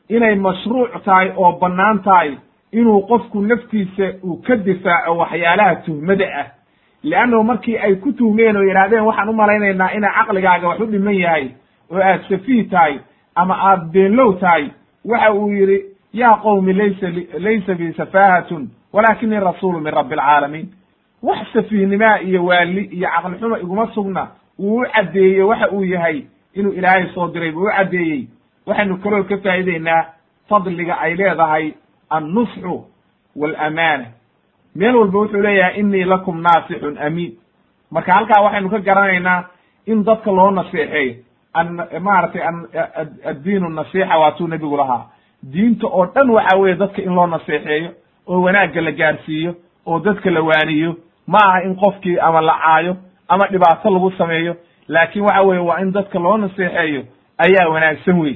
inay 0.10 0.36
mashruuc 0.36 1.04
tahay 1.06 1.32
oo 1.38 1.52
bannaan 1.62 2.00
tahay 2.04 2.38
inuu 2.72 3.02
qofku 3.10 3.42
naftiisa 3.42 4.08
uu 4.24 4.42
ka 4.48 4.56
difaaco 4.56 5.18
waxyaalaha 5.18 5.76
tuhmada 5.86 6.28
ah. 6.42 6.48
Leannahu 7.04 7.44
markii 7.44 7.78
ay 7.78 7.96
ku 7.96 8.12
tuhmeen 8.14 8.58
oo 8.58 8.64
yidhahdeen 8.64 9.04
waxaan 9.06 9.30
u 9.30 9.34
malaynaynaa 9.34 9.92
ina 9.98 10.10
caqligaaga 10.18 10.68
wax 10.68 10.80
u 10.80 10.86
dhiman 10.86 11.16
yahay 11.16 11.50
oo 11.92 12.02
aad 12.02 12.22
safiih 12.30 12.70
tahay 12.70 13.00
ama 13.36 13.56
aad 13.70 13.92
beenlow 13.94 14.34
tahay 14.40 14.70
waxa 15.06 15.34
uu 15.34 15.52
yidhi 15.52 15.80
yaa 16.14 16.36
qowmi 16.44 16.74
laysa 16.74 17.08
laysa 17.40 17.76
bi 17.76 17.94
safaahatun 17.94 18.70
walaakinii 18.94 19.40
rasuulu 19.40 19.80
min 19.80 19.94
rabbi 19.94 20.14
alcaalamiin 20.16 20.68
wax 21.24 21.48
safiihnimaa 21.54 22.18
iyo 22.20 22.46
waali 22.46 22.82
iyo 22.86 23.08
caqli 23.10 23.38
xumo 23.40 23.58
iguma 23.58 23.88
sugna 23.94 24.28
uu 24.60 24.78
u 24.82 24.86
caddeeyey 24.94 25.42
waxa 25.44 25.70
uu 25.72 25.84
yahay 25.84 26.24
inuu 26.54 26.72
ilaahay 26.74 27.08
soo 27.14 27.28
diray 27.28 27.52
buu 27.52 27.64
u 27.68 27.72
caddeeyey. 27.78 28.28
Waxaynu 28.66 28.98
kaloo 28.98 29.24
ka 29.24 29.38
faa'ideynaa 29.38 30.06
fadliga 30.50 30.98
ay 31.00 31.16
leedahay 31.16 31.74
annusxu 32.10 32.86
waalamaana 33.36 34.06
meel 34.76 34.96
walba 34.96 35.20
wuxuu 35.20 35.42
leeyahay 35.42 35.80
inii 35.80 36.04
lakum 36.04 36.42
naasixun 36.42 36.98
amiin. 36.98 37.34
Marka 37.92 38.14
halkaa 38.14 38.42
waxaynu 38.44 38.70
ka 38.70 38.80
garanaynaa 38.80 39.44
in 39.86 40.04
dadka 40.04 40.32
loo 40.32 40.52
naseexeeyo 40.52 41.16
maaragtay 42.00 42.42
addiinu 43.26 43.70
nasiixa 43.70 44.18
waatuu 44.18 44.48
nebigu 44.48 44.78
lahaa. 44.78 45.06
Diinta 45.54 45.88
oo 45.88 46.06
dhan 46.06 46.30
waxa 46.30 46.58
weeye 46.58 46.76
dadka 46.76 47.02
in 47.02 47.16
loo 47.16 47.28
naseexeeyo 47.28 47.90
oo 48.28 48.42
wanaagga 48.42 48.82
la 48.82 48.92
gaarsiiyo 48.92 49.56
oo 49.86 50.00
dadka 50.00 50.30
la 50.30 50.42
waaniyo 50.42 50.96
ma 51.32 51.40
aha 51.48 51.62
in 51.68 51.76
qofkii 51.76 52.18
ama 52.28 52.42
la 52.42 52.56
caayo 52.64 52.94
ama 53.28 53.48
dhibaato 53.52 53.90
lagu 53.90 54.12
sameeyo 54.18 54.56
laakin 54.88 55.22
waxa 55.22 55.42
weye 55.42 55.60
waa 55.62 55.80
in 55.82 55.92
dadka 55.92 56.20
loo 56.20 56.38
naseexeeyo 56.38 57.04
ayaa 57.38 57.70
wanaagsan 57.74 58.20
wey 58.20 58.36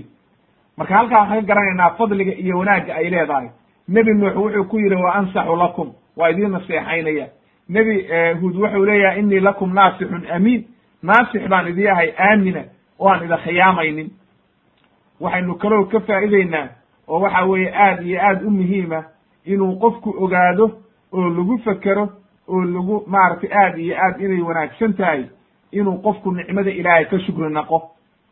marka 0.78 0.94
halkaa 0.96 1.20
waxaan 1.20 1.42
ka 1.42 1.48
garanaynaa 1.48 1.90
fadliga 1.98 2.34
iyo 2.34 2.58
wanaagga 2.58 2.96
ay 2.96 3.10
leedahay. 3.10 3.48
Nebi 3.88 4.14
nuux 4.14 4.36
wuxuu 4.36 4.64
ku 4.70 4.80
yidhi 4.80 4.96
wa 4.96 5.16
ansaxu 5.16 5.56
lakum. 5.56 5.92
Waa 6.18 6.30
idiin 6.30 6.52
naseexaynaya. 6.52 7.28
Nebi 7.70 7.96
huud 8.42 8.56
wuxuu 8.56 8.86
leeyahay 8.86 9.20
inii 9.20 9.40
lakum 9.40 9.74
naasixun 9.74 10.24
amiin. 10.36 10.64
Naasix 11.04 11.48
baan 11.50 11.68
idii 11.68 11.88
ahay 11.88 12.14
aamina 12.20 12.64
oo 13.00 13.10
aan 13.10 13.26
ida 13.26 13.38
khiyaamaynin. 13.38 14.10
Waxaynu 15.22 15.56
kaloo 15.56 15.86
ka 15.86 16.00
faa'ideynaa 16.00 16.68
oo 17.08 17.20
waxa 17.20 17.44
weeye 17.46 17.72
aad 17.76 18.06
iyo 18.08 18.20
aad 18.22 18.44
u 18.44 18.50
muhiima 18.52 19.04
inuu 19.46 19.76
qofku 19.80 20.16
ogaado 20.24 20.66
oo 21.14 21.30
lagu 21.30 21.58
fekero 21.66 22.10
oo 22.48 22.64
lagu 22.64 23.04
maaragtay 23.08 23.50
aad 23.54 23.78
iyo 23.80 23.96
aad 23.98 24.22
inay 24.22 24.42
wanaagsan 24.42 24.94
tahay 24.94 25.26
inuu 25.72 25.98
qofku 26.02 26.32
nicmada 26.32 26.72
ilaahay 26.72 27.06
ka 27.06 27.20
shukri 27.20 27.50
naqo 27.50 27.82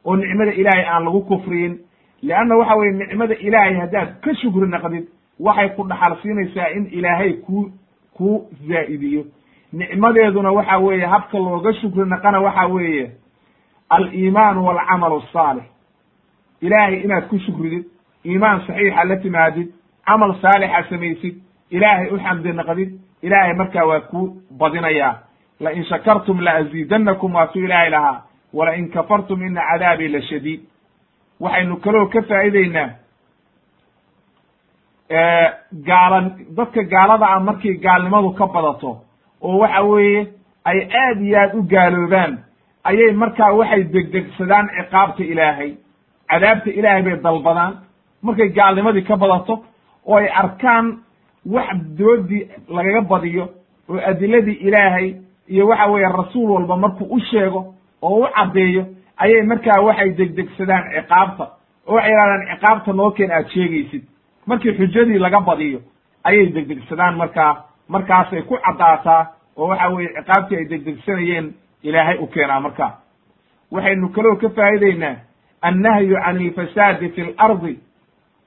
oo 0.05 0.15
nicmada 0.15 0.51
ilaahay 0.53 0.85
aan 0.85 1.03
lagu 1.05 1.21
kufriyin. 1.21 1.79
Leanna 2.21 2.55
waxa 2.57 2.75
weye 2.75 2.91
nicmada 2.91 3.35
ilaahay 3.35 3.75
haddaad 3.75 4.19
ka 4.21 4.33
shukri 4.35 4.67
naqdid 4.67 5.05
waxay 5.39 5.69
ku 5.75 5.83
dhaxal 5.87 6.17
siinaysaa 6.21 6.69
in 6.75 6.85
ilaahay 6.91 7.33
ku 7.33 7.71
ku 8.13 8.47
zaa'idiyo. 8.67 9.23
Nicmadeeduna 9.73 10.51
waxa 10.51 10.77
weeye 10.79 11.05
habka 11.05 11.37
looga 11.39 11.73
shukri 11.73 12.05
naqana 12.05 12.39
waxa 12.41 12.67
weeye 12.67 13.11
aliimaanu 13.89 14.65
walcamalu 14.65 15.15
asaalix 15.23 15.63
ilaahay 16.61 17.01
inaad 17.03 17.27
ku 17.29 17.39
shukridid 17.39 17.85
iimaan 18.25 18.61
saxiixa 18.67 19.03
la 19.03 19.15
timaadid 19.17 19.67
camal 20.05 20.35
saalixa 20.41 20.83
samaysid 20.89 21.35
ilaahay 21.71 22.07
u 22.13 22.19
xamdi 22.19 22.51
naqdid 22.53 22.91
ilaahay 23.21 23.53
markaa 23.61 23.85
waa 23.85 23.99
ku 24.11 24.19
badinayaa 24.59 25.13
lain 25.59 25.83
shakartum 25.85 26.39
laaziidannakum 26.47 27.35
waatuu 27.35 27.63
ilaahay 27.65 27.89
lahaa 27.89 28.21
walain 28.53 28.89
kafartum 28.91 29.43
ina 29.47 29.61
cadaabii 29.71 30.07
la 30.15 30.21
shadiid 30.29 30.61
waxaynu 31.39 31.75
kaloo 31.85 32.05
ka 32.13 32.21
faa'ideynaa 32.29 32.89
gaala 35.89 36.19
dadka 36.57 36.81
gaalada 36.93 37.25
ah 37.35 37.39
markay 37.39 37.73
gaalnimadu 37.85 38.29
ka 38.39 38.45
badato 38.47 38.91
oo 39.41 39.57
waxa 39.61 39.81
weeye 39.83 40.27
ay 40.69 40.79
aad 41.03 41.21
iyo 41.21 41.37
aad 41.41 41.53
u 41.59 41.61
gaaloobaan 41.73 42.33
ayay 42.89 43.11
markaa 43.23 43.51
waxay 43.59 43.83
degdegsadaan 43.93 44.67
ciqaabta 44.77 45.23
ilaahay 45.23 45.71
cadaabta 46.31 46.69
ilaahay 46.79 47.01
bay 47.07 47.15
dalbadaan 47.25 47.73
markay 48.21 48.49
gaalnimadii 48.57 49.03
ka 49.09 49.15
badato 49.23 49.53
oo 50.09 50.15
ay 50.17 50.27
arkaan 50.41 50.85
wax 51.45 51.75
doodii 51.97 52.47
lagaga 52.69 53.01
badiyo 53.01 53.49
oo 53.89 53.99
adiladii 54.05 54.53
ilaahay 54.67 55.15
iyo 55.47 55.67
waxa 55.67 55.85
weeye 55.85 56.07
rasuul 56.09 56.51
walba 56.51 56.77
markuu 56.77 57.05
u 57.15 57.19
sheego 57.19 57.73
oo 58.01 58.19
u 58.19 58.27
caddeeyo 58.35 58.85
ayay 59.17 59.41
markaa 59.43 59.81
waxay 59.81 60.09
degdegsadaan 60.11 60.83
ciqaabta 60.93 61.47
oo 61.87 61.95
waxay 61.95 62.11
yidhahdaan 62.11 62.47
ciqaabta 62.57 62.93
noo 62.93 63.11
keen 63.11 63.31
aad 63.31 63.47
sheegaysid. 63.49 64.03
Markii 64.45 64.73
xujadii 64.77 65.17
laga 65.19 65.39
badiyo 65.41 65.79
ayay 66.23 66.45
degdegsadaan 66.53 67.17
markaa 67.17 67.65
markaasay 67.87 68.41
ku 68.41 68.57
caddaataa 68.65 69.25
oo 69.57 69.67
waxa 69.67 69.89
weeye 69.89 70.09
ciqaabtii 70.17 70.57
ay 70.57 70.65
degdegsanayeen 70.65 71.53
ilaahay 71.83 72.17
u 72.17 72.27
keenaa 72.27 72.59
markaa. 72.59 72.97
Waxaynu 73.71 74.09
kaloo 74.09 74.35
ka 74.35 74.49
faa'ideynaa 74.49 75.15
annahyu 75.61 76.15
can 76.23 76.41
ilfasaadi 76.41 77.09
fi 77.09 77.21
lardi 77.37 77.79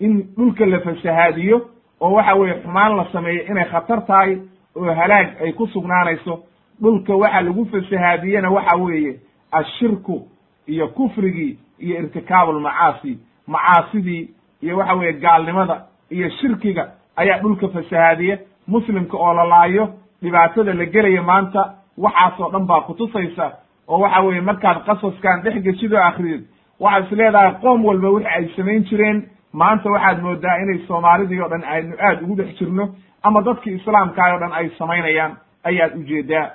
in 0.01 0.23
dhulka 0.37 0.67
la 0.67 0.79
fasahaadiyo 0.81 1.71
oo 2.01 2.13
waxa 2.13 2.35
weeye 2.35 2.55
xumaan 2.63 2.97
la 2.97 3.07
sameeyo 3.13 3.43
inay 3.51 3.65
khatar 3.65 4.07
tahay 4.07 4.39
oo 4.77 4.95
halaag 4.95 5.29
ay 5.43 5.53
ku 5.53 5.67
sugnaanayso. 5.67 6.41
Dhulka 6.83 7.17
waxa 7.17 7.41
lagu 7.41 7.65
fasahaadiyena 7.67 8.51
waxa 8.51 8.77
weeye 8.77 9.21
ashirku 9.53 10.27
iyo 10.67 10.89
kufrigii 10.89 11.59
iyo 11.79 11.99
irtikaabu 11.99 12.53
lmacaasi 12.53 13.19
macaasidii 13.47 14.29
iyo 14.63 14.77
waxa 14.79 14.95
weeye 14.95 15.13
gaalnimada 15.13 15.85
iyo 16.11 16.31
shirkiga 16.31 16.91
ayaa 17.17 17.39
dhulka 17.39 17.69
fasahaadiya. 17.69 18.39
Muslimka 18.69 19.17
oo 19.17 19.35
la 19.35 19.45
laayo 19.45 19.89
dhibaatada 20.23 20.75
la 20.75 20.85
gelaya 20.87 21.23
maanta 21.23 21.75
waxaasoo 21.99 22.51
dhan 22.51 22.67
baa 22.67 22.81
kutusaysa 22.81 23.53
oo 23.89 23.99
waxa 24.01 24.21
weeye 24.21 24.41
markaad 24.41 24.85
qasaskan 24.87 25.43
dhex 25.43 25.63
geshid 25.63 25.93
oo 25.93 26.01
akridid 26.03 26.45
waxaad 26.81 27.05
is 27.05 27.13
leedahay 27.19 27.53
qoom 27.63 27.85
walba 27.85 28.09
wixi 28.11 28.29
ay 28.29 28.49
samayn 28.57 28.85
jireen 28.85 29.23
maanta 29.61 29.91
waxaad 29.91 30.19
moodaa 30.23 30.57
inay 30.63 30.79
soomaalidii 30.87 31.41
o 31.41 31.49
dhan 31.49 31.65
aynu 31.75 31.95
aad 32.09 32.23
ugu 32.23 32.35
dhex 32.37 32.51
jirno 32.59 32.85
ama 33.23 33.43
dadkii 33.43 33.75
islaamkaay 33.79 34.33
o 34.37 34.39
dhan 34.43 34.53
ay 34.53 34.69
samaynayaan 34.79 35.33
ayaad 35.65 35.93
u 35.99 36.03
jeedaa 36.11 36.47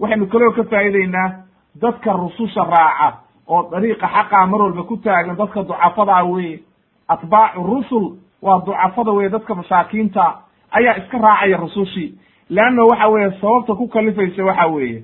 waxaynu 0.00 0.26
kaloo 0.26 0.50
ka 0.52 0.64
faa'iideynaa 0.70 1.28
dadka 1.82 2.12
rususha 2.12 2.64
raaca 2.74 3.08
oo 3.48 3.62
dariiqa 3.70 4.06
xaqaa 4.14 4.46
mar 4.46 4.60
walba 4.62 4.82
ku 4.82 4.96
taagan 4.96 5.36
dadka 5.36 5.62
ducafadaa 5.62 6.22
weye 6.24 6.60
atbaacu 7.08 7.62
rusul 7.74 8.04
waa 8.42 8.58
ducafada 8.66 9.10
weye 9.12 9.28
dadka 9.28 9.54
masaakiinta 9.54 10.24
ayaa 10.70 10.96
iska 11.00 11.18
raacaya 11.18 11.56
rusushii 11.56 12.14
leanna 12.50 12.84
waxa 12.84 13.08
weeye 13.08 13.30
sababta 13.40 13.74
ku 13.74 13.88
kalifaysa 13.88 14.44
waxa 14.44 14.66
weeye 14.66 15.02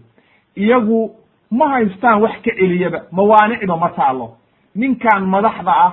iyagu 0.57 1.11
ma 1.51 1.69
haystaan 1.69 2.23
wax 2.23 2.33
ka 2.45 2.51
celiyaba 2.59 3.01
mawaanicba 3.13 3.77
ma 3.77 3.89
taalo 3.89 4.37
ninkan 4.75 5.27
madaxda 5.27 5.73
ah 5.87 5.93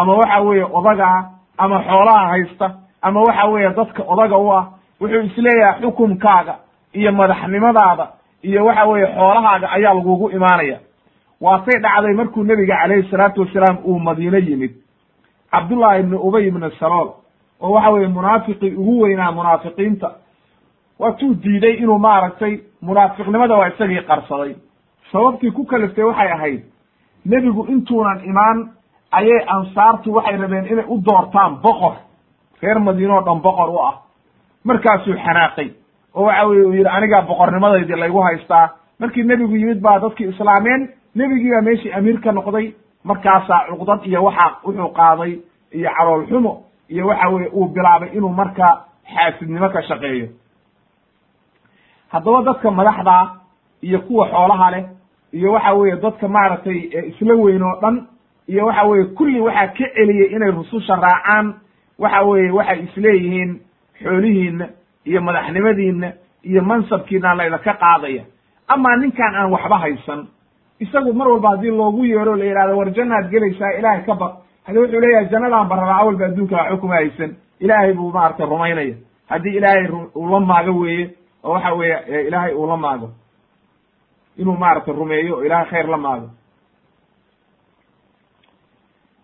ama 0.00 0.12
waxa 0.20 0.38
weeye 0.46 0.64
odaga 0.78 1.04
ah 1.16 1.24
ama 1.58 1.82
xoolaha 1.88 2.26
haysta 2.32 2.66
ama 3.02 3.20
waxa 3.20 3.44
weeye 3.52 3.70
dadka 3.78 4.02
odaga 4.12 4.36
u 4.38 4.48
ah 4.58 4.64
wuxuu 5.00 5.20
is 5.28 5.36
leeyahay 5.46 5.80
xukumkaaga 5.82 6.54
iyo 6.98 7.12
madaxnimadaada 7.12 8.06
iyo 8.42 8.64
waxa 8.66 8.84
weeye 8.90 9.06
xoolahaaga 9.16 9.66
ayaa 9.76 9.94
lagugu 9.94 10.30
imaanaya. 10.30 10.78
Waatay 11.40 11.80
dhacday 11.82 12.14
markuu 12.14 12.42
nebiga 12.44 12.76
calayhi 12.82 13.10
salaatu 13.10 13.40
wasalaam 13.40 13.76
uu 13.84 13.98
madiine 13.98 14.38
yimid. 14.48 14.72
Cabdullahi 15.50 16.00
ibni 16.00 16.16
ubay 16.16 16.46
ibni 16.48 16.70
salool 16.80 17.08
oo 17.60 17.70
waxa 17.72 17.90
weeye 17.90 18.08
munaafiqii 18.08 18.74
ugu 18.74 19.00
weynaa 19.00 19.32
munaafiqiinta. 19.32 20.10
Waatuu 20.98 21.34
diiday 21.34 21.74
inuu 21.82 21.98
maaragtay 21.98 22.58
munaafiqnimada 22.82 23.54
waa 23.56 23.68
isagii 23.68 24.02
qarsaday. 24.08 24.54
Sababtii 25.12 25.50
ku 25.50 25.64
kaliftay 25.64 26.04
waxay 26.04 26.32
ahayd 26.32 26.62
nebigu 27.26 27.66
intuunan 27.68 28.20
imaan 28.24 28.58
ayay 29.12 29.44
ansaartu 29.46 30.12
waxay 30.14 30.36
rabeen 30.36 30.66
inay 30.66 30.84
u 30.88 30.98
doortaan 31.04 31.60
boqor. 31.62 31.94
Reer 32.62 32.78
madiine 32.80 33.12
oo 33.12 33.22
dhan 33.24 33.40
boqor 33.42 33.68
u 33.70 33.78
ah. 33.88 33.94
Markaasuu 34.64 35.14
xanaaqay. 35.24 35.68
Oo 36.14 36.24
waxa 36.26 36.46
weye 36.46 36.64
uu 36.66 36.72
yidhi 36.72 36.88
anigaa 36.88 37.22
boqornimadaydii 37.22 37.96
laygu 37.96 38.20
haystaa. 38.22 38.68
Markii 38.98 39.22
nebigu 39.24 39.56
yimid 39.56 39.80
baa 39.80 39.98
dadkii 40.00 40.28
islaameen 40.28 40.88
nebigii 41.14 41.50
baa 41.50 41.62
meeshii 41.62 41.92
amiir 41.92 42.20
ka 42.20 42.32
noqday. 42.32 42.74
Markaasaa 43.04 43.66
cuqdad 43.68 44.06
iyo 44.06 44.22
waxa 44.24 44.46
wuxuu 44.64 44.88
qaaday 44.98 45.38
iyo 45.72 45.90
calool 45.96 46.26
xumo 46.26 46.62
iyo 46.88 47.06
waxa 47.06 47.28
weye 47.28 47.48
uu 47.52 47.68
bilaabay 47.68 48.08
inuu 48.16 48.28
markaa 48.32 48.84
xaasidnimo 49.14 49.68
ka 49.70 49.82
shaqeeyo. 49.82 50.28
Haddaba 52.12 52.42
dadka 52.42 52.70
madaxda 52.70 53.16
iyo 53.82 53.98
kuwa 54.00 54.28
xoolaha 54.28 54.70
leh 54.70 54.84
iyo 55.32 55.52
waxa 55.52 55.72
weeye 55.74 55.96
dadka 55.96 56.28
maaragtay 56.28 56.78
isla 57.10 57.34
weyn 57.34 57.62
oo 57.62 57.80
dhan 57.80 58.06
iyo 58.48 58.66
waxa 58.66 58.84
weeye 58.84 59.04
kulli 59.04 59.40
waxaa 59.40 59.66
ka 59.66 59.84
celiyey 59.94 60.32
inay 60.34 60.50
rususha 60.50 60.96
raacaan 60.96 61.54
waxa 61.98 62.22
weeye 62.22 62.50
waxay 62.50 62.80
isleeyihiin 62.84 63.60
xoolihiinna 64.02 64.66
iyo 65.04 65.20
madaxnimadiinna 65.20 66.12
iyo 66.44 66.62
mansabkiina 66.62 67.34
laydaka 67.34 67.74
qaadaya. 67.74 68.24
Amaa 68.68 68.96
ninkan 68.96 69.34
aan 69.34 69.50
waxba 69.52 69.78
haysan 69.78 70.26
isagu 70.80 71.12
mar 71.12 71.28
walba 71.28 71.48
haddii 71.50 71.70
loogu 71.70 72.04
yeero 72.04 72.36
la 72.36 72.44
yidhahdo 72.44 72.76
war 72.78 72.90
jannaad 72.96 73.30
gelaysaa 73.30 73.72
ilaahay 73.78 74.02
ka 74.06 74.14
baq 74.14 74.32
hadi 74.66 74.78
wuxuu 74.78 75.00
leeyahay 75.00 75.28
jannadaan 75.30 75.68
barabaa 75.68 75.98
awalba 76.00 76.24
adduunka 76.26 76.56
waxba 76.56 76.76
kuma 76.76 76.94
haysan. 76.94 77.36
Ilaahay 77.60 77.92
buu 77.94 78.12
maaragtay 78.12 78.46
rumaynaya. 78.46 78.94
Haddii 79.28 79.56
ilaahay 79.56 79.86
uu 80.14 80.28
la 80.30 80.40
maago 80.40 80.72
weeye 80.80 81.10
oo 81.44 81.52
waxa 81.52 81.72
weeye 81.74 82.26
ilaahay 82.28 82.54
uu 82.54 82.66
la 82.66 82.76
maago. 82.76 83.10
Inuu 84.38 84.56
maaragtay 84.56 84.94
rumeeyo 84.94 85.36
oo 85.36 85.42
ilaahay 85.44 85.66
khayr 85.70 85.88
la 85.88 85.96
maago 85.96 86.30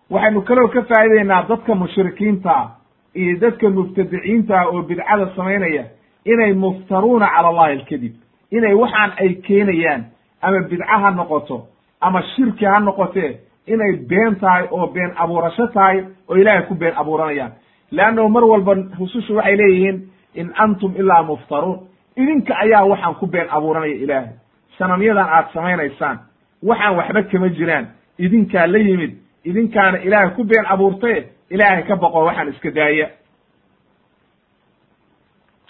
waxaynu 0.09 0.41
kaloo 0.41 0.67
ka 0.67 0.81
faa'ideynaa 0.89 1.43
dadka 1.49 1.75
mushrikiinta 1.75 2.49
ah 2.51 2.67
iyo 3.15 3.39
dadka 3.39 3.69
mubtadiciinta 3.69 4.59
ah 4.59 4.65
oo 4.67 4.81
bidcada 4.81 5.27
samaynaya 5.35 5.83
inay 6.25 6.53
muftaruuna 6.53 7.27
cala 7.35 7.47
allahi 7.49 7.73
alkadib. 7.79 8.13
Inay 8.51 8.73
waxaan 8.73 9.11
ay 9.17 9.29
keenayaan 9.45 10.03
ama 10.41 10.59
bidca 10.69 10.85
ha 11.01 11.11
noqoto 11.11 11.67
ama 12.01 12.21
shirki 12.35 12.65
ha 12.65 12.79
noqotee 12.79 13.37
inay 13.67 13.95
been 14.09 14.35
tahay 14.35 14.67
oo 14.71 14.87
been 14.87 15.11
abuurasho 15.17 15.67
tahay 15.67 16.03
oo 16.29 16.35
ilaahay 16.37 16.63
ku 16.67 16.75
been 16.75 16.93
abuuranayaan. 16.97 17.51
Leannahu 17.91 18.29
mar 18.29 18.43
walba 18.43 18.73
rusushu 18.99 19.35
waxay 19.35 19.55
leeyihiin 19.57 19.97
in 20.35 20.51
antum 20.55 20.93
ilaa 20.97 21.23
muftaruun. 21.23 21.79
Idinka 22.17 22.53
ayaa 22.63 22.85
waxaan 22.85 23.15
ku 23.15 23.27
been 23.27 23.47
abuuranaya 23.49 23.95
ilaahay. 23.95 24.33
Sanamyadan 24.77 25.27
aad 25.29 25.45
samaynaysaan 25.53 26.17
waxaan 26.63 26.95
waxba 26.97 27.23
kama 27.23 27.49
jiraan. 27.49 27.85
Idinkaa 28.19 28.67
la 28.67 28.77
yimid 28.77 29.13
idinkaana 29.45 29.97
ilaahay 30.01 30.29
ku 30.35 30.43
been 30.43 30.65
abuurtaye 30.65 31.25
ilaahay 31.49 31.83
ka 31.87 31.95
boqo 31.95 32.25
waxaan 32.25 32.49
iska 32.49 32.71
daaya. 32.71 33.07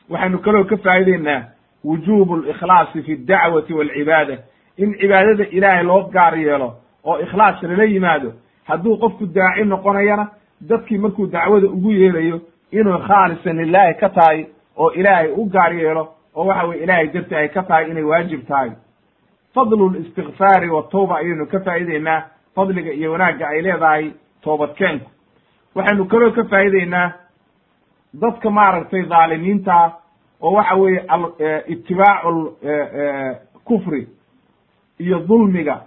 Waxaynu 0.10 0.40
kaloo 0.40 0.64
ka 0.70 0.78
faa'ideynaa 0.78 1.42
wujubu 1.84 2.36
likhlaasi 2.38 3.02
fi 3.04 3.16
ddacwati 3.16 3.74
walcibaada 3.74 4.38
in 4.78 4.94
cibaadada 5.00 5.44
ilaahay 5.58 5.84
loo 5.84 6.04
gaar 6.14 6.38
yeelo 6.38 6.74
oo 7.04 7.20
ikhlaas 7.20 7.64
lala 7.64 7.84
yimaado 7.84 8.34
hadduu 8.68 8.98
qofku 8.98 9.26
daaci 9.26 9.64
noqonayana 9.66 10.28
dadkii 10.62 10.98
markuu 10.98 11.28
dacwada 11.28 11.68
ugu 11.68 11.92
yeerayo 11.92 12.42
inuu 12.72 12.98
khaalisan 13.08 13.58
lilaahi 13.58 13.94
ka 13.94 14.10
tahay 14.10 14.46
oo 14.78 14.92
ilaahay 14.92 15.30
u 15.32 15.46
gaar 15.46 15.74
yeelo 15.74 16.04
oo 16.36 16.46
waxa 16.46 16.68
weye 16.68 16.84
ilaahay 16.84 17.08
darti 17.08 17.36
ay 17.36 17.48
ka 17.50 17.64
tahay 17.64 17.90
inay 17.92 18.04
waajib 18.04 18.48
tahay. 18.48 18.72
Fadlu 19.54 19.90
listikfaari 19.90 20.70
watawba 20.70 21.18
ayaynu 21.18 21.46
ka 21.48 21.60
faa'ideynaa 21.60 22.22
fadliga 22.56 22.92
iyo 22.94 23.12
wanaagga 23.12 23.48
ay 23.48 23.62
leedahay 23.62 24.12
toobadkeenku 24.42 25.10
waxaynu 25.76 26.06
kaloo 26.06 26.32
ka 26.32 26.44
faa'ideynaa 26.44 27.12
dadka 28.22 28.50
maaragtay 28.50 29.02
dhaalimiinta 29.02 29.92
oo 30.42 30.52
waxa 30.52 30.76
weeye 30.76 31.04
itibaacu 31.68 32.58
kufri 33.64 34.08
iyo 35.00 35.20
dulmiga 35.20 35.82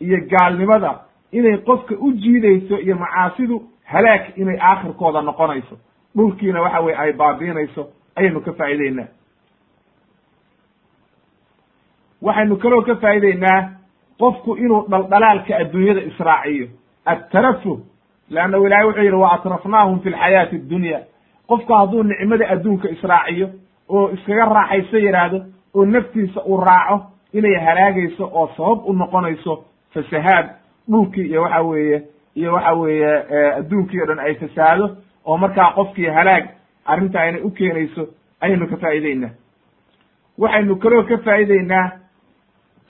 iyo 0.00 0.18
gaalnimada 0.30 1.00
inay 1.32 1.56
qofka 1.58 1.94
u 1.98 2.12
jiidayso 2.12 2.78
iyo 2.78 2.96
macaasidu 2.96 3.62
halaag 3.84 4.22
inay 4.36 4.58
aakhirkooda 4.60 5.22
noqonayso. 5.22 5.76
Dhulkiina 6.16 6.62
waxa 6.62 6.80
weye 6.80 6.96
ay 6.98 7.12
baabiinayso. 7.12 7.82
Ayaynu 8.16 8.40
ka 8.40 8.52
faa'ideynaa 8.52 9.06
waxaynu 12.22 12.56
kaloo 12.56 12.82
ka 12.82 12.94
faa'ideynaa 12.96 13.70
qofku 14.18 14.56
inuu 14.56 14.86
dhaldhalaalka 14.90 15.56
adduunyada 15.56 16.00
israaciyo. 16.00 16.66
Attarafuh 17.06 17.78
leannahu 18.30 18.66
ilahay 18.66 18.86
wuxuu 18.86 19.02
yidhi 19.02 19.16
wa 19.16 19.32
atrafnaahum 19.32 20.00
fi 20.00 20.10
lxayaati 20.10 20.56
addunya. 20.56 21.00
Qofku 21.48 21.72
hadduu 21.74 22.02
nicmada 22.02 22.48
adduunka 22.48 22.88
israaciyo 22.88 23.48
oo 23.88 24.10
iskaga 24.10 24.44
raaxayso 24.44 24.98
yidhaahdo 24.98 25.38
oo 25.74 25.84
naftiisa 25.84 26.40
uu 26.46 26.60
raaco 26.60 26.96
inay 27.32 27.54
halaagayso 27.66 28.24
oo 28.32 28.46
sabab 28.56 28.86
u 28.86 28.92
noqonayso 28.92 29.64
fasahaad 29.94 30.46
dhulkii 30.90 31.26
iyo 31.28 31.42
waxa 31.42 31.62
weeye 31.62 32.02
iyo 32.34 32.52
waxa 32.54 32.72
weeye 32.72 33.12
adduunkii 33.58 34.00
o 34.02 34.06
dhan 34.06 34.18
ay 34.18 34.34
fasahaado 34.34 34.96
oo 35.26 35.36
markaa 35.38 35.70
qofkii 35.72 36.06
halaag 36.06 36.44
arrintaa 36.84 37.26
inay 37.28 37.42
u 37.42 37.50
keenayso 37.50 38.06
ayaynu 38.40 38.66
ka 38.66 38.76
faa'ideynaa 38.76 39.30
waxaynu 40.38 40.76
kaloo 40.76 41.02
ka 41.02 41.18
faa'ideynaa 41.18 41.90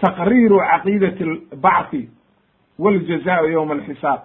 taqriiru 0.05 0.59
caqiidati 0.71 1.23
albacthi 1.25 2.03
waljazaa 2.79 3.41
yowma 3.55 3.75
alxisaab 3.75 4.21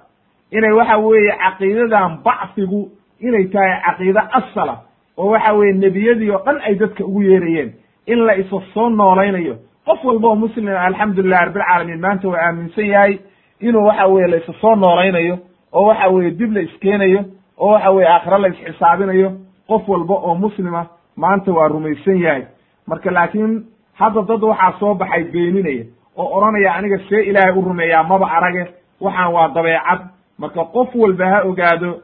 inay 0.52 0.72
waxa 0.80 0.98
weeye 0.98 1.32
caqiidadan 1.44 2.18
bacfigu 2.26 2.82
inay 3.28 3.46
tahay 3.54 3.74
caqiide 3.86 4.22
asala 4.40 4.76
oo 5.18 5.30
waxa 5.34 5.54
weeye 5.54 5.74
nebiyadii 5.74 6.30
oo 6.32 6.42
dhan 6.46 6.58
ay 6.68 6.76
dadka 6.76 7.04
ugu 7.06 7.22
yeerayeen 7.22 7.70
in 8.08 8.20
la 8.26 8.34
isa 8.38 8.58
soo 8.74 8.90
noolaynayo 8.90 9.56
qof 9.86 10.04
walba 10.06 10.28
oo 10.28 10.36
muslima 10.36 10.80
alxamdulilah 10.88 11.42
rabbilcaalamiin 11.46 12.00
maanta 12.06 12.28
waa 12.30 12.42
aaminsan 12.48 12.86
yahay 12.94 13.20
inuu 13.60 13.86
waxa 13.88 14.08
weye 14.08 14.28
la 14.28 14.38
isa 14.38 14.54
soo 14.62 14.76
noolaynayo 14.76 15.38
oo 15.74 15.86
waxa 15.88 16.08
weeye 16.10 16.32
dib 16.32 16.52
la 16.54 16.62
iskeenayo 16.62 17.22
oo 17.58 17.72
waxa 17.74 17.92
weye 17.92 18.08
aakhiro 18.10 18.38
la 18.38 18.48
isxisaabinayo 18.48 19.30
qof 19.68 19.90
walba 19.90 20.14
oo 20.16 20.36
muslima 20.36 20.86
maanta 21.16 21.52
waa 21.52 21.68
rumaysan 21.68 22.18
yahay 22.26 22.44
marka 22.88 23.12
laakiin 23.12 23.66
hadda 24.00 24.22
dad 24.22 24.44
waxaa 24.44 24.74
soo 24.80 24.94
baxay 24.96 25.24
beeninaya 25.24 25.86
oo 26.18 26.38
odhanaya 26.38 26.74
aniga 26.76 26.98
see 27.10 27.24
ilaahay 27.30 27.54
u 27.58 27.62
rumeeyaa 27.62 28.04
maba 28.04 28.32
arage. 28.32 28.66
Waxaan 29.02 29.34
waa 29.34 29.48
dabeecad. 29.48 30.00
Marka 30.38 30.64
qof 30.74 30.96
walba 30.96 31.26
ha 31.30 31.42
ogaado 31.44 32.02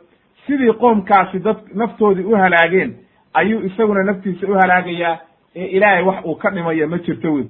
sidii 0.47 0.73
qoomkaasi 0.73 1.39
dad 1.39 1.57
naftoodii 1.73 2.23
u 2.23 2.35
halaageen 2.35 2.95
ayuu 3.33 3.61
isaguna 3.65 4.03
naftiisa 4.03 4.47
u 4.47 4.53
halaagayaa 4.53 5.17
ee 5.55 5.65
ilaahay 5.65 6.03
wax 6.03 6.25
uu 6.25 6.35
ka 6.35 6.49
dhimayo 6.49 6.87
ma 6.87 6.97
jirto 6.97 7.33
wey 7.33 7.45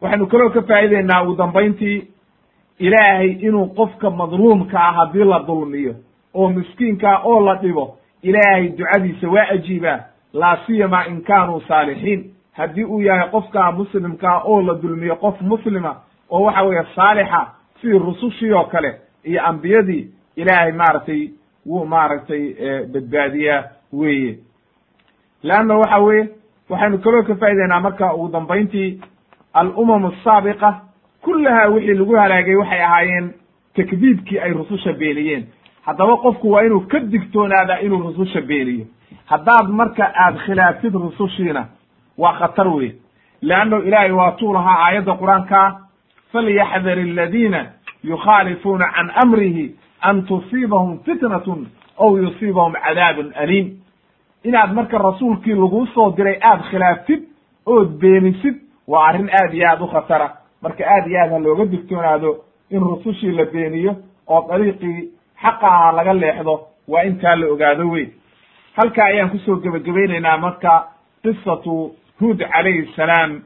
waxaynu 0.00 0.26
kaloo 0.26 0.50
ka 0.50 0.62
faa'ideynaa 0.62 1.22
ugu 1.22 1.34
dambayntii 1.36 2.04
ilaahay 2.78 3.30
inuu 3.30 3.66
qofka 3.66 4.10
madluumka 4.10 4.78
ah 4.80 4.94
haddii 4.94 5.24
la 5.24 5.38
dulmiyo 5.46 5.94
oo 6.34 6.48
miskiinkaa 6.48 7.18
oo 7.24 7.40
la 7.46 7.54
dhibo 7.54 7.98
ilaahay 8.22 8.68
ducadiisa 8.68 9.28
waa 9.28 9.48
ajiibaa 9.50 10.00
laa 10.34 10.56
siyama 10.66 11.06
in 11.06 11.22
kaanuu 11.22 11.60
saalixiin. 11.68 12.30
Haddii 12.52 12.84
uu 12.84 13.00
yahay 13.00 13.28
qofkaa 13.30 13.72
muslimkaa 13.72 14.40
oo 14.44 14.62
la 14.62 14.74
dulmiyo 14.82 15.16
qof 15.16 15.40
muslima 15.40 15.96
oo 16.30 16.42
waxa 16.44 16.62
weeye 16.62 16.84
saalixa 16.94 17.46
sidii 17.80 17.98
rusushii 17.98 18.52
oo 18.52 18.64
kale 18.64 19.00
iyo 19.24 19.42
ambiyadii 19.46 20.08
ilaahay 20.36 20.72
maaragtay 20.72 21.28
wuu 21.66 21.84
maaragtay 21.86 22.54
badbaadiyaa 22.92 23.64
weeye. 23.92 24.38
Leanna 25.42 25.74
waxa 25.76 25.98
weeye 25.98 26.28
waxaynu 26.70 26.98
kaloo 26.98 27.22
ka 27.22 27.34
faa'ideynaa 27.34 27.80
marka 27.80 28.14
ugu 28.14 28.28
dambayntii 28.32 29.00
alumam 29.52 30.04
asaabiqa 30.04 30.80
kullahaa 31.22 31.68
wixii 31.68 31.94
lagu 31.94 32.14
halaagay 32.16 32.54
waxay 32.56 32.82
ahaayeen 32.84 33.32
takdiibkii 33.76 34.38
ay 34.38 34.52
rususha 34.52 34.92
beeniyeen 34.92 35.44
haddaba 35.82 36.16
qofku 36.16 36.50
waa 36.50 36.62
inuu 36.64 36.80
ka 36.80 37.00
digtoonaadaa 37.00 37.78
inuu 37.80 38.02
rususha 38.02 38.40
beeniyo 38.40 38.86
haddaad 39.26 39.68
marka 39.68 40.04
aad 40.24 40.36
khilaaftid 40.46 40.94
rusushiina 40.94 41.66
waa 42.18 42.32
khatar 42.38 42.68
wey 42.68 42.92
leanno 43.42 43.78
ilaahay 43.82 44.10
waa 44.12 44.32
tuu 44.32 44.52
lahaa 44.52 44.78
aayadda 44.86 45.12
qur'aankaa 45.22 45.80
falyaxdar 46.32 46.98
aladiina 46.98 47.66
yukhaalifuuna 48.04 48.86
can 48.94 49.10
amrihi 49.24 49.74
an 50.00 50.22
tusiibahum 50.26 50.98
fitnatun 51.04 51.66
aw 51.98 52.16
yusiibahum 52.16 52.72
cadaabun 52.72 53.32
aliim. 53.34 53.66
Inaad 54.44 54.72
marka 54.74 54.98
rasuulkii 54.98 55.54
laguu 55.54 55.86
soo 55.94 56.10
diray 56.16 56.38
aad 56.42 56.60
khilaaftid 56.70 57.22
ood 57.66 57.88
beenisid 58.00 58.56
waa 58.88 59.06
arrin 59.08 59.30
aad 59.40 59.54
iyo 59.54 59.68
aad 59.70 59.80
u 59.82 59.86
khatara. 59.86 60.28
Marka 60.62 60.84
aad 60.84 61.06
iyo 61.08 61.18
aad 61.22 61.30
ha 61.32 61.38
looga 61.38 61.64
digtoonaado 61.64 62.30
in 62.70 62.80
rusushii 62.80 63.32
la 63.32 63.44
beeniyo 63.44 63.96
oo 64.28 64.46
dariiqii 64.48 65.08
xaqa 65.42 65.66
aha 65.66 65.92
laga 65.92 66.12
leexdo 66.12 66.60
waa 66.88 67.02
intaa 67.04 67.36
la 67.36 67.46
ogaado 67.52 67.88
wey 67.90 68.06
halkaa 68.76 69.04
ayaan 69.06 69.30
ku 69.30 69.38
soo 69.38 69.56
gebagabaynaynaa 69.56 70.36
marka 70.38 70.88
qisatu 71.22 71.94
huud 72.20 72.38
calayhi 72.52 72.92
salaam. 72.96 73.42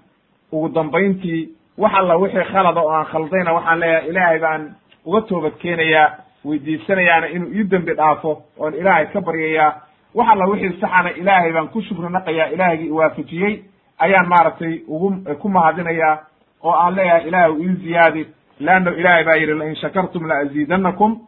Ugu 0.53 0.69
dambayntii 0.75 1.49
wax 1.79 1.93
alla 1.95 2.17
wixii 2.17 2.45
khalada 2.53 2.81
oo 2.81 2.91
aan 2.93 3.07
khaldayna 3.07 3.53
waxaan 3.53 3.81
leeyahay 3.81 4.09
ilaahay 4.11 4.39
baan 4.41 4.63
uga 5.05 5.21
toobad 5.21 5.53
keenayaa 5.59 6.15
weydiisanayaana 6.45 7.27
inuu 7.29 7.53
ii 7.55 7.65
dembi 7.71 7.95
dhaafo 7.95 8.43
oon 8.59 8.75
ilaahay 8.75 9.07
ka 9.07 9.21
baryayaa. 9.21 9.73
Wax 10.15 10.29
alla 10.33 10.47
wixii 10.47 10.81
saxana 10.81 11.11
ilaahay 11.11 11.53
baan 11.53 11.69
ku 11.69 11.83
shukri 11.83 12.09
naqayaa 12.13 12.47
ilaahaygi 12.55 12.87
iwaafajiyey 12.87 13.63
ayaan 13.99 14.29
maaragtay 14.29 14.81
ugu 14.89 15.09
ku 15.41 15.49
mahadinayaa 15.49 16.19
oo 16.63 16.73
aan 16.73 16.95
leeyahay 16.95 17.29
ilahay 17.29 17.53
ii 17.61 17.75
ziyaadi. 17.83 18.27
Leanno 18.61 18.91
ilaahay 18.93 19.25
baa 19.25 19.35
yidhi 19.37 19.55
lain 19.55 19.77
shakartum 19.77 20.27
la 20.27 20.35
aziidanakum 20.39 21.21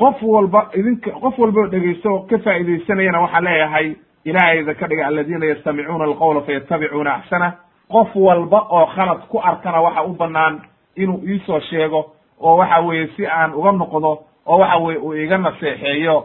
qof 0.00 0.22
walba 0.22 0.60
idinka 0.78 1.10
qof 1.22 1.38
walba 1.38 1.60
oo 1.60 1.66
dhegeysto 1.72 2.08
oo 2.14 2.20
ka 2.30 2.38
faa'iidaysanayana 2.44 3.20
waxaan 3.24 3.44
leeyahay 3.44 3.88
ilaahayda 4.24 4.74
ka 4.80 4.86
dhiga 4.88 5.06
aladiina 5.06 5.46
yastamicuuna 5.52 6.04
alqowla 6.04 6.40
fayatabicuuna 6.48 7.10
axsana 7.18 7.48
qof 7.92 8.08
walba 8.16 8.58
oo 8.70 8.86
khalad 8.94 9.20
ku 9.30 9.38
arkana 9.50 9.80
waxa 9.86 10.02
u 10.04 10.12
banaan 10.20 10.60
inuu 10.96 11.20
iisoo 11.28 11.60
sheego 11.60 12.00
oo 12.40 12.56
waxa 12.56 12.80
weeye 12.80 13.06
si 13.16 13.26
aan 13.26 13.54
uga 13.54 13.72
noqdo 13.72 14.10
oo 14.46 14.58
waxa 14.58 14.76
weye 14.78 14.98
uu 14.98 15.14
iga 15.14 15.38
naseexeeyo 15.38 16.16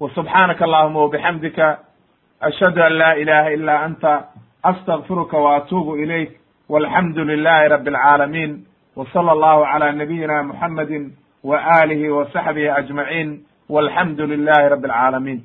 wa 0.00 0.10
subxaanaka 0.14 0.64
allahuma 0.64 1.00
wabixamdika 1.02 1.78
ashhadu 2.40 2.82
an 2.82 2.92
laa 2.92 3.14
ilaha 3.14 3.50
ila 3.52 3.80
anta 3.84 4.12
astagfiruka 4.62 5.38
wa 5.38 5.56
atuubu 5.56 5.96
ilayk 5.96 6.30
walxamdu 6.68 7.24
lilahi 7.24 7.68
rabi 7.68 7.90
alcaalamiin 7.90 8.64
wa 8.96 9.06
sala 9.12 9.32
allahu 9.32 9.64
cala 9.72 9.92
nabiyina 9.92 10.42
muxamadi 10.42 10.98
wa 11.44 11.58
alihi 11.80 12.08
wa 12.08 12.30
saxbihi 12.32 12.68
ajmaciin 12.68 13.44
walxamdu 13.68 14.26
lilahi 14.26 14.68
rabi 14.68 14.88
alcaalamiin 14.88 15.42